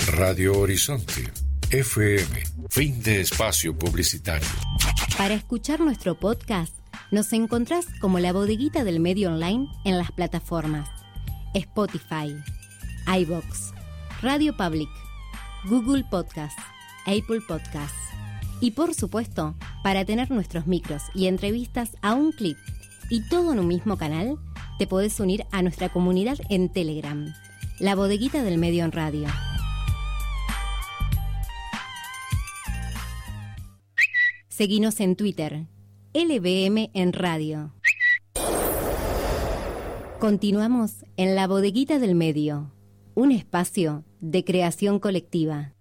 [0.08, 1.32] Radio Horizonte,
[1.72, 4.48] FM, fin de espacio publicitario.
[5.18, 6.74] Para escuchar nuestro podcast,
[7.12, 10.88] nos encontrás como la bodeguita del medio online en las plataformas
[11.54, 12.36] Spotify,
[13.08, 13.74] iBox,
[14.22, 14.90] Radio Public,
[15.66, 16.58] Google Podcast,
[17.06, 17.98] Apple Podcasts.
[18.62, 22.58] Y por supuesto, para tener nuestros micros y entrevistas a un clip
[23.10, 24.38] y todo en un mismo canal,
[24.78, 27.34] te podés unir a nuestra comunidad en Telegram,
[27.80, 29.28] la bodeguita del medio en radio.
[34.58, 35.68] Seguinos en Twitter,
[36.14, 37.74] LBM en Radio.
[40.18, 42.72] Continuamos en la bodeguita del medio,
[43.16, 45.75] un espacio de creación colectiva.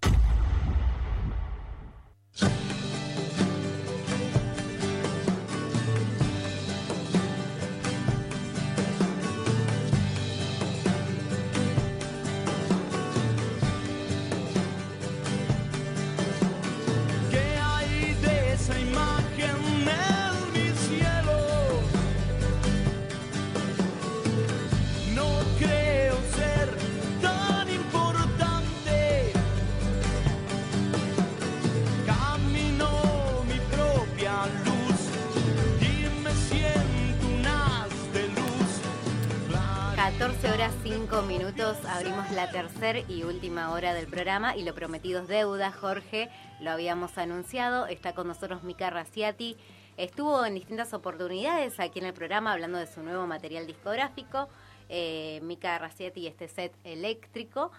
[41.27, 46.29] Minutos, abrimos la tercera y última hora del programa y lo prometido es deuda, Jorge,
[46.61, 49.57] lo habíamos anunciado, está con nosotros Mika Raciati,
[49.97, 54.49] estuvo en distintas oportunidades aquí en el programa hablando de su nuevo material discográfico,
[54.91, 57.71] eh, Mika Raciati y este set eléctrico.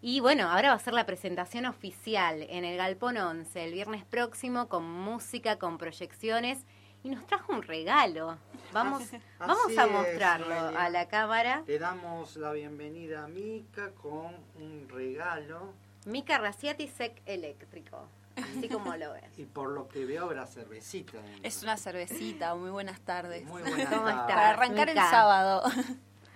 [0.00, 4.04] Y bueno, ahora va a ser la presentación oficial en el Galpón 11 el viernes
[4.04, 6.64] próximo con música, con proyecciones
[7.04, 8.36] y nos trajo un regalo.
[8.72, 9.04] Vamos,
[9.38, 11.62] vamos Así a mostrarlo a la cámara.
[11.66, 15.72] Le damos la bienvenida a Mica con un regalo
[16.06, 19.38] Mica Raciati Sec Eléctrico, así como lo ves.
[19.38, 21.18] y por lo que veo habrá cervecita.
[21.18, 21.40] dentro.
[21.48, 23.44] Es una cervecita, muy buenas tardes.
[23.44, 24.20] Muy buenas ¿Cómo tardes.
[24.20, 25.62] estás, Para arrancar el sábado.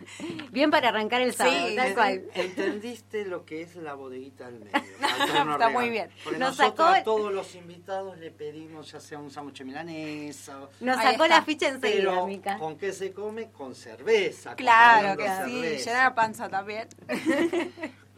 [0.53, 2.23] Bien para arrancar el sábado, Sí, tal cual.
[2.35, 4.79] Entendiste lo que es la bodeguita del medio.
[5.53, 6.11] Está muy bien.
[6.25, 10.63] Porque Nos nosotros sacó- a todos los invitados le pedimos ya sea un sándwich milanesa.
[10.63, 11.29] o- Nos sacó está.
[11.29, 12.59] la ficha enseguida, Pero, Mica.
[12.59, 13.51] ¿con qué se come?
[13.51, 14.55] Con cerveza.
[14.55, 16.89] Claro que sí, llenar la panza también.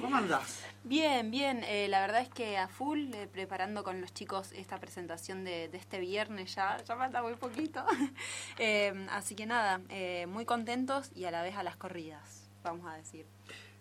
[0.01, 0.61] ¿Cómo andás?
[0.83, 1.63] Bien, bien.
[1.65, 5.69] eh, la verdad es que a full, eh, preparando con los chicos esta presentación de,
[5.69, 7.85] de este viernes ya, ya falta muy poquito.
[8.59, 12.87] Eh, así que nada, eh, muy contentos y a la vez a las corridas, vamos
[12.87, 13.25] a decir.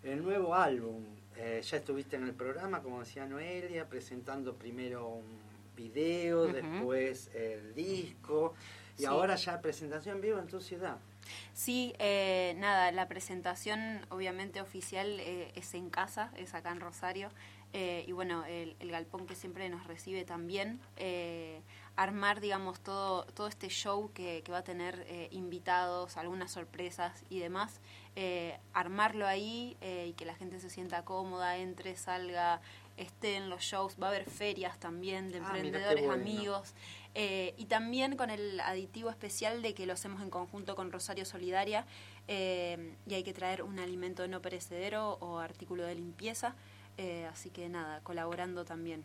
[0.04, 1.04] El nuevo álbum.
[1.36, 5.26] eh, ya estuviste en el programa, como decía Noelia, presentando primero un
[5.76, 8.54] video, después el disco.
[8.98, 9.06] Y Sí.
[9.06, 10.98] ahora ya presentación en vivo en tu ciudad.
[11.54, 17.30] Sí, eh, nada, la presentación obviamente oficial eh, es en casa, es acá en Rosario.
[17.72, 20.80] eh, y bueno, el, galpón que siempre nos recibe también.
[20.98, 21.62] eh,
[21.96, 27.40] armar, digamos, todo, todo este show que, va a tener eh, invitados, algunas sorpresas y
[27.40, 27.82] demás.
[28.74, 32.62] armarlo ahí y que la gente se sienta cómoda, entre, salga,
[33.00, 33.96] esté en los shows.
[34.02, 36.22] Va a haber ferias también de Ah, emprendedores, bueno.
[36.22, 36.74] amigos.
[37.16, 41.26] Eh, y también con el aditivo especial de que lo hacemos en conjunto con Rosario
[41.26, 41.86] Solidaria
[42.28, 46.56] eh, y hay que traer un alimento no perecedero o artículo de limpieza.
[46.98, 49.04] eh, así que nada, colaborando también.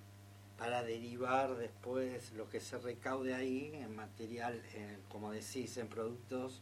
[0.58, 4.60] Para derivar después lo que se recaude ahí en material,
[5.08, 6.60] como decís, en productos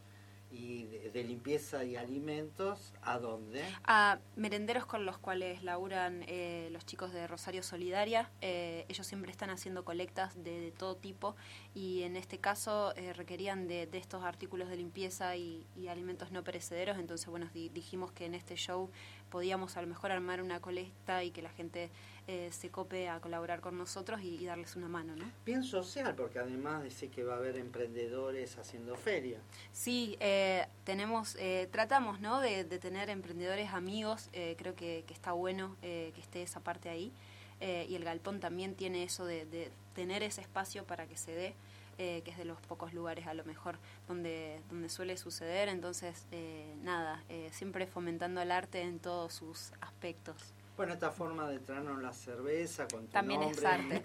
[0.52, 3.64] y de, limpieza y alimentos, ¿a dónde?
[3.84, 8.30] A merenderos con los cuales laburan eh, los chicos de Rosario Solidaria.
[8.40, 11.36] eh, ellos siempre están haciendo colectas de, de todo tipo
[11.74, 16.30] y en este caso eh, requerían de, de estos artículos de limpieza y, y alimentos
[16.32, 16.98] no perecederos.
[16.98, 18.90] Entonces, bueno, di- dijimos que en este show
[19.30, 21.90] podíamos a lo mejor armar una colecta y que la gente
[22.28, 25.24] eh, se cope a colaborar con nosotros y, y darles una mano, ¿no?
[25.44, 29.38] Bien social, porque además dice que va a haber emprendedores haciendo feria.
[29.72, 32.40] Sí, eh, tenemos, eh, tratamos, ¿no?
[32.40, 34.28] De, de tener emprendedores amigos.
[34.32, 37.12] eh, creo que, que está bueno eh, que esté esa parte ahí.
[37.60, 41.32] Eh, y el galpón también tiene eso de, de tener ese espacio para que se
[41.32, 41.54] dé,
[41.98, 43.78] eh, que es de los pocos lugares a lo mejor
[44.08, 45.68] donde, donde suele suceder.
[45.68, 50.54] Entonces, eh, nada, eh, siempre fomentando el arte en todos sus aspectos.
[50.76, 54.00] Bueno, esta forma de traernos la cerveza con tu También es arte.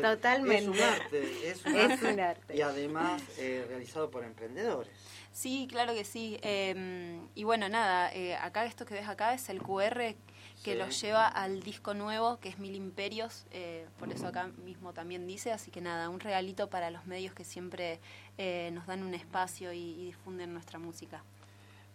[0.00, 0.54] Totalmente.
[0.64, 2.56] Es un arte, es un, Es arte, un arte.
[2.56, 4.92] Y además eh, realizado por emprendedores.
[5.32, 6.38] Sí, claro que sí.
[6.42, 10.14] Eh, y bueno, nada, eh, acá esto que ves acá es el QR
[10.62, 10.78] que Sí.
[10.78, 15.26] los lleva al disco nuevo, que es Mil Imperios, eh, por eso acá mismo también
[15.26, 18.00] dice, así que nada, un regalito para los medios que siempre
[18.38, 21.22] eh, nos dan un espacio y, y difunden nuestra música.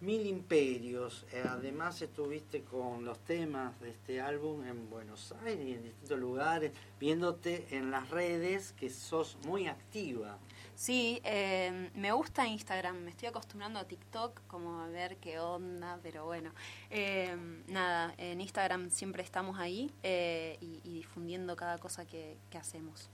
[0.01, 5.73] Mil Imperios, eh, además estuviste con los temas de este álbum en Buenos Aires y
[5.73, 10.37] en distintos lugares, viéndote en las redes que sos muy activa.
[10.73, 15.99] Sí, eh, me gusta Instagram, me estoy acostumbrando a TikTok, como a ver qué onda,
[16.01, 16.53] pero bueno,
[16.89, 17.35] eh,
[17.67, 23.09] nada, en Instagram siempre estamos ahí eh, y, y difundiendo cada cosa que, que hacemos.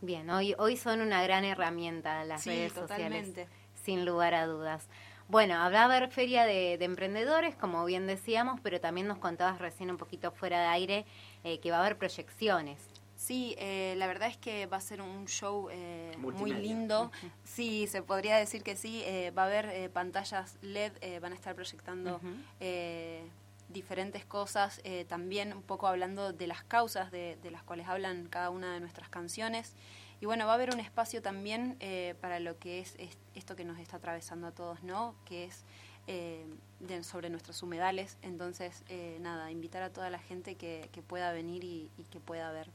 [0.00, 3.46] Bien, hoy, hoy son una gran herramienta las Sí, redes totalmente.
[3.46, 3.48] sociales,
[3.82, 4.88] sin lugar a dudas.
[5.28, 9.90] Bueno, habrá haber feria de, de emprendedores, como bien decíamos, pero también nos contabas recién
[9.90, 11.06] un poquito fuera de aire
[11.44, 12.78] eh, que va a haber proyecciones.
[13.16, 17.10] Sí, eh, la verdad es que va a ser un show eh, muy lindo.
[17.42, 19.02] Sí, se podría decir que sí.
[19.06, 22.20] eh, va a haber eh, pantallas LED, eh, van a estar proyectando
[22.60, 23.22] eh,
[23.70, 28.26] diferentes cosas, eh, también un poco hablando de las causas de, de las cuales hablan
[28.28, 29.74] cada una de nuestras canciones.
[30.20, 33.56] Y bueno, va a haber un espacio también eh, para lo que es, es esto
[33.56, 35.14] que nos está atravesando a todos, ¿no?
[35.26, 35.64] Que es
[36.06, 36.44] eh,
[36.80, 38.16] de- sobre nuestros humedales.
[38.22, 42.20] Entonces, eh, nada, invitar a toda la gente que, que pueda venir y, y que
[42.20, 42.68] pueda ver.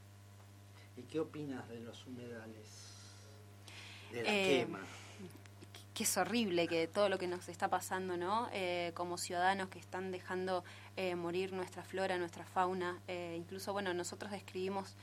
[0.97, 2.67] ¿Y qué opinas de los humedales?
[4.11, 4.79] De la Eh, quema.
[5.93, 8.49] que es horrible que todo lo que nos está pasando, ¿no?
[8.51, 10.63] Eh, como ciudadanos que están dejando
[10.97, 12.99] eh, morir nuestra flora, nuestra fauna.
[13.07, 14.95] Eh, incluso, bueno, nosotros escribimos,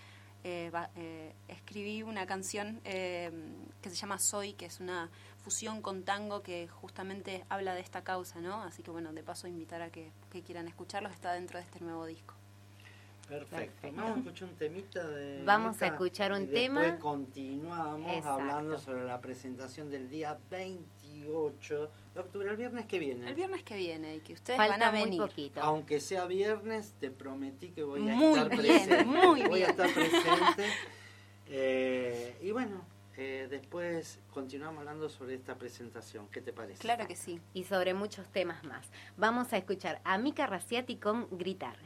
[0.45, 3.31] eh, va- eh, escribí una canción eh,
[3.83, 5.11] que se llama Soy, que es una
[5.43, 8.63] fusión con tango que justamente habla de esta causa, ¿no?
[8.63, 11.81] Así que bueno, de paso invitar a que, que quieran escucharlos, está dentro de este
[11.81, 12.35] nuevo disco.
[13.29, 13.89] Perfecto.
[13.93, 15.43] Vamos a escuchar un temita de.
[15.45, 16.81] Vamos a escuchar un y tema.
[16.83, 18.41] Después continuamos Exacto.
[18.41, 20.39] hablando sobre la presentación del día
[21.21, 23.29] 28 de octubre, el viernes que viene.
[23.29, 25.21] El viernes que viene y que ustedes Falta van a muy venir.
[25.21, 25.61] poquito.
[25.63, 29.05] Aunque sea viernes, te prometí que voy a Muy estar bien, presente.
[29.05, 30.65] muy Voy a estar presente.
[31.49, 32.85] Eh, y bueno,
[33.17, 36.29] eh, después continuamos hablando sobre esta presentación.
[36.29, 36.81] ¿Qué te parece?
[36.81, 37.41] Claro que sí.
[37.55, 38.87] Y sobre muchos temas más.
[39.17, 41.77] Vamos a escuchar a Mika Raciati con Gritar.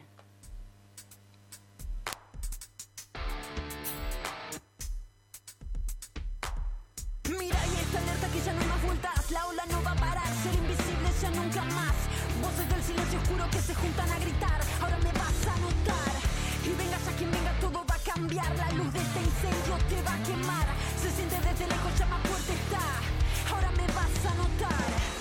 [18.57, 20.67] La luz de este incendio te va a quemar.
[21.01, 23.55] Se siente desde lejos más fuerte está.
[23.55, 25.20] Ahora me vas a notar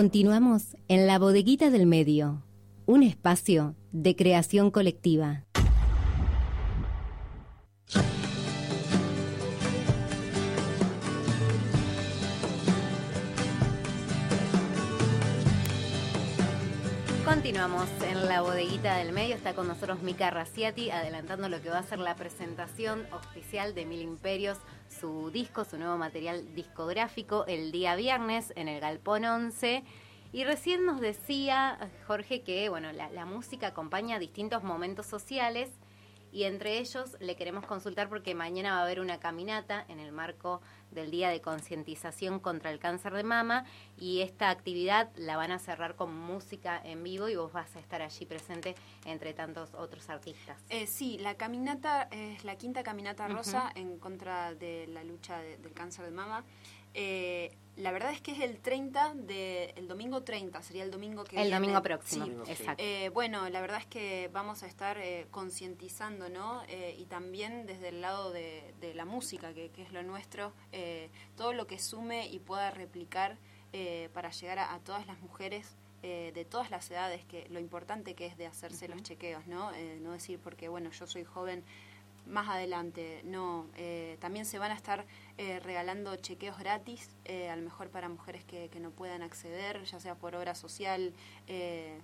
[0.00, 2.42] Continuamos en la bodeguita del medio,
[2.86, 5.44] un espacio de creación colectiva.
[17.26, 19.34] Continuamos en la bodeguita del medio.
[19.34, 23.84] Está con nosotros Mika Raciati, adelantando lo que va a ser la presentación oficial de
[23.84, 24.56] Mil Imperios,
[25.00, 29.82] su disco, su nuevo material discográfico, el día viernes en el Galpón 11.
[30.32, 35.70] Y recién nos decía Jorge que bueno, la, la música acompaña distintos momentos sociales
[36.32, 40.12] y entre ellos le queremos consultar porque mañana va a haber una caminata en el
[40.12, 40.60] marco
[40.90, 43.64] del Día de Concientización contra el Cáncer de Mama
[43.96, 47.80] y esta actividad la van a cerrar con música en vivo y vos vas a
[47.80, 50.58] estar allí presente entre tantos otros artistas.
[50.68, 55.56] Eh, sí, la caminata es la quinta caminata rosa en contra de la lucha de-
[55.58, 56.44] del cáncer de mama.
[56.94, 61.24] Eh, la verdad es que es el 30 de el domingo 30, sería el domingo
[61.24, 61.56] que El viene.
[61.56, 62.52] domingo próximo, Sí.
[62.52, 62.82] exacto.
[62.84, 66.62] Eh, bueno, la verdad es que vamos a estar eh, concientizando, ¿no?
[66.68, 70.52] Eh, y también desde el lado de, de la música, que, que es lo nuestro,
[70.72, 73.38] eh, todo lo que sume y pueda replicar
[73.72, 77.60] eh, para llegar a, a todas las mujeres eh, de todas las edades, que lo
[77.60, 79.72] importante que es de hacerse los chequeos, ¿no?
[79.74, 81.62] Eh, no decir porque, bueno, yo soy joven,
[82.26, 83.66] más adelante, no.
[83.76, 85.04] eh, también se van a estar
[85.38, 89.82] eh, regalando chequeos gratis, eh, a lo mejor para mujeres que, que no puedan acceder,
[89.84, 91.12] ya sea por obra social,
[91.48, 91.98] eh,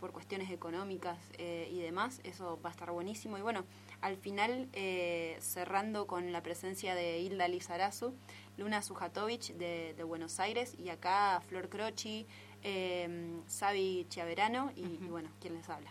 [0.00, 2.20] por cuestiones económicas eh, y demás.
[2.24, 3.36] Eso va a estar buenísimo.
[3.38, 3.64] Y bueno,
[4.00, 8.14] al final, eh, cerrando con la presencia de Hilda Lizarazu,
[8.56, 12.26] Luna Sujatovic de, de Buenos Aires y acá Flor Croci,
[12.62, 15.90] eh, Sabi Chiaverano y, y bueno, ¿quién les habla?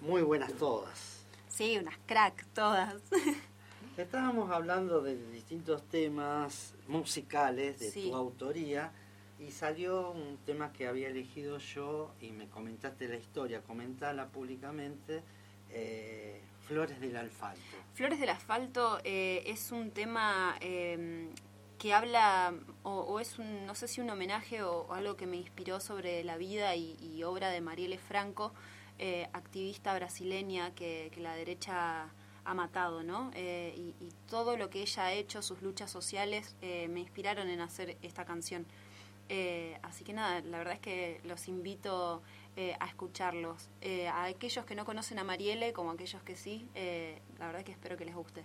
[0.00, 1.13] Muy buenas todas.
[1.54, 3.00] Sí, unas crack todas.
[3.96, 8.08] Estábamos hablando de distintos temas musicales de Sí.
[8.10, 8.90] tu autoría
[9.38, 15.22] y salió un tema que había elegido yo y me comentaste la historia, comentala públicamente,
[15.70, 17.60] eh, Flores del Alfalto.
[17.94, 21.28] Flores del Asfalto eh, es un tema eh,
[21.78, 22.52] que habla,
[22.82, 25.78] o, o es un, no sé si un homenaje o, o algo que me inspiró
[25.78, 28.52] sobre la vida y, y obra de Marielle Franco,
[28.98, 32.08] eh, activista brasileña que, la derecha
[32.44, 33.30] ha matado, ¿no?
[33.34, 37.60] Eh, y, todo lo que ella ha hecho, sus luchas sociales, eh, me inspiraron en
[37.60, 38.66] hacer esta canción.
[39.28, 42.22] Eh, así que nada, la verdad es que los invito
[42.56, 43.68] eh, a escucharlos.
[44.12, 46.68] A aquellos que no conocen a Marielle, como a aquellos que sí,
[47.38, 48.44] la verdad es que espero que les guste.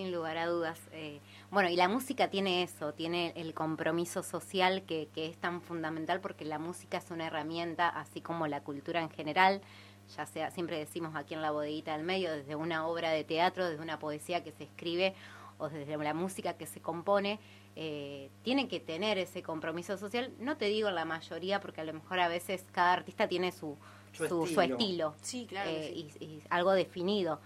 [0.00, 0.78] Sin lugar a dudas.
[0.92, 1.20] eh,
[1.50, 6.22] bueno, y la música tiene eso, tiene el compromiso social que, que es tan fundamental
[6.22, 9.60] porque la música es una herramienta, así como la cultura en general,
[10.16, 13.68] ya sea, siempre decimos aquí en la bodeguita del medio, desde una obra de teatro,
[13.68, 15.14] desde una poesía que se escribe
[15.58, 17.38] o desde la música que se compone,
[17.76, 20.32] eh, tiene que tener ese compromiso social.
[20.38, 23.76] No te digo la mayoría, porque a lo mejor a veces cada artista tiene su,
[24.12, 25.14] Su su, su estilo.
[25.20, 26.08] Sí, claro eh, sí.
[26.20, 27.38] y, y algo definido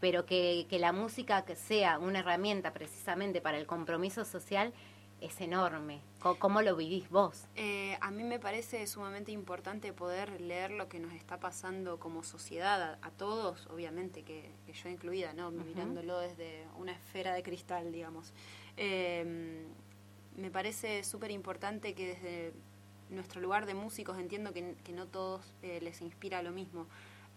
[0.00, 4.72] pero que, que la música que sea una herramienta precisamente para el compromiso social
[5.20, 6.02] es enorme.
[6.38, 7.46] ¿Cómo lo vivís vos?
[7.54, 12.22] Eh, a mí me parece sumamente importante poder leer lo que nos está pasando como
[12.22, 15.50] sociedad, a, a todos, obviamente, que, que yo incluida, ¿no?
[15.50, 18.34] Mirándolo desde una esfera de cristal, digamos.
[18.76, 19.64] Eh,
[20.36, 22.52] me parece súper importante que desde
[23.08, 26.86] nuestro lugar de músicos entiendo que, que no todos eh, les inspira lo mismo,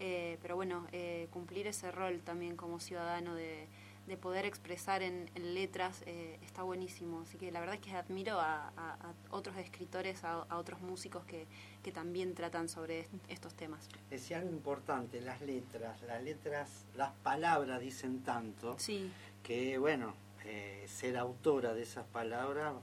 [0.00, 3.66] Eh, pero bueno, eh, cumplir ese rol también como ciudadano de,
[4.06, 7.20] de poder expresar en, en letras eh, está buenísimo.
[7.20, 10.80] Así que la verdad es que admiro a, a- a otros escritores, a, a otros
[10.80, 11.46] músicos que,
[11.82, 13.88] que también tratan sobre est- estos temas.
[14.08, 19.12] Decía algo importante, las letras, las letras, las palabras dicen tanto Sí.
[19.42, 20.14] que, bueno,
[20.46, 22.74] eh, ser autora de esas palabras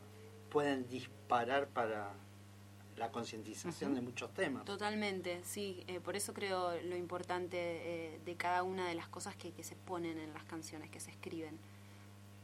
[0.51, 2.13] pueden disparar para
[2.97, 4.65] la concientización de muchos temas.
[4.65, 5.83] Totalmente, sí.
[5.87, 9.63] Eh, por eso creo lo importante eh, de cada una de las cosas que, que
[9.63, 11.57] se ponen en las canciones, que se escriben.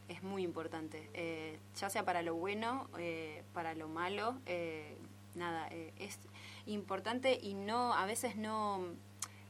[0.09, 4.35] Es muy importante, eh, ya sea para lo bueno, eh, para lo malo,
[5.33, 5.67] nada,
[5.97, 6.19] es
[6.67, 8.85] importante y no, a veces no,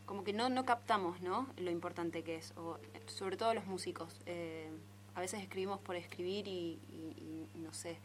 [0.06, 1.48] como que no, no captamos, ¿no?
[1.58, 2.78] Lo importante que es, o,
[3.08, 4.20] sobre todo los músicos.
[5.16, 7.98] a veces escribimos por escribir y, y- y no sé.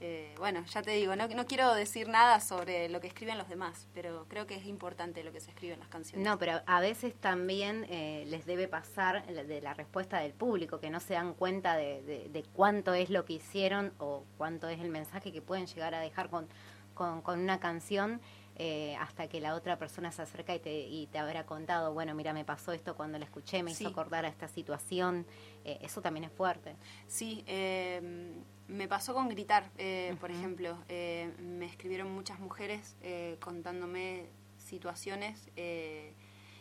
[0.00, 3.48] Eh, bueno, ya te digo, no, no quiero decir nada sobre lo que escriben los
[3.48, 6.26] demás, pero creo que es importante lo que se escribe en las canciones.
[6.28, 10.90] No, pero a veces también eh, les debe pasar de la respuesta del público, que
[10.90, 14.80] no se dan cuenta de, de- de cuánto es lo que hicieron o cuánto es
[14.80, 16.48] el mensaje que pueden llegar a dejar con,
[16.92, 18.20] con, con una canción
[18.56, 22.14] eh, hasta que la otra persona se acerca y te, y te habrá contado, bueno,
[22.14, 23.84] mira, me pasó esto cuando la escuché, me Sí.
[23.84, 25.26] hizo acordar a esta situación.
[25.64, 26.76] Eh, eso también es fuerte.
[27.08, 28.32] Sí, eh,
[28.68, 30.78] me pasó con gritar, eh, por ejemplo.
[30.88, 34.28] Eh, me escribieron muchas mujeres eh, contándome
[34.58, 35.48] situaciones.
[35.56, 36.14] eh,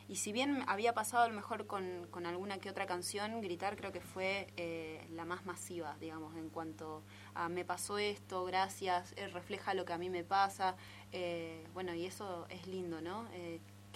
[0.09, 3.77] y si bien había pasado a lo mejor con, con alguna que otra canción, gritar
[3.77, 7.03] creo que fue eh, la más masiva, digamos, en cuanto
[7.33, 10.75] a me pasó esto, gracias, eh, refleja lo que a mí me pasa.
[11.13, 13.27] eh, bueno, y eso es lindo, ¿no?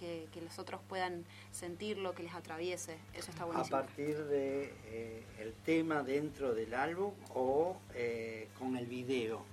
[0.02, 2.98] Eh, que, que los otros puedan sentirlo, que les atraviese.
[3.14, 3.78] Eso está a buenísimo.
[3.78, 9.44] partir de eh, el tema dentro del álbum o eh, con el video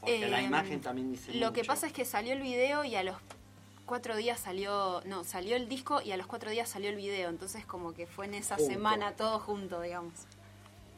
[0.00, 2.96] porque la Eh, imagen también dice Lo que pasa es que salió el video y
[2.96, 3.16] a los
[3.86, 7.28] cuatro días salió, no, salió el disco y a los cuatro días salió el video,
[7.30, 8.72] entonces como que fue en esa Junto.
[8.72, 10.12] semana todo junto, digamos.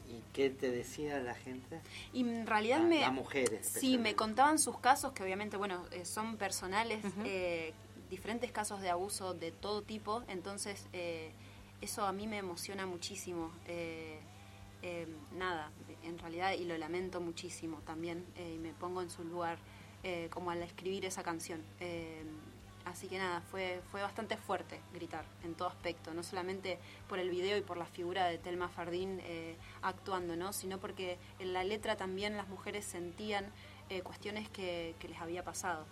[0.07, 1.79] y qué te decía la gente
[2.13, 3.01] Y en realidad Ah, me...
[3.01, 7.73] las mujeres Sí, me contaban sus casos, que obviamente, bueno, eh, son personales, eh,
[8.09, 11.31] diferentes casos de abuso de todo tipo, entonces eh,
[11.81, 13.51] eso a mí me emociona muchísimo.
[13.67, 14.19] eh,
[14.81, 15.71] eh, nada,
[16.03, 19.57] en realidad, y lo lamento muchísimo también, eh, y me pongo en su lugar
[20.03, 21.61] eh, como al escribir esa canción.
[22.85, 27.29] Así que nada, fue, fue bastante fuerte gritar en todo aspecto, no solamente por el
[27.29, 29.21] video y por la figura de Telma Fardín
[29.83, 30.53] actuando, ¿no?
[30.53, 33.51] sino porque en la letra también las mujeres sentían
[34.03, 35.85] cuestiones que les había pasado.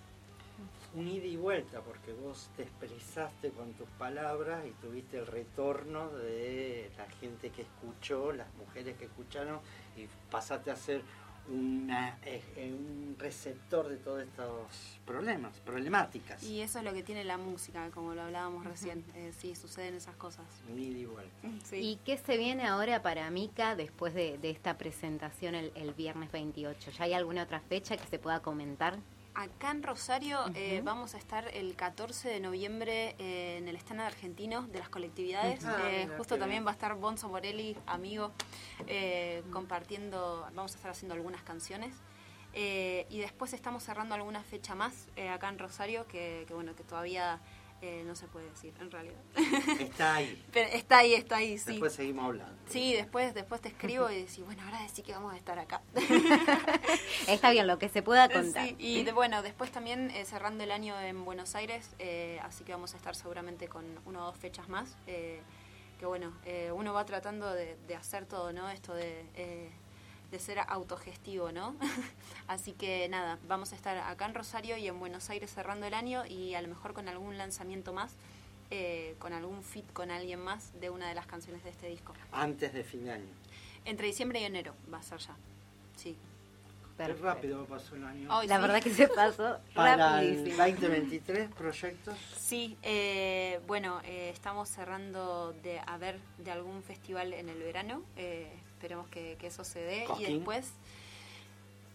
[0.97, 6.09] Un ida y vuelta, porque vos te expresaste con tus palabras y tuviste el retorno
[6.09, 9.59] de la gente que escuchó, las mujeres que escucharon,
[9.95, 11.01] y pasaste a ser
[11.49, 16.43] una, eh, eh, un receptor de todos estos problemas, problemáticas.
[16.43, 19.05] Y eso es lo que tiene la música, como lo hablábamos recién.
[19.13, 20.45] Eh, sí, suceden esas cosas.
[20.69, 21.47] Un ida y vuelta.
[21.75, 26.31] ¿Y qué se viene ahora para Mica después de, de esta presentación el, el viernes
[26.31, 26.91] 28?
[26.91, 28.97] ¿Ya hay alguna otra fecha que se pueda comentar?
[29.39, 34.01] Acá en Rosario eh, vamos a estar el 14 de noviembre eh, en el stand
[34.01, 35.63] argentino de las colectividades.
[35.63, 36.65] Ah, Eh, mira, justo también bien.
[36.65, 38.31] va a estar Bonzo Morelli, amigo,
[38.87, 41.93] eh, compartiendo, vamos a estar haciendo algunas canciones.
[42.53, 46.75] Eh, y después estamos cerrando alguna fecha más eh, acá en Rosario que, que, bueno,
[46.75, 47.39] que todavía
[47.81, 49.19] eh, no se puede decir en realidad.
[49.79, 50.43] Está ahí.
[50.51, 51.71] Pero está ahí, está ahí, sí.
[51.71, 52.55] Después seguimos hablando.
[52.69, 55.81] Sí, después, después te escribo y decís, bueno, ahora sí que vamos a estar acá.
[57.27, 58.65] Está bien, lo que se pueda contar.
[58.67, 62.63] Sí, y de- bueno, después también eh, cerrando el año en Buenos Aires, eh, así
[62.63, 64.95] que vamos a estar seguramente con una o dos fechas más.
[65.07, 65.41] eh,
[65.99, 68.69] que bueno, eh, uno va tratando de, de hacer todo, ¿no?
[68.69, 69.71] Esto de, eh,
[70.31, 71.75] de ser autogestivo, ¿no?
[72.47, 75.93] así que nada, vamos a estar acá en Rosario y en Buenos Aires cerrando el
[75.93, 78.13] año y a lo mejor con algún lanzamiento más,
[78.71, 82.13] eh, con algún fit con alguien más de una de las canciones de este disco.
[82.31, 83.29] Antes de fin de año.
[83.85, 85.35] Entre diciembre y enero va a ser ya.
[85.95, 86.17] Sí.
[86.97, 88.27] Qué rápido pasó el año.
[88.27, 88.61] La sí.
[88.61, 89.99] verdad que se pasó Para el
[90.35, 90.57] rapidísimo.
[90.65, 92.17] 2023, proyectos.
[92.35, 98.01] Sí, eh, bueno, eh, estamos cerrando de a ver de algún festival en el verano.
[98.15, 100.05] eh, esperemos que, que eso se dé.
[100.19, 100.69] Y después.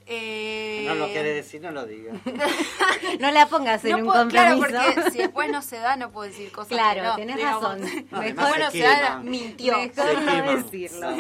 [0.07, 2.13] eh, No lo quiere decir, no lo diga.
[3.21, 4.93] No la pongas en no un puedo- Claro, compromiso.
[4.95, 7.63] porque si después no se da, no puedo decir cosas Claro, que no, tenés digamos.
[7.63, 7.81] razón.
[8.11, 9.77] No, Mejor después no se se da, mintió.
[9.79, 11.11] Mejor no decirlo.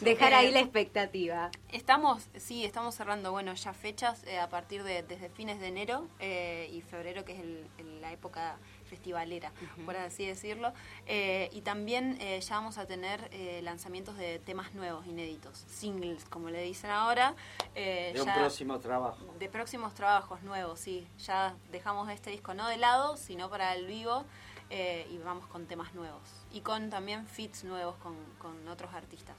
[0.00, 1.50] Dejar Eh, ahí la expectativa.
[1.72, 6.06] Estamos, sí, estamos cerrando, bueno, ya fechas eh, a partir de desde fines de enero
[6.20, 8.56] eh, y febrero, que es el- el- la época
[8.86, 9.52] festivalera,
[9.84, 10.72] por así decirlo.
[11.06, 16.24] Eh, y también eh, ya vamos a tener eh, lanzamientos de temas nuevos, inéditos, singles,
[16.26, 17.34] como le dicen ahora.
[17.74, 19.24] eh, De un próximo trabajo.
[19.38, 21.06] de próximos trabajos nuevos, sí.
[21.18, 24.24] Ya dejamos este disco no de lado, sino para el vivo
[24.70, 26.22] eh, y vamos con temas nuevos.
[26.52, 29.36] Y con también fits nuevos con, con otros artistas.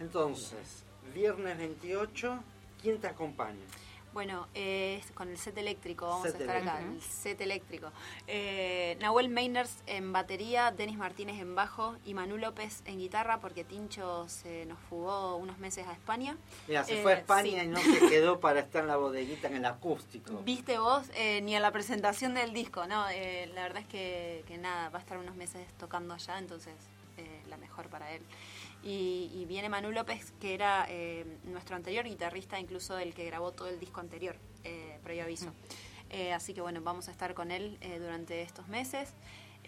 [0.00, 2.38] Entonces, viernes 28,
[2.82, 3.64] ¿quién te acompaña?
[4.16, 7.92] Bueno, eh, con el set eléctrico, vamos Set a estar acá, el set eléctrico.
[8.26, 13.62] Eh, Nahuel Meiners en batería, Denis Martínez en bajo y Manu López en guitarra, porque
[13.62, 16.38] Tincho se nos fugó unos meses a España.
[16.66, 17.66] Mira, se Eh, fue a España sí.
[17.66, 20.32] y no se quedó para estar en la bodeguita en el acústico.
[20.46, 23.06] Viste vos, eh, ni a la presentación del disco, ¿no?
[23.10, 26.72] Eh, la verdad es que, que nada, va a estar unos meses tocando allá, entonces
[27.18, 28.22] eh, la mejor para él.
[28.86, 33.50] Y, y viene Manu López, que era eh, nuestro anterior guitarrista, incluso el que grabó
[33.50, 35.52] todo el disco anterior, eh, previo aviso.
[36.10, 39.12] Eh, así que bueno, vamos a estar con él eh, durante estos meses.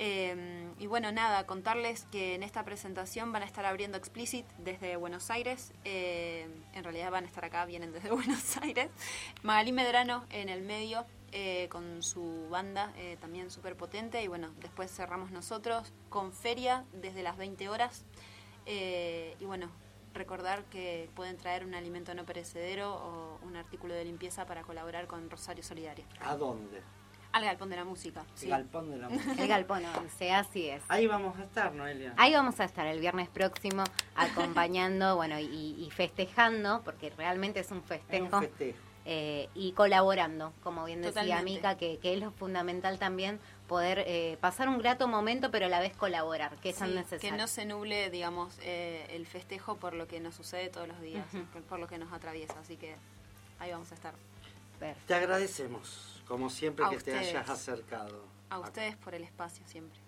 [0.00, 4.94] Eh, y bueno, nada, contarles que en esta presentación van a estar abriendo Explicit desde
[4.96, 5.72] Buenos Aires.
[5.84, 8.90] Eh, en realidad van a estar acá, vienen desde Buenos Aires.
[9.42, 14.22] Magalí Medrano en el medio eh, con su banda eh, también súper potente.
[14.22, 18.04] Y bueno, después cerramos nosotros con Feria desde las 20 horas.
[18.70, 19.70] Eh, y bueno,
[20.14, 25.06] recordar que pueden traer un alimento no perecedero o un artículo de limpieza para colaborar
[25.06, 26.04] con Rosario Solidaria.
[26.20, 26.82] ¿A dónde?
[27.32, 28.20] Al Galpón de la Música.
[28.20, 28.48] El sí.
[28.48, 29.42] Galpón de la Música.
[29.42, 30.82] El galpón 11, así es.
[30.88, 32.12] Ahí vamos a estar, Noelia.
[32.16, 33.84] Ahí vamos a estar el viernes próximo
[34.16, 35.46] acompañando, bueno, y,
[35.78, 38.36] y festejando, porque realmente es un Es festejo.
[38.36, 38.78] un festejo.
[39.04, 41.50] eh, y colaborando, como bien decía Totalmente.
[41.50, 43.38] Mica, que, que es lo fundamental también
[43.68, 46.94] poder eh, pasar un grato momento, pero a la vez colaborar, que es tan Sí,
[46.96, 47.30] necesario.
[47.30, 51.00] que no se nuble, digamos, eh, el festejo por lo que nos sucede todos los
[51.00, 52.58] días, por- por lo que nos atraviesa.
[52.58, 52.96] Así que
[53.60, 54.14] ahí vamos a estar.
[55.06, 58.24] Te agradecemos, como siempre, A que te hayas acercado.
[58.50, 59.98] A ustedes por el espacio siempre.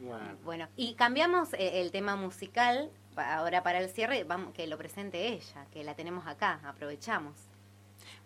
[0.00, 0.36] Bueno.
[0.44, 5.28] Bueno, y cambiamos eh, el tema musical ahora para el cierre, vamos, que lo presente
[5.28, 7.34] ella, que la tenemos acá, aprovechamos.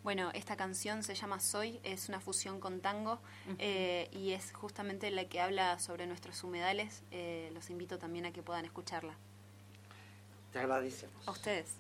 [0.03, 3.21] Bueno, esta canción se llama Soy, es una fusión con tango
[3.59, 7.05] eh, y es justamente la que habla sobre nuestros humedales.
[7.13, 9.15] Eh, los invito también a que puedan escucharla.
[10.53, 11.27] Te agradecemos.
[11.29, 11.77] A ustedes.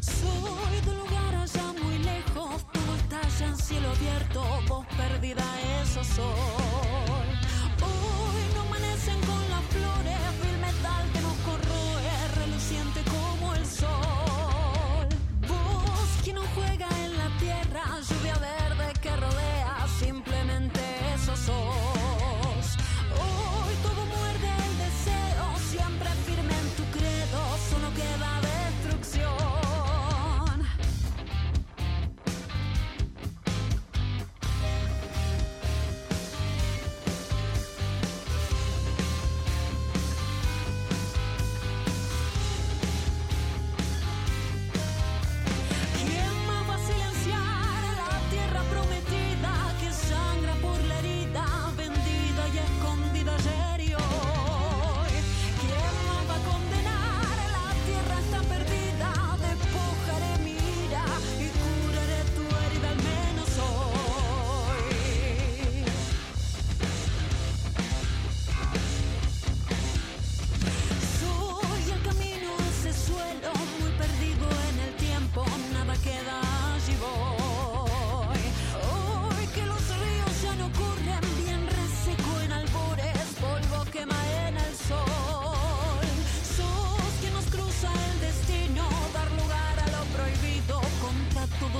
[0.00, 5.44] Soy de un lugar allá muy lejos, todo estalla en cielo abierto, voz perdida,
[5.82, 6.24] eso soy.
[7.82, 9.52] Hoy no amanecen con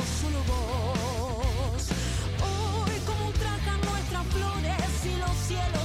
[0.00, 1.82] solo vos.
[2.40, 5.81] Hoy como ultrajan nuestras flores y los cielos.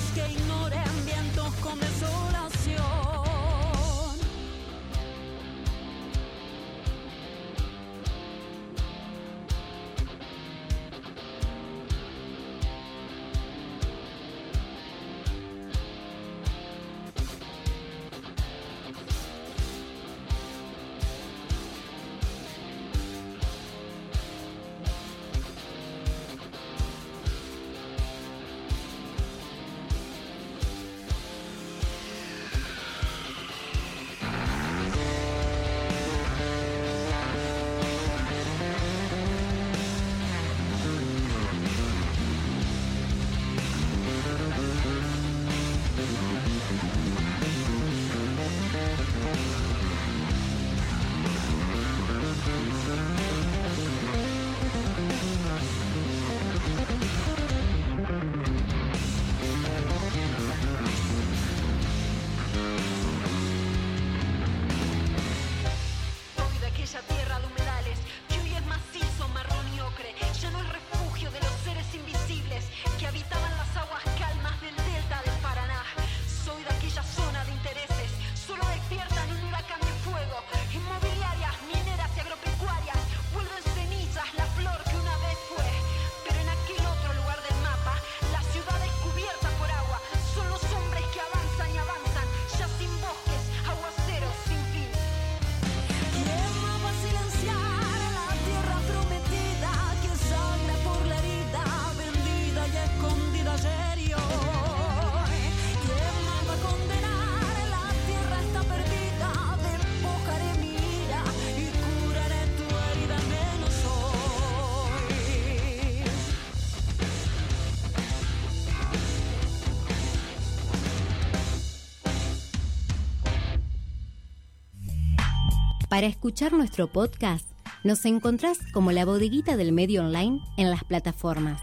[125.97, 127.47] Para escuchar nuestro podcast,
[127.83, 131.59] nos encontrás como la bodeguita del medio online en las plataformas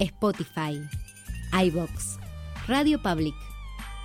[0.00, 0.82] Spotify,
[1.52, 2.18] iBox,
[2.66, 3.36] Radio Public,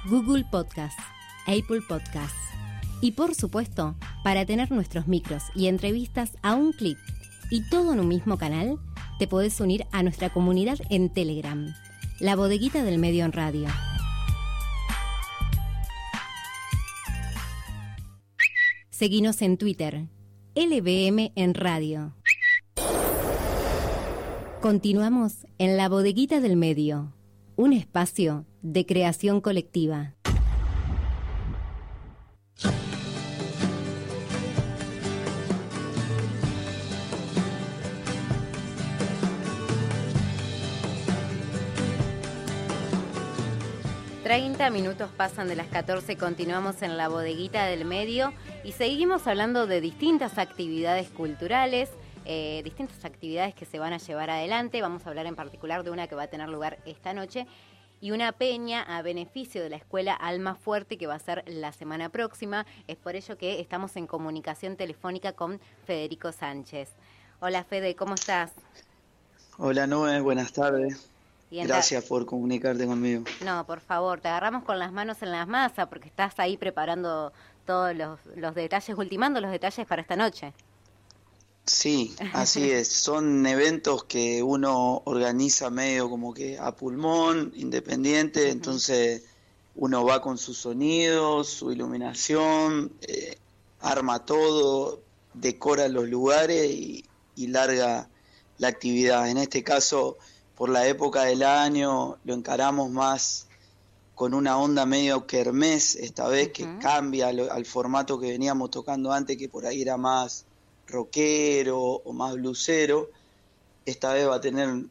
[0.07, 0.99] Google Podcast,
[1.47, 2.37] Apple Podcasts.
[3.01, 6.99] Y por supuesto, para tener nuestros micros y entrevistas a un clic
[7.49, 8.77] y todo en un mismo canal,
[9.17, 11.73] te podés unir a nuestra comunidad en Telegram,
[12.19, 13.67] la bodeguita del medio en radio.
[18.97, 20.07] Seguinos en Twitter,
[20.55, 22.15] LBM en radio.
[24.61, 27.11] Continuamos en la bodeguita del medio,
[27.57, 30.15] un espacio de creación colectiva.
[44.25, 49.67] 30 minutos pasan de las 14, continuamos en la bodeguita del medio y seguimos hablando
[49.67, 51.91] de distintas actividades culturales,
[52.25, 54.81] eh, distintas actividades que se van a llevar adelante.
[54.81, 57.45] Vamos a hablar en particular de una que va a tener lugar esta noche
[58.01, 61.71] y una peña a beneficio de la escuela Alma Fuerte que va a ser la
[61.71, 62.65] semana próxima.
[62.87, 66.89] Es por ello que estamos en comunicación telefónica con Federico Sánchez.
[67.41, 68.53] Hola Fede, ¿cómo estás?
[69.59, 71.14] Hola Noé, buenas tardes.
[71.51, 73.23] Gracias por comunicarte conmigo.
[73.43, 77.31] No, por favor, te agarramos con las manos en las masas porque estás ahí preparando
[77.65, 80.53] todos los, los detalles, ultimando los detalles para esta noche.
[81.65, 82.87] Sí, así es.
[82.87, 89.23] Son eventos que uno organiza medio como que a pulmón, independiente, entonces
[89.75, 93.37] uno va con sus sonidos, su iluminación, eh,
[93.81, 95.01] arma todo,
[95.33, 98.09] decora los lugares y, y larga
[98.57, 99.27] la actividad.
[99.29, 100.17] En este caso,
[100.55, 103.47] por la época del año, lo encaramos más
[104.15, 109.37] con una onda medio kermés, esta vez que cambia al formato que veníamos tocando antes,
[109.37, 110.45] que por ahí era más
[110.87, 113.09] rockero o más blusero.
[113.85, 114.85] Esta vez va a tener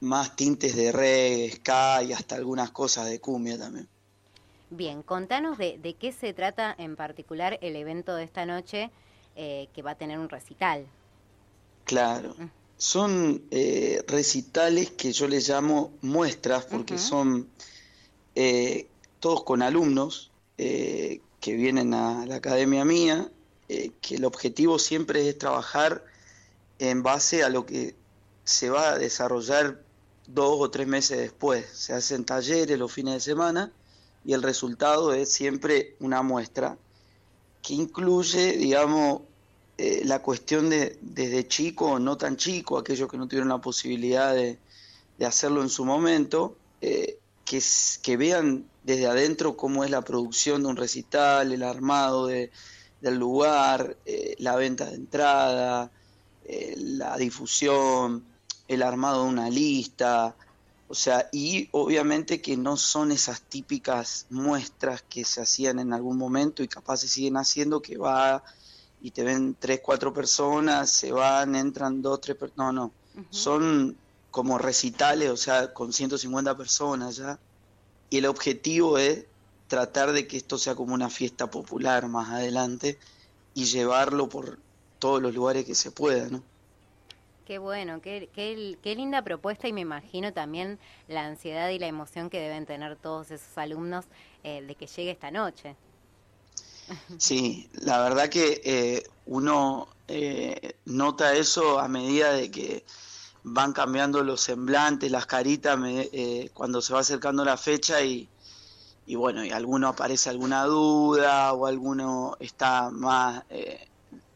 [0.00, 3.86] más tintes de reggae, ska y hasta algunas cosas de cumbia también.
[4.70, 8.90] Bien, contanos de, de qué se trata en particular el evento de esta noche
[9.36, 10.86] eh, que va a tener un recital.
[11.84, 12.34] Claro.
[12.80, 17.46] Son eh, recitales que yo les llamo muestras porque son
[18.34, 23.30] eh, todos con alumnos eh, que vienen a la academia mía,
[23.68, 26.02] eh, que el objetivo siempre es trabajar
[26.78, 27.94] en base a lo que
[28.44, 29.82] se va a desarrollar
[30.26, 31.66] dos o tres meses después.
[31.72, 33.70] Se hacen talleres los fines de semana
[34.24, 36.78] y el resultado es siempre una muestra
[37.60, 39.20] que incluye, digamos,
[39.82, 43.60] eh, la cuestión de desde chico o no tan chico, aquellos que no tuvieron la
[43.60, 44.58] posibilidad de,
[45.18, 47.60] de hacerlo en su momento, eh, que,
[48.02, 52.50] que vean desde adentro cómo es la producción de un recital, el armado de-
[53.00, 55.90] del lugar, eh, la venta de entrada,
[56.76, 58.24] la difusión,
[58.68, 60.34] el armado de una lista,
[60.88, 66.18] o sea, y obviamente que no son esas típicas muestras que se hacían en algún
[66.18, 68.42] momento y capaz se siguen haciendo, que va
[69.02, 73.96] y te ven tres, cuatro personas, se van, entran dos, tres personas, no, no, son
[74.30, 77.38] como recitales, o sea, con 150 personas ya,
[78.10, 79.24] y el objetivo es
[79.68, 82.98] tratar de que esto sea como una fiesta popular más adelante
[83.54, 84.58] y llevarlo por
[84.98, 86.42] todos los lugares que se pueda, ¿no?
[87.46, 91.88] Qué bueno, qué, qué, qué linda propuesta y me imagino también la ansiedad y la
[91.88, 94.04] emoción que deben tener todos esos alumnos
[94.44, 95.74] eh, de que llegue esta noche.
[97.18, 102.84] Sí, la verdad que eh, uno eh, nota eso a medida de que
[103.44, 108.28] van cambiando los semblantes, las caritas, eh, cuando se va acercando la fecha y,
[109.06, 113.88] y bueno, y alguno aparece alguna duda o alguno está más eh,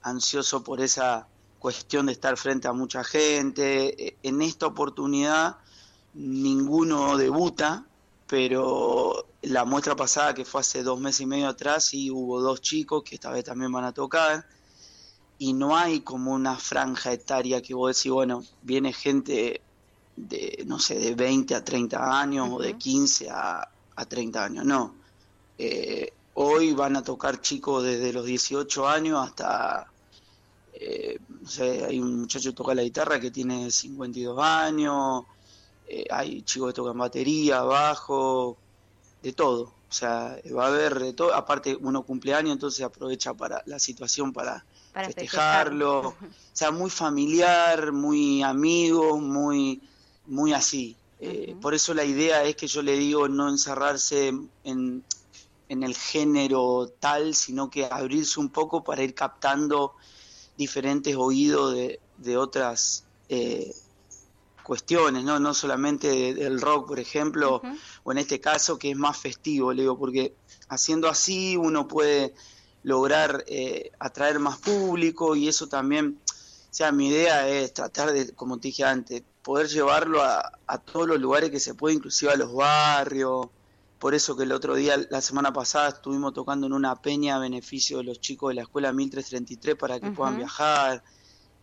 [0.02, 1.26] ansioso por esa
[1.58, 4.06] cuestión de estar frente a mucha gente.
[4.08, 5.56] Eh, En esta oportunidad
[6.14, 7.84] ninguno debuta,
[8.26, 12.60] pero la muestra pasada que fue hace dos meses y medio atrás sí hubo dos
[12.60, 14.46] chicos que esta vez también van a tocar
[15.38, 19.60] y no hay como una franja etaria que vos decís, bueno, viene gente
[20.16, 24.64] de, no sé, de 20 a 30 años o de 15 a, a 30 años,
[24.64, 24.94] no.
[25.58, 29.86] Eh, hoy van a tocar chicos desde los 18 años hasta,
[30.72, 35.24] eh, no sé, hay un muchacho que toca la guitarra que tiene 52 años,
[35.88, 38.56] eh, hay chicos que tocan batería, bajo,
[39.24, 39.72] de todo.
[39.88, 41.34] O sea, va a haber de todo.
[41.34, 46.08] Aparte, uno cumpleaños, entonces aprovecha para la situación para, Para festejarlo.
[46.08, 46.14] O
[46.52, 49.80] sea, muy familiar, muy amigo, muy,
[50.26, 50.96] muy así.
[51.20, 55.04] Eh, Por eso la idea es que yo le digo no encerrarse en,
[55.68, 59.94] en el género tal, sino que abrirse un poco para ir captando
[60.58, 63.74] diferentes oídos de, de otras eh,
[64.64, 65.38] cuestiones, ¿no?
[65.38, 67.60] no solamente de- del rock, por ejemplo,
[68.02, 70.34] o en este caso que es más festivo, le digo, porque
[70.68, 72.34] haciendo así uno puede
[72.82, 78.34] lograr eh, atraer más público y eso también, o sea, mi idea es tratar de,
[78.34, 82.32] como te dije antes, poder llevarlo a, a todos los lugares que se puede, inclusive
[82.32, 83.46] a los barrios,
[83.98, 87.38] por eso que el otro día, la semana pasada, estuvimos tocando en una peña a
[87.38, 91.02] beneficio de los chicos de la escuela 1333 para que puedan viajar,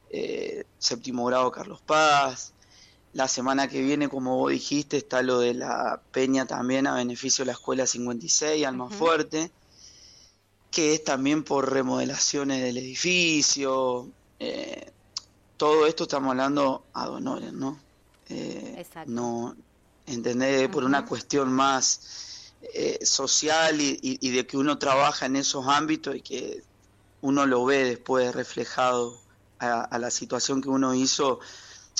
[0.10, 2.54] eh, séptimo grado Carlos Paz.
[3.14, 7.44] La semana que viene, como vos dijiste, está lo de la peña también a beneficio
[7.44, 9.52] de la escuela 56, Almafuerte,
[10.70, 14.08] que es también por remodelaciones del edificio.
[14.40, 14.92] eh,
[15.58, 17.80] todo esto estamos hablando a honores, ¿no?
[18.30, 19.12] Eh, Exacto.
[19.12, 19.56] no,
[20.08, 20.70] ¿entendés?
[20.70, 25.68] Por una cuestión más eh, social y, y- y de que uno trabaja en esos
[25.68, 26.64] ámbitos y que
[27.22, 29.20] uno lo ve después reflejado
[29.60, 31.40] a, a la situación que uno hizo,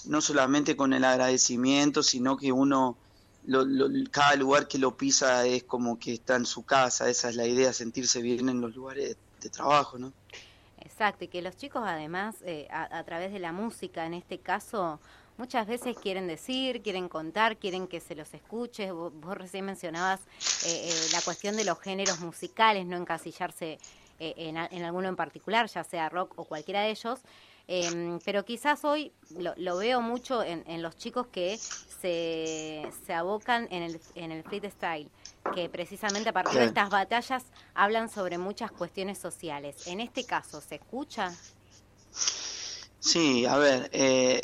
[0.06, 2.98] no solamente con el agradecimiento, sino que uno,
[3.44, 7.30] lo- lo- cada lugar que lo pisa es como que está en su casa, esa
[7.30, 10.14] es la idea, sentirse bien en los lugares de trabajo, ¿no?
[10.78, 15.00] Exacto, y que los chicos además, eh, a, través de la música, en este caso,
[15.38, 18.92] muchas veces quieren decir, quieren contar, quieren que se los escuche.
[18.92, 20.22] Vos, vos recién mencionabas
[20.66, 23.78] eh, eh, la cuestión de los géneros musicales, no encasillarse
[24.20, 27.20] eh, en, en alguno en particular, ya sea rock o cualquiera de ellos.
[27.68, 33.14] Em, pero quizás hoy lo, lo veo mucho en, en los chicos que se, se
[33.14, 35.10] abocan en el, en el freestyle,
[35.54, 39.88] que precisamente a partir de estas batallas hablan sobre muchas cuestiones sociales.
[39.88, 41.34] En este caso, ¿se escucha?
[43.00, 44.42] Sí, a ver, eh,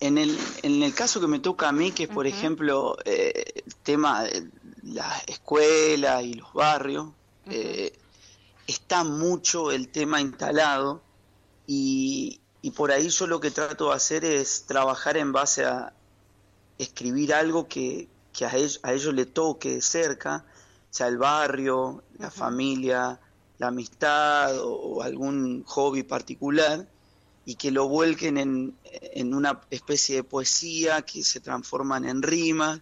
[0.00, 3.62] en, el, en el caso que me toca a mí, que es por ejemplo eh,
[3.66, 4.48] el tema de
[4.82, 7.08] la escuela y los barrios,
[7.46, 7.92] eh,
[8.66, 11.02] está mucho el tema instalado
[11.66, 15.92] y, y por ahí yo lo que trato de hacer es trabajar en base a
[16.78, 20.44] escribir algo que, que a, ellos, a ellos le toque de cerca,
[20.90, 23.20] sea el barrio, la familia,
[23.58, 26.86] la amistad o, o algún hobby particular
[27.44, 32.80] y que lo vuelquen en, en una especie de poesía que se transforman en rimas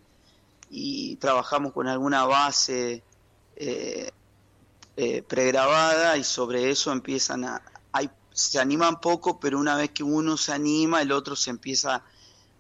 [0.71, 3.03] y trabajamos con alguna base
[3.57, 4.11] eh,
[4.97, 7.63] eh, pregrabada y sobre eso empiezan a...
[8.33, 12.03] Se animan poco, pero una vez que uno se anima, el otro se empieza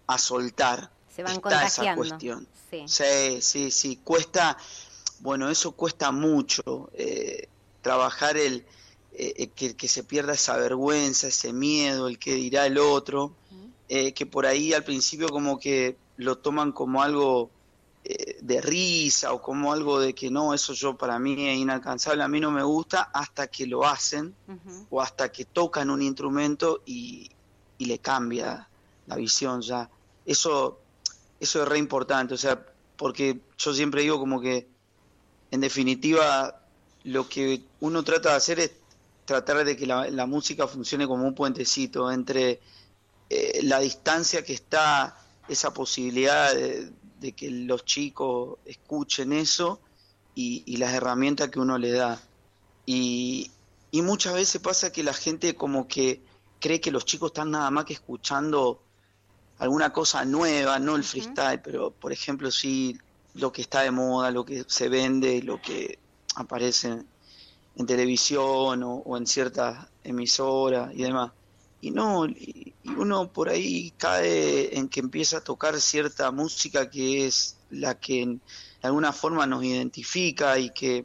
[0.06, 0.90] a soltar.
[1.14, 2.46] Se van Está esa cuestión.
[2.70, 2.84] Sí.
[2.86, 4.56] Sí, sí, sí, cuesta,
[5.20, 7.48] bueno, eso cuesta mucho, eh,
[7.82, 8.64] trabajar el,
[9.12, 13.32] eh, que, que se pierda esa vergüenza, ese miedo, el que dirá el otro,
[13.88, 17.50] eh, que por ahí al principio como que lo toman como algo
[18.02, 22.22] eh, de risa o como algo de que no, eso yo para mí es inalcanzable,
[22.22, 24.34] a mí no me gusta hasta que lo hacen
[24.88, 27.30] o hasta que tocan un instrumento y,
[27.76, 28.68] y le cambia
[29.06, 29.90] la visión ya.
[30.24, 30.80] Eso,
[31.38, 32.64] eso es re importante, o sea,
[32.96, 34.66] porque yo siempre digo como que
[35.50, 36.62] en definitiva
[37.04, 38.72] lo que uno trata de hacer es
[39.24, 42.60] tratar de que la, la música funcione como un puentecito entre
[43.28, 45.16] eh, la distancia que está
[45.48, 46.90] esa posibilidad de,
[47.20, 49.80] de que los chicos escuchen eso
[50.34, 52.20] y, y las herramientas que uno le da.
[52.86, 53.50] Y,
[53.90, 56.22] y muchas veces pasa que la gente como que
[56.58, 58.82] cree que los chicos están nada más que escuchando
[59.58, 62.98] alguna cosa nueva, no el freestyle, pero por ejemplo sí
[63.34, 65.98] lo que está de moda, lo que se vende, lo que
[66.36, 67.04] aparece
[67.76, 71.32] en televisión o, o en ciertas emisoras y demás.
[71.80, 77.26] Y no, y, uno por ahí cae en que empieza a tocar cierta música que
[77.26, 78.36] es la que en-
[78.82, 81.04] de alguna forma nos identifica y que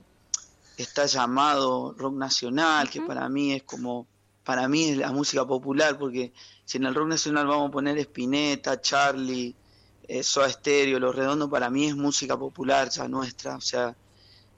[0.78, 4.08] está llamado rock nacional, que para mí es como,
[4.44, 6.34] para mí es la música popular, porque
[6.66, 9.56] si en el rock nacional vamos a poner Spinetta, Charlie,
[10.08, 13.96] eh, Soda Stereo, Los Redondos, para mí es música popular ya nuestra, o sea,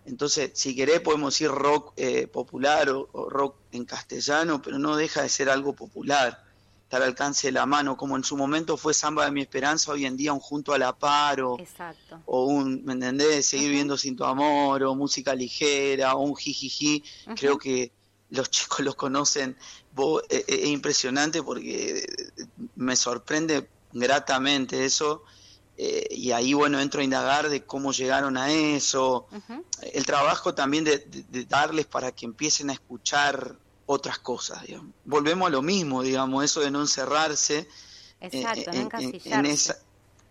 [0.08, 4.96] entonces si querés podemos decir rock eh, popular o, o rock en castellano, pero no
[4.96, 6.48] deja de ser algo popular,
[6.88, 9.92] está al alcance de la mano, como en su momento fue Samba de mi Esperanza,
[9.92, 12.22] hoy en día un Junto a la Paro, Exacto.
[12.26, 13.46] o un, ¿me entendés?
[13.46, 17.04] Seguir viendo sin tu amor, o música ligera, o un jijiji.
[17.36, 17.92] Creo que
[18.30, 19.58] los chicos los conocen.
[19.92, 22.08] Vos, eh, eh, es impresionante porque
[22.78, 25.24] me sorprende gratamente eso.
[25.78, 29.28] Eh, y ahí, bueno, entro a indagar de cómo llegaron a eso.
[29.94, 34.64] El trabajo también de, de- de darles para que empiecen a escuchar otras cosas.
[34.64, 34.92] digamos.
[35.06, 37.60] Volvemos a lo mismo, digamos, eso de no encerrarse.
[37.60, 39.78] eh, Exacto, no en- en- esa-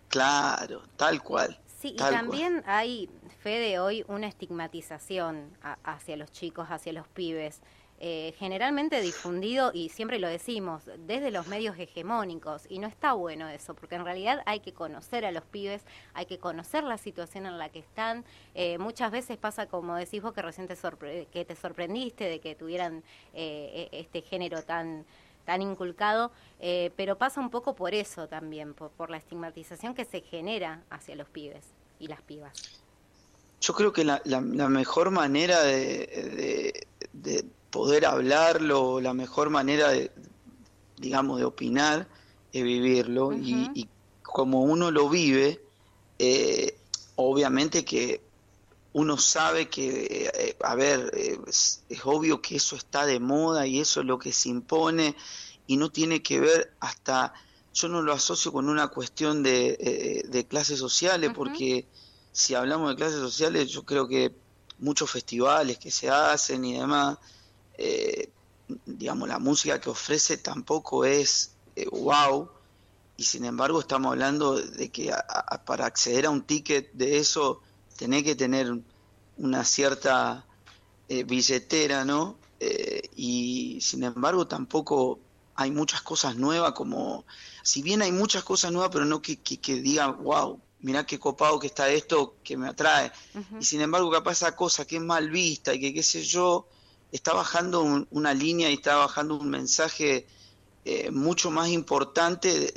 [0.09, 1.59] Claro, tal cual.
[1.81, 2.21] Sí, y tal cual.
[2.21, 3.09] también hay,
[3.43, 7.59] Fede, hoy una estigmatización a- hacia los chicos, hacia los pibes,
[7.99, 13.47] eh, generalmente difundido, y siempre lo decimos, desde los medios hegemónicos, y no está bueno
[13.49, 15.81] eso, porque en realidad hay que conocer a los pibes,
[16.13, 18.23] hay que conocer la situación en la que están.
[18.53, 22.39] Eh, muchas veces pasa, como decís vos, que recién te, sorpre- que te sorprendiste de
[22.39, 23.03] que tuvieran
[23.33, 25.05] eh, e- este género tan
[25.45, 26.33] tan inculcado,
[26.97, 31.29] pero pasa un poco por eso también, por, la estigmatización que se genera hacia los
[31.29, 31.63] pibes
[32.01, 32.83] y las pibas.
[33.61, 36.85] Yo creo que la, mejor manera de
[37.77, 40.11] poder hablarlo, la mejor manera de,
[40.97, 42.07] digamos, de opinar,
[42.51, 43.33] es vivirlo.
[43.33, 43.87] y, y
[44.23, 45.61] como uno lo vive,
[46.17, 46.75] eh,
[47.15, 48.21] obviamente que
[48.93, 53.67] uno sabe que, eh, a ver, eh, es, es obvio que eso está de moda
[53.67, 55.15] y eso es lo que se impone
[55.67, 57.33] y no tiene que ver hasta,
[57.75, 61.85] yo no lo asocio con una cuestión de, eh, de clases sociales, porque
[62.31, 64.33] si hablamos de clases sociales, yo creo que
[64.79, 67.17] muchos festivales que se hacen y demás,
[67.77, 68.33] eh,
[68.85, 72.49] digamos, la música que ofrece tampoco es eh, wow,
[73.15, 77.17] y sin embargo estamos hablando de que a- a- para acceder a un ticket de
[77.17, 77.61] eso
[77.97, 78.71] tenés que tener
[79.37, 80.45] una cierta
[81.07, 82.39] eh, billetera, ¿no?
[83.15, 85.19] Y sin embargo tampoco
[85.55, 87.25] hay muchas cosas nuevas como,
[87.63, 91.19] si bien hay muchas cosas nuevas, pero no que, que, que digan, wow, mirá qué
[91.19, 93.11] copado que está esto que me atrae.
[93.59, 96.67] Y sin embargo capaz esa cosa que es mal vista y que qué sé yo,
[97.17, 100.27] está bajando un- una línea y está bajando un mensaje
[100.85, 102.71] eh, mucho más importante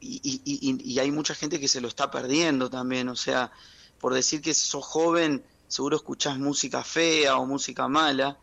[0.00, 3.50] y hay mucha gente que se lo está perdiendo también, o sea,
[3.98, 8.38] por decir que sos joven, seguro escuchás música fea o música mala,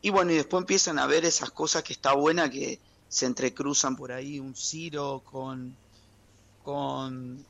[0.00, 3.96] y bueno, y después empiezan a ver esas cosas que está buena que se entrecruzan
[3.96, 5.76] por ahí, un Ciro con,
[6.62, 7.44] con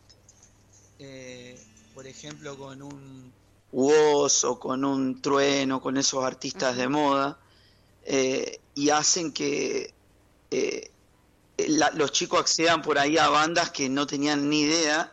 [0.98, 1.56] eh,
[1.94, 3.32] por ejemplo, con un
[3.74, 7.38] Woz o con un Trueno, con esos artistas de moda,
[8.04, 9.92] eh, y hacen que
[10.50, 10.90] eh,
[11.68, 15.12] la- los chicos accedan por ahí a bandas que no tenían ni idea,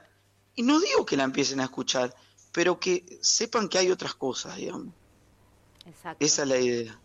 [0.56, 2.14] y no digo que la empiecen a escuchar,
[2.52, 4.94] pero que sepan que hay otras cosas, digamos.
[5.88, 6.24] Exacto.
[6.24, 7.00] Esa es la idea.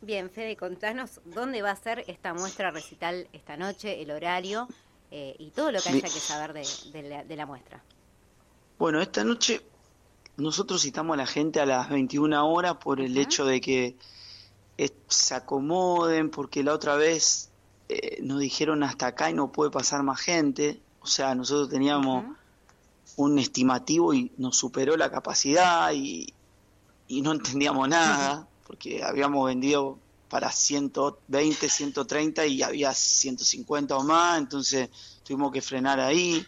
[0.00, 4.66] Bien, Fede, contanos dónde va a ser esta muestra recital esta noche, el horario
[5.12, 7.80] eh, y todo lo que haya que saber de, de la, de la muestra.
[8.78, 9.60] Bueno, esta noche
[10.42, 13.96] nosotros citamos a la gente a las 21 horas por el hecho de que
[14.76, 17.50] eh, se acomoden, porque la otra vez
[17.88, 20.80] eh, nos dijeron hasta acá y no puede pasar más gente.
[21.00, 22.24] O sea, nosotros teníamos
[23.16, 26.32] un estimativo y nos superó la capacidad y,
[27.06, 29.98] y no entendíamos nada, porque habíamos vendido
[30.28, 34.88] para 120, 130 y había 150 o más, entonces
[35.22, 36.44] tuvimos que frenar ahí.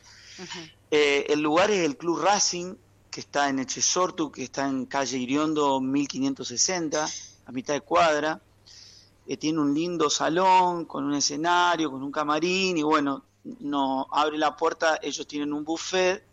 [0.90, 2.76] Eh, el lugar es el Club Racing,
[3.15, 7.07] que está en Echesortu, que está en calle Iriondo 1560,
[7.47, 8.43] a mitad de cuadra.
[9.28, 13.23] Eh, tiene un lindo salón con un escenario, con un camarín, y bueno,
[13.60, 16.26] nos abre la puerta, ellos tienen un buffet,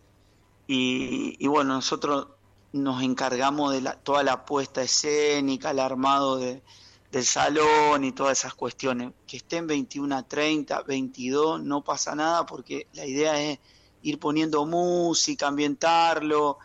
[0.65, 2.29] y, bueno, nosotros
[2.73, 6.63] nos encargamos de la, toda la puesta escénica, el armado de,
[7.11, 9.11] del salón y todas esas cuestiones.
[9.27, 13.59] Que estén 21 a 30, 22, no pasa nada porque la idea es
[14.01, 16.57] ir poniendo música, ambientarlo.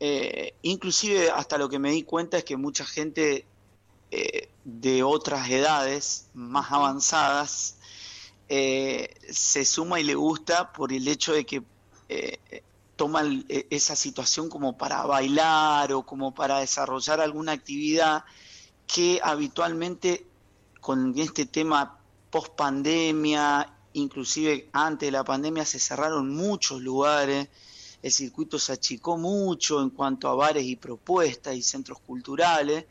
[0.00, 3.46] Eh, inclusive hasta lo que me di cuenta es que mucha gente
[4.10, 7.76] eh, de otras edades más avanzadas
[8.48, 11.64] eh, se suma y le gusta por el hecho de que
[12.08, 12.62] eh,
[12.94, 18.24] toman esa situación como para bailar o como para desarrollar alguna actividad
[18.86, 20.26] que habitualmente
[20.80, 21.98] con este tema
[22.30, 27.48] post pandemia, inclusive antes de la pandemia se cerraron muchos lugares,
[28.06, 32.86] el circuito se achicó mucho en cuanto a bares y propuestas y centros culturales,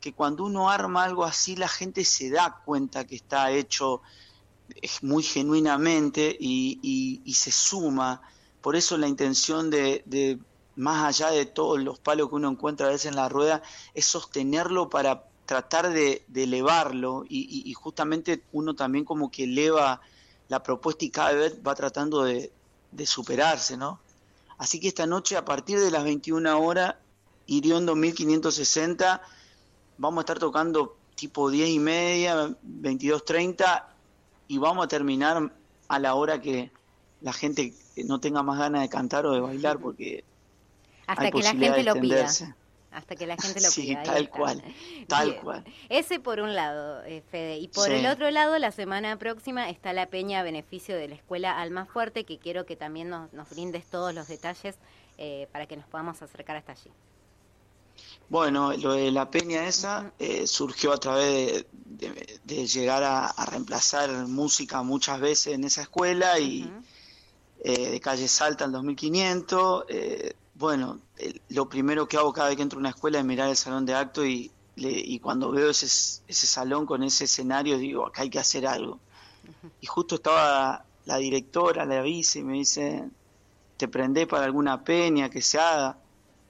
[0.00, 4.02] que cuando uno arma algo así la gente se da cuenta que está hecho
[4.82, 6.80] eh, muy genuinamente y,
[7.24, 8.20] y- se suma.
[8.60, 10.40] Por eso la intención de, de,
[10.74, 13.62] más allá de todos los palos que uno encuentra a veces en la rueda,
[13.94, 20.00] es sostenerlo para tratar de, elevarlo y, y- y justamente uno también como que eleva
[20.48, 22.52] la propuesta y cada vez va tratando de,
[22.90, 24.05] de superarse, ¿no?
[24.58, 26.96] Así que esta noche a partir de las 21 horas,
[27.46, 29.22] Iriondo 1560,
[29.98, 33.84] vamos a estar tocando tipo 10 y media, 22.30
[34.48, 35.52] y vamos a terminar
[35.88, 36.70] a la hora que
[37.20, 40.24] la gente no tenga más ganas de cantar o de bailar porque
[41.06, 42.28] Hasta hay que la gente lo pida.
[42.96, 44.00] Hasta que la gente lo Sí, pida.
[44.00, 44.62] ahí tal cual,
[45.08, 45.42] tal Bien.
[45.42, 45.64] cual.
[45.90, 47.58] Ese por un lado, eh, Fede.
[47.58, 47.92] Y por Sí.
[47.92, 51.84] el otro lado, la semana próxima está la peña a beneficio de la Escuela Alma
[51.84, 54.76] Fuerte, que quiero que también nos, nos brindes todos los detalles
[55.18, 56.90] eh, para que nos podamos acercar hasta allí.
[58.28, 63.26] Bueno, lo de la peña esa eh, surgió a través de, de- de llegar a,
[63.26, 66.70] a reemplazar música muchas veces en esa escuela y
[67.62, 69.84] eh, de calle Salta en 2500.
[69.88, 71.00] eh, bueno,
[71.50, 73.84] lo primero que hago cada vez que entro a una escuela es mirar el salón
[73.84, 78.30] de acto y, y cuando veo ese, ese salón con ese escenario digo, acá hay
[78.30, 78.98] que hacer algo.
[79.80, 83.08] Y justo estaba la directora, la vice, y me dice,
[83.76, 85.98] ¿te prendés para alguna peña que se haga?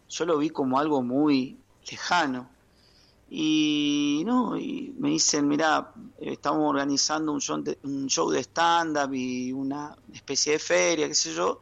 [0.09, 1.59] Yo lo vi como algo muy
[1.91, 2.49] lejano.
[3.29, 9.13] Y no, y me dicen, mira, estamos organizando un show de, un show de stand-up
[9.13, 11.59] y una especie de feria, qué sé yo,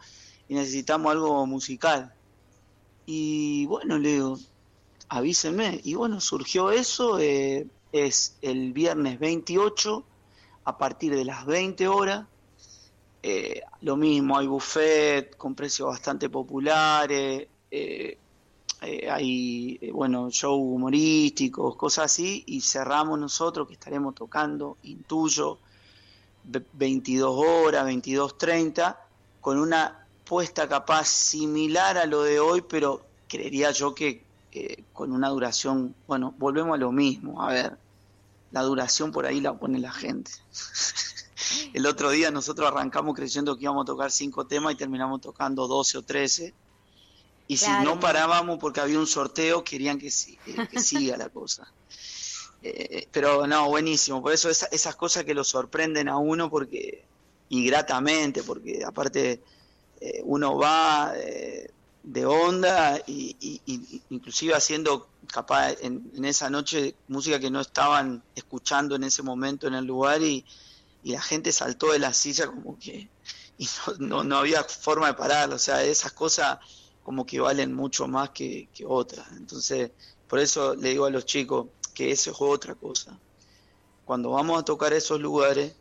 [0.46, 2.12] y necesitamos algo musical.
[3.06, 4.38] Y bueno, le digo,
[5.08, 5.80] avísenme.
[5.84, 10.04] Y bueno, surgió eso, eh, es el viernes 28
[10.64, 12.26] a partir de las 20 horas.
[13.22, 18.18] Eh, lo mismo, hay buffet con precios bastante populares, eh,
[18.82, 25.58] eh, hay, bueno, show humorísticos, cosas así, y cerramos nosotros que estaremos tocando, intuyo,
[26.44, 28.98] ve- 22 horas, 22.30,
[29.40, 35.12] con una puesta capaz similar a lo de hoy, pero creería yo que eh, con
[35.12, 37.76] una duración, bueno, volvemos a lo mismo, a ver,
[38.52, 40.30] la duración por ahí la pone la gente.
[41.74, 45.66] El otro día nosotros arrancamos creyendo que íbamos a tocar cinco temas y terminamos tocando
[45.68, 46.54] 12 o 13.
[47.46, 50.10] Y si no parábamos porque había un sorteo, querían que-
[50.70, 51.70] que siga la cosa.
[52.66, 54.22] Eh, pero no, buenísimo.
[54.22, 57.04] Por eso esa- esas cosas que lo sorprenden a uno porque
[57.50, 59.42] y gratamente, porque aparte
[60.00, 61.70] eh, uno va eh,
[62.02, 63.60] de onda y,
[64.10, 69.74] inclusive haciendo capaz en, esa noche música que no estaban escuchando en ese momento en
[69.74, 70.44] el lugar y,
[71.02, 73.08] y la gente saltó de la silla como que
[73.58, 76.58] y no, no, no había forma de parar, o sea, esas cosas
[77.04, 79.26] como que valen mucho más que, que otras.
[79.36, 79.90] Entonces,
[80.28, 83.16] por eso le digo a los chicos que eso es otra cosa.
[84.04, 85.74] Cuando vamos a tocar esos lugares,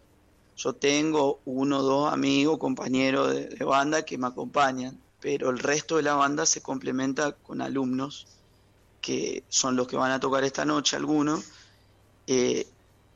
[0.63, 5.97] yo tengo uno o dos amigos, compañeros de, banda que me acompañan, pero el resto
[5.97, 8.27] de la banda se complementa con alumnos
[9.01, 11.43] que son los que van a tocar esta noche, algunos.
[12.27, 12.65] Eh,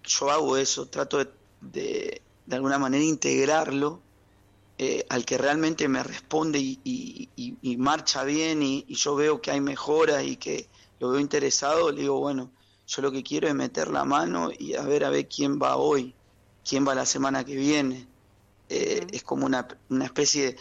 [0.04, 4.04] yo hago eso, trato de, de, alguna manera integrarlo
[4.78, 9.42] eh, al que realmente me responde y, y- y- marcha bien y, y yo veo
[9.42, 10.70] que hay mejoras y que
[11.00, 12.54] lo veo interesado, le digo, bueno,
[12.88, 15.78] yo lo que quiero es meter la mano y a ver a ver quién va
[15.78, 16.17] hoy,
[16.68, 18.08] quién va la semana que viene.
[18.70, 20.58] Eh, Es como una, una especie, de,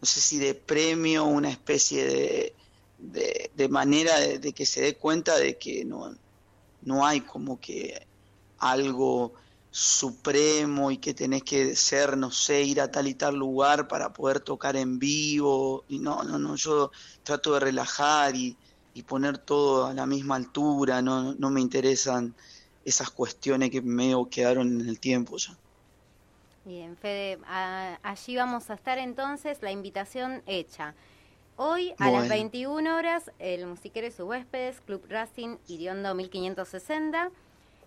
[0.00, 2.54] no sé si de premio, una especie de,
[2.98, 6.14] de, de manera de, de que se dé cuenta de que no,
[6.82, 8.06] no hay como que
[8.58, 9.34] algo
[9.70, 14.12] supremo y que tenés que ser, no sé, ir a tal y tal lugar para
[14.12, 15.84] poder tocar en vivo.
[15.88, 16.90] Y no, no, no, yo
[17.22, 18.56] trato de relajar y,
[18.94, 22.34] y poner todo a la misma altura, no, no me interesan
[22.88, 25.54] esas cuestiones que medio quedaron en el tiempo ya.
[26.64, 30.94] Bien, Fede, a- allí vamos a estar entonces, la invitación hecha.
[31.56, 32.28] Hoy a las Bueno.
[32.28, 37.30] 21 horas, el musiquero y sus huéspedes, Club Racing Iriondo 1560.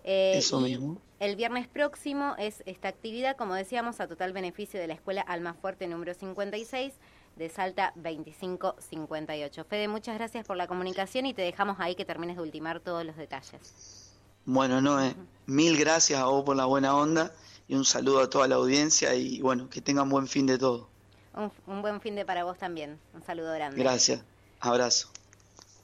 [0.04, 0.98] Eh, Eso mismo.
[1.20, 5.86] El viernes próximo es esta actividad, como decíamos, a total beneficio de la Escuela Almafuerte
[5.86, 6.92] número 56
[7.36, 9.64] de Salta 2558.
[9.64, 13.04] Fede, muchas gracias por la comunicación y te dejamos ahí que termines de ultimar todos
[13.06, 14.01] los detalles.
[14.44, 15.14] Bueno, Noé,
[15.46, 17.32] mil gracias a vos por la buena onda
[17.68, 20.88] y un saludo a toda la audiencia y bueno, que tengan buen fin de todo.
[21.34, 22.98] Un, un buen fin de para vos también.
[23.14, 23.78] Un saludo grande.
[23.78, 24.22] Gracias,
[24.60, 25.08] abrazo.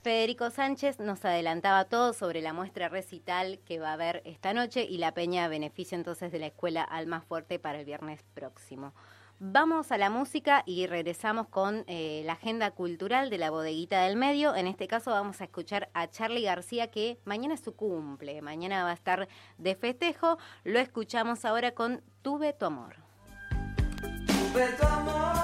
[0.02, 4.84] Federico Sánchez nos adelantaba todo sobre la muestra recital que va a haber esta noche
[4.84, 8.92] y la peña a beneficio entonces de la escuela Alma Fuerte para el viernes próximo.
[9.41, 14.17] Vamos a la música y regresamos con eh, la agenda cultural de la bodeguita del
[14.17, 14.57] medio.
[14.57, 18.83] En este caso vamos a escuchar a Charlie García que mañana es su cumple, mañana
[18.83, 20.39] va a estar de festejo.
[20.65, 22.97] Lo escuchamos ahora con Tuve tu amor.
[24.26, 25.39] Tuve tu amor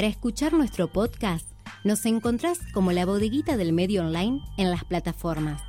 [0.00, 1.46] Para escuchar nuestro podcast,
[1.84, 5.60] nos encontrás como la bodeguita del medio online en las plataformas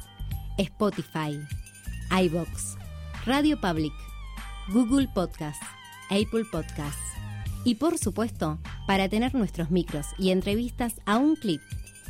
[0.58, 1.38] Spotify,
[2.18, 2.78] iBox,
[3.26, 3.92] Radio Public,
[4.70, 5.66] Google Podcasts,
[6.10, 7.12] Apple Podcasts.
[7.66, 11.62] Y por supuesto, para tener nuestros micros y entrevistas a un clip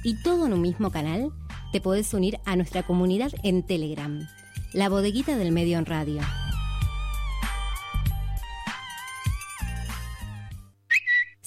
[0.03, 1.32] y todo en un mismo canal,
[1.72, 4.27] te podés unir a nuestra comunidad en Telegram,
[4.74, 6.22] la bodeguita del medio en radio.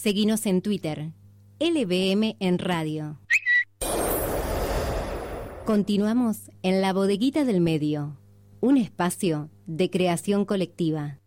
[0.05, 1.13] Seguinos en Twitter,
[1.59, 3.21] LBM en radio.
[5.65, 8.21] Continuamos en la bodeguita del medio,
[8.61, 11.21] un espacio de creación colectiva.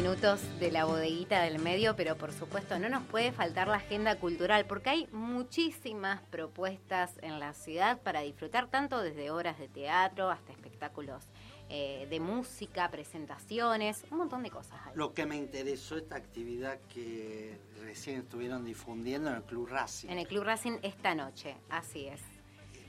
[0.00, 4.16] Minutos de la bodeguita del medio, pero por supuesto no nos puede faltar la agenda
[4.16, 10.30] cultural porque hay muchísimas propuestas en la ciudad para disfrutar tanto desde obras de teatro
[10.30, 11.22] hasta espectáculos
[11.68, 14.80] eh, de música, presentaciones, un montón de cosas.
[14.86, 14.92] hay.
[14.94, 20.08] Lo que me interesó esta actividad que recién estuvieron difundiendo en el Club Racing.
[20.08, 22.22] En el Club Racing esta noche, así es.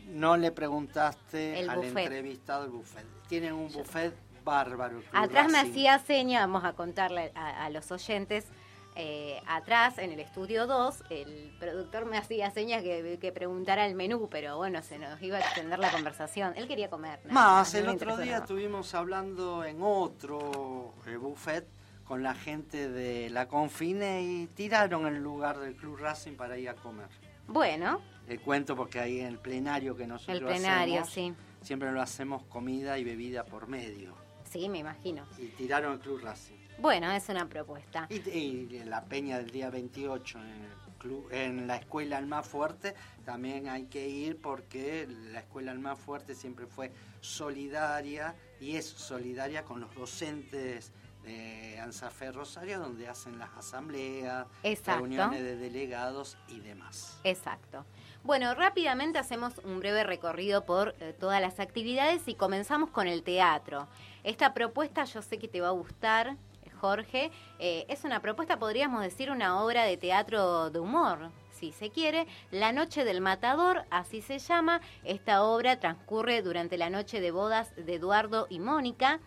[0.07, 2.05] No le preguntaste El al buffet.
[2.05, 3.05] entrevistado el buffet.
[3.27, 4.13] Tienen un buffet
[4.43, 5.01] bárbaro.
[5.13, 8.47] Atrás me hacía seña, vamos a contarle a, a los oyentes,
[8.95, 13.95] eh, atrás en el estudio 2, el productor me hacía señas que, que preguntara el
[13.95, 16.53] menú, pero bueno, se nos iba a extender la conversación.
[16.57, 17.19] Él quería comer.
[17.25, 18.37] nada Más, el otro día nada.
[18.39, 21.65] estuvimos hablando en otro eh, buffet
[22.03, 26.67] con la gente de la Confine y tiraron el lugar del Club Racing para ir
[26.67, 27.07] a comer.
[27.47, 31.65] Bueno, El cuento porque ahí en el plenario que nosotros el plenario, hacemos, sí.
[31.65, 34.15] siempre lo hacemos comida y bebida por medio.
[34.51, 35.25] Sí, me imagino.
[35.37, 36.55] Y tiraron el Club Racing.
[36.77, 38.07] Bueno, es una propuesta.
[38.09, 42.95] Y, y la peña del día 28 en, el club, en la escuela Alma Fuerte
[43.23, 49.63] también hay que ir porque la escuela Alma Fuerte siempre fue solidaria y es solidaria
[49.63, 50.91] con los docentes
[51.23, 55.01] de Anzafe Rosario donde hacen las asambleas, Exacto.
[55.01, 57.19] reuniones de delegados y demás.
[57.23, 57.85] Exacto.
[58.23, 63.23] Bueno, rápidamente hacemos un breve recorrido por eh, todas las actividades y comenzamos con el
[63.23, 63.87] teatro.
[64.23, 66.35] Esta propuesta yo sé que te va a gustar,
[66.79, 67.31] Jorge.
[67.59, 72.27] Eh, es una propuesta, podríamos decir, una obra de teatro de humor, si se quiere.
[72.49, 74.81] La Noche del Matador, así se llama.
[75.03, 79.19] Esta obra transcurre durante la noche de bodas de Eduardo y Mónica.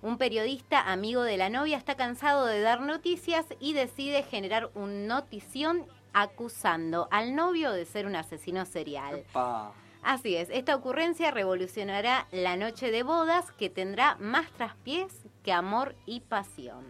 [0.00, 5.08] Un periodista amigo de la novia está cansado de dar noticias y decide generar un
[5.08, 9.24] notición acusando al novio de ser un asesino serial.
[9.32, 9.72] Pa.
[10.02, 15.12] Así es, esta ocurrencia revolucionará la noche de bodas que tendrá más traspiés
[15.42, 16.84] que amor y pasión.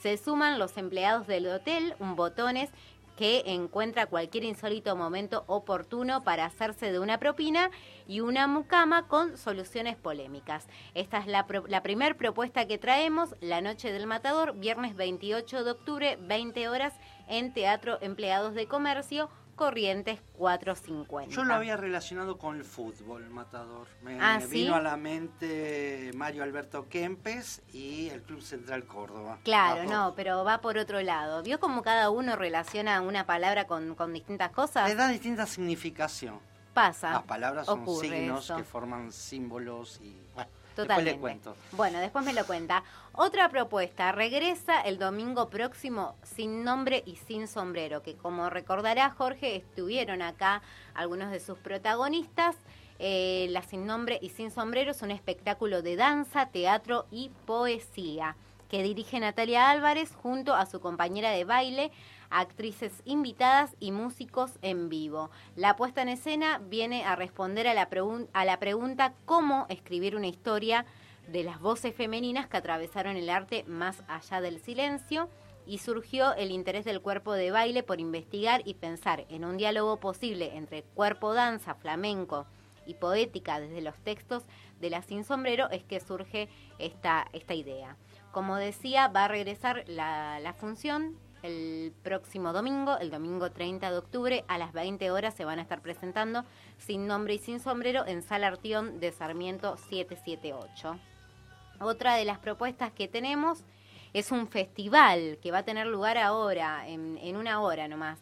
[0.00, 2.70] Se suman los empleados del hotel, un botones
[3.16, 7.70] que encuentra cualquier insólito momento oportuno para hacerse de una propina
[8.06, 10.66] y una mucama con soluciones polémicas.
[10.94, 15.64] Esta es la, pro- la primer propuesta que traemos, La Noche del Matador, viernes 28
[15.64, 16.92] de octubre, 20 horas,
[17.28, 21.34] en Teatro Empleados de Comercio, Corrientes 450.
[21.34, 23.88] Yo lo había relacionado con el fútbol, Matador.
[24.02, 29.38] Me Ah, vino a la mente Mario Alberto Kempes y el Club Central Córdoba.
[29.44, 31.42] Claro, no, pero va por otro lado.
[31.42, 34.88] ¿Vio cómo cada uno relaciona una palabra con, con distintas cosas?
[34.88, 36.38] Le da distinta significación.
[36.74, 37.12] Pasa.
[37.12, 38.56] Las palabras son signos eso.
[38.58, 41.12] que forman símbolos y bueno, Totalmente.
[41.12, 41.56] después le cuento.
[41.72, 42.84] Bueno, después me lo cuenta.
[43.12, 49.56] Otra propuesta, regresa el domingo próximo sin nombre y sin sombrero, que como recordará Jorge,
[49.56, 50.62] estuvieron acá
[50.94, 52.56] algunos de sus protagonistas.
[52.98, 58.36] Eh, la Sin Nombre y Sin Sombrero es un espectáculo de danza, teatro y poesía
[58.70, 61.90] que dirige Natalia Álvarez junto a su compañera de baile,
[62.30, 65.30] actrices invitadas y músicos en vivo.
[65.54, 70.86] La puesta en escena viene a responder a la, pregunta cómo escribir una historia
[71.28, 75.28] de las voces femeninas que atravesaron el arte más allá del silencio
[75.66, 79.98] y surgió el interés del cuerpo de baile por investigar y pensar en un diálogo
[79.98, 82.46] posible entre cuerpo, danza, flamenco
[82.86, 84.44] y poética desde los textos
[84.80, 86.48] de la Sin Sombrero es que surge
[86.78, 87.96] esta, esta idea.
[88.30, 94.44] Como decía, va a regresar la función el próximo domingo, el domingo 30 de octubre,
[94.48, 96.44] a las 20 horas se van a estar presentando
[96.78, 100.98] Sin Nombre y Sin Sombrero en Sala Artión de Sarmiento 778.
[101.80, 103.64] Otra de las propuestas que tenemos
[104.12, 108.18] es un festival que va a tener lugar ahora, en, una hora nomás.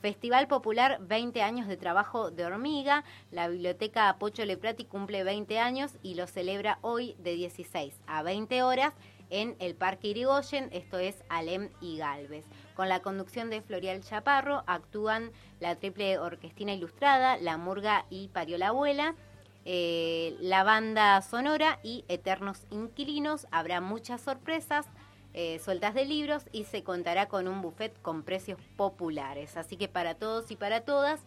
[0.00, 3.04] Festival Popular 20 años de trabajo de hormiga.
[3.30, 8.62] La Biblioteca Pocho Leprati cumple 20 años y lo celebra hoy de 16 a 20
[8.62, 8.92] horas
[9.30, 12.44] en el Parque Irigoyen, esto es Alem y Galvez.
[12.74, 15.30] Con la conducción de Florial Chaparro actúan
[15.60, 19.14] la Triple Orquestina Ilustrada, La Murga y Parió la Abuela.
[19.66, 23.46] eh, la banda sonora y Eternos Inquilinos.
[23.50, 24.86] Habrá muchas sorpresas,
[25.32, 29.56] eh, sueltas de libros y se contará con un buffet con precios populares.
[29.56, 31.22] Así que para todos y para todas,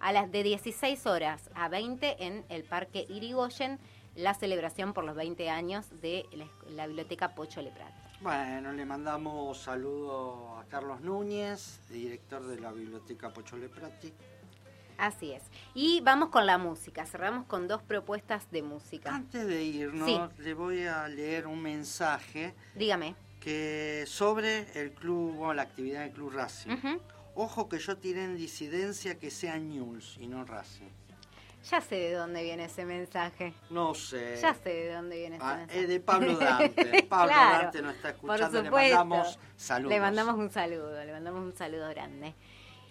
[0.00, 3.78] a las de 16 horas a 20 en el Parque Irigoyen,
[4.16, 8.01] la celebración por los 20 años de la, la Biblioteca Pocho Leprat.
[8.22, 14.12] Bueno, le mandamos saludo a Carlos Núñez, director de la Biblioteca Pocho Leprati.
[14.98, 15.42] Así es.
[15.74, 17.04] Y vamos con la música.
[17.04, 19.12] Cerramos con dos propuestas de música.
[19.12, 20.42] Antes de irnos, Sí.
[20.42, 23.16] le voy a leer un mensaje Dígame.
[23.40, 26.70] que sobre el club, bueno, la actividad del Club Racing.
[27.34, 30.90] Ojo que yo tiré en disidencia que sea News y no Racing.
[31.70, 33.54] Ya sé de dónde viene ese mensaje.
[33.70, 34.36] No sé.
[34.40, 35.80] Ya sé de dónde viene ese Ah, mensaje.
[35.80, 37.02] es de Pablo Dante.
[37.08, 39.92] Pablo Claro, Dante nos está escuchando, le mandamos saludos.
[39.92, 42.34] Le mandamos un saludo, le mandamos un saludo grande.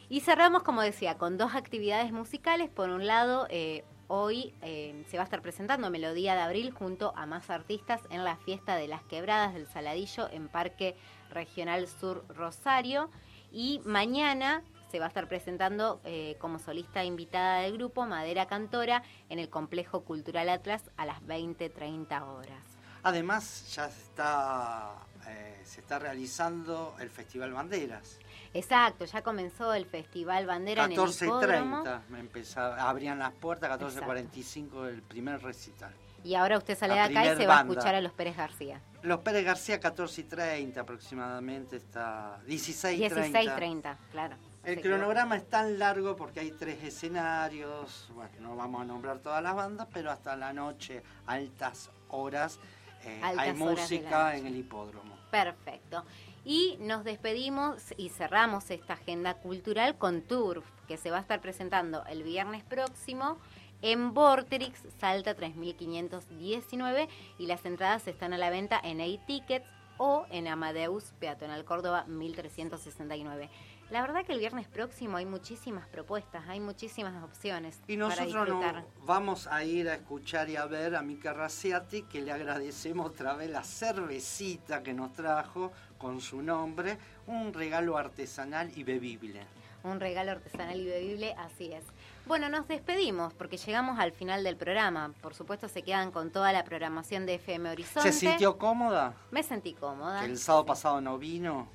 [0.10, 2.70] Y cerramos, como decía, con dos actividades musicales.
[2.70, 7.14] Por un lado, eh, hoy eh, se va a estar presentando Melodía de Abril junto
[7.16, 10.96] a más artistas en la fiesta de las quebradas del Saladillo en Parque
[11.30, 13.10] Regional Sur Rosario.
[13.54, 19.04] Y mañana se va a estar presentando eh, como solista invitada del grupo Madera Cantora
[19.30, 22.60] en el Complejo Cultural Atlas a las 20-30 horas.
[23.04, 24.92] Además, ya está,
[25.28, 28.20] eh, se está realizando el Festival Banderas.
[28.54, 31.84] Exacto, ya comenzó el Festival Bandera en el 14 y hipódromo.
[31.84, 35.94] 30 me empezaba, abrían las puertas, 14 y 45 el primer recital.
[36.24, 38.82] Y ahora usted sale de acá y se va a escuchar a los Pérez García.
[39.02, 43.22] Los Pérez García 14 y 30 aproximadamente, está 16 y 30.
[43.22, 44.36] 16, 30, claro.
[44.64, 49.42] El cronograma es tan largo porque hay tres escenarios, bueno, no vamos a nombrar todas
[49.42, 52.60] las bandas, pero hasta la noche, altas horas,
[53.04, 55.18] eh, Altas hay música en el hipódromo.
[55.32, 56.06] Perfecto.
[56.46, 61.42] Y nos despedimos y cerramos esta agenda cultural con Turf, que se va a estar
[61.42, 63.38] presentando el viernes próximo
[63.82, 67.10] en Vorterix, Salta 3519,
[67.40, 69.66] y las entradas están a la venta en A-Tickets
[69.98, 73.50] o en Amadeus Peatonal Córdoba 1369.
[73.92, 78.34] La verdad que el viernes próximo hay muchísimas propuestas, hay muchísimas opciones Y para nosotros
[78.34, 78.86] no disfrutar.
[79.04, 83.34] vamos a ir a escuchar y a ver a Mica Raciati, que le agradecemos otra
[83.34, 86.98] vez la cervecita que nos trajo con su nombre,
[87.28, 89.42] un regalo artesanal y bebible.
[89.84, 91.84] Un regalo artesanal y bebible, así es.
[92.28, 95.12] Bueno, nos despedimos porque llegamos al final del programa.
[95.22, 98.12] Por supuesto, se quedan con toda la programación de FM Horizonte.
[98.14, 99.16] ¿Se sintió cómoda?
[99.32, 100.22] Me sentí cómoda.
[100.22, 101.68] Que el sábado pasado no vino.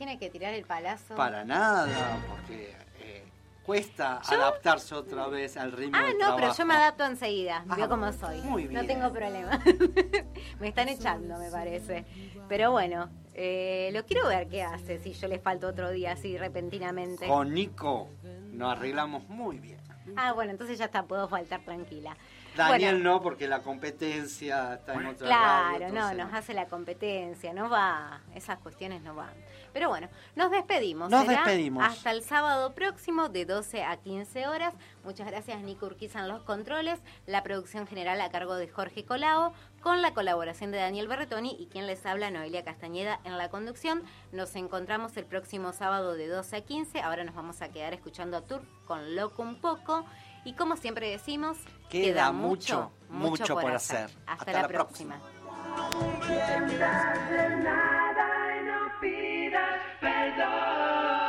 [0.00, 1.14] Tiene que tirar el palazo.
[1.14, 3.22] Para nada, porque eh,
[3.66, 4.36] cuesta ¿Yo?
[4.40, 7.66] adaptarse otra vez al ritmo Ah, del no, pero yo me adapto enseguida.
[7.68, 8.40] Ah, Veo cómo soy.
[8.40, 8.86] muy No bien.
[8.86, 9.60] tengo problema.
[10.58, 12.06] me están echando, me parece.
[12.48, 16.38] Pero bueno, eh, lo quiero ver qué hace si yo le falto otro día así
[16.38, 17.26] repentinamente.
[17.28, 18.08] Con Nico
[18.52, 19.78] nos arreglamos muy bien.
[20.16, 22.16] Ah, bueno, entonces ya está, puedo faltar tranquila.
[22.56, 26.66] Daniel Bueno, no, porque la competencia está en otra Claro, radio, no, nos hace la
[26.66, 29.30] competencia, no va, esas cuestiones no van.
[29.72, 31.10] Pero bueno, nos despedimos.
[31.10, 31.84] Nos será despedimos.
[31.84, 34.74] Hasta el sábado próximo de 12 a 15 horas.
[35.04, 39.52] Muchas gracias Nico Urquiza en los controles, la producción general a cargo de Jorge Colao,
[39.82, 44.02] con la colaboración de Daniel Berretoni y quien les habla Noelia Castañeda en la conducción.
[44.32, 47.00] Nos encontramos el próximo sábado de 12 a 15.
[47.00, 50.04] Ahora nos vamos a quedar escuchando a Tour con Loco un poco.
[50.44, 51.58] Y como siempre decimos,
[51.90, 54.10] Queda mucho, mucho por hacer.
[54.26, 55.18] Hasta, Hasta la, la próxima.
[55.18, 55.50] próxima.
[59.00, 61.19] vidas perdón.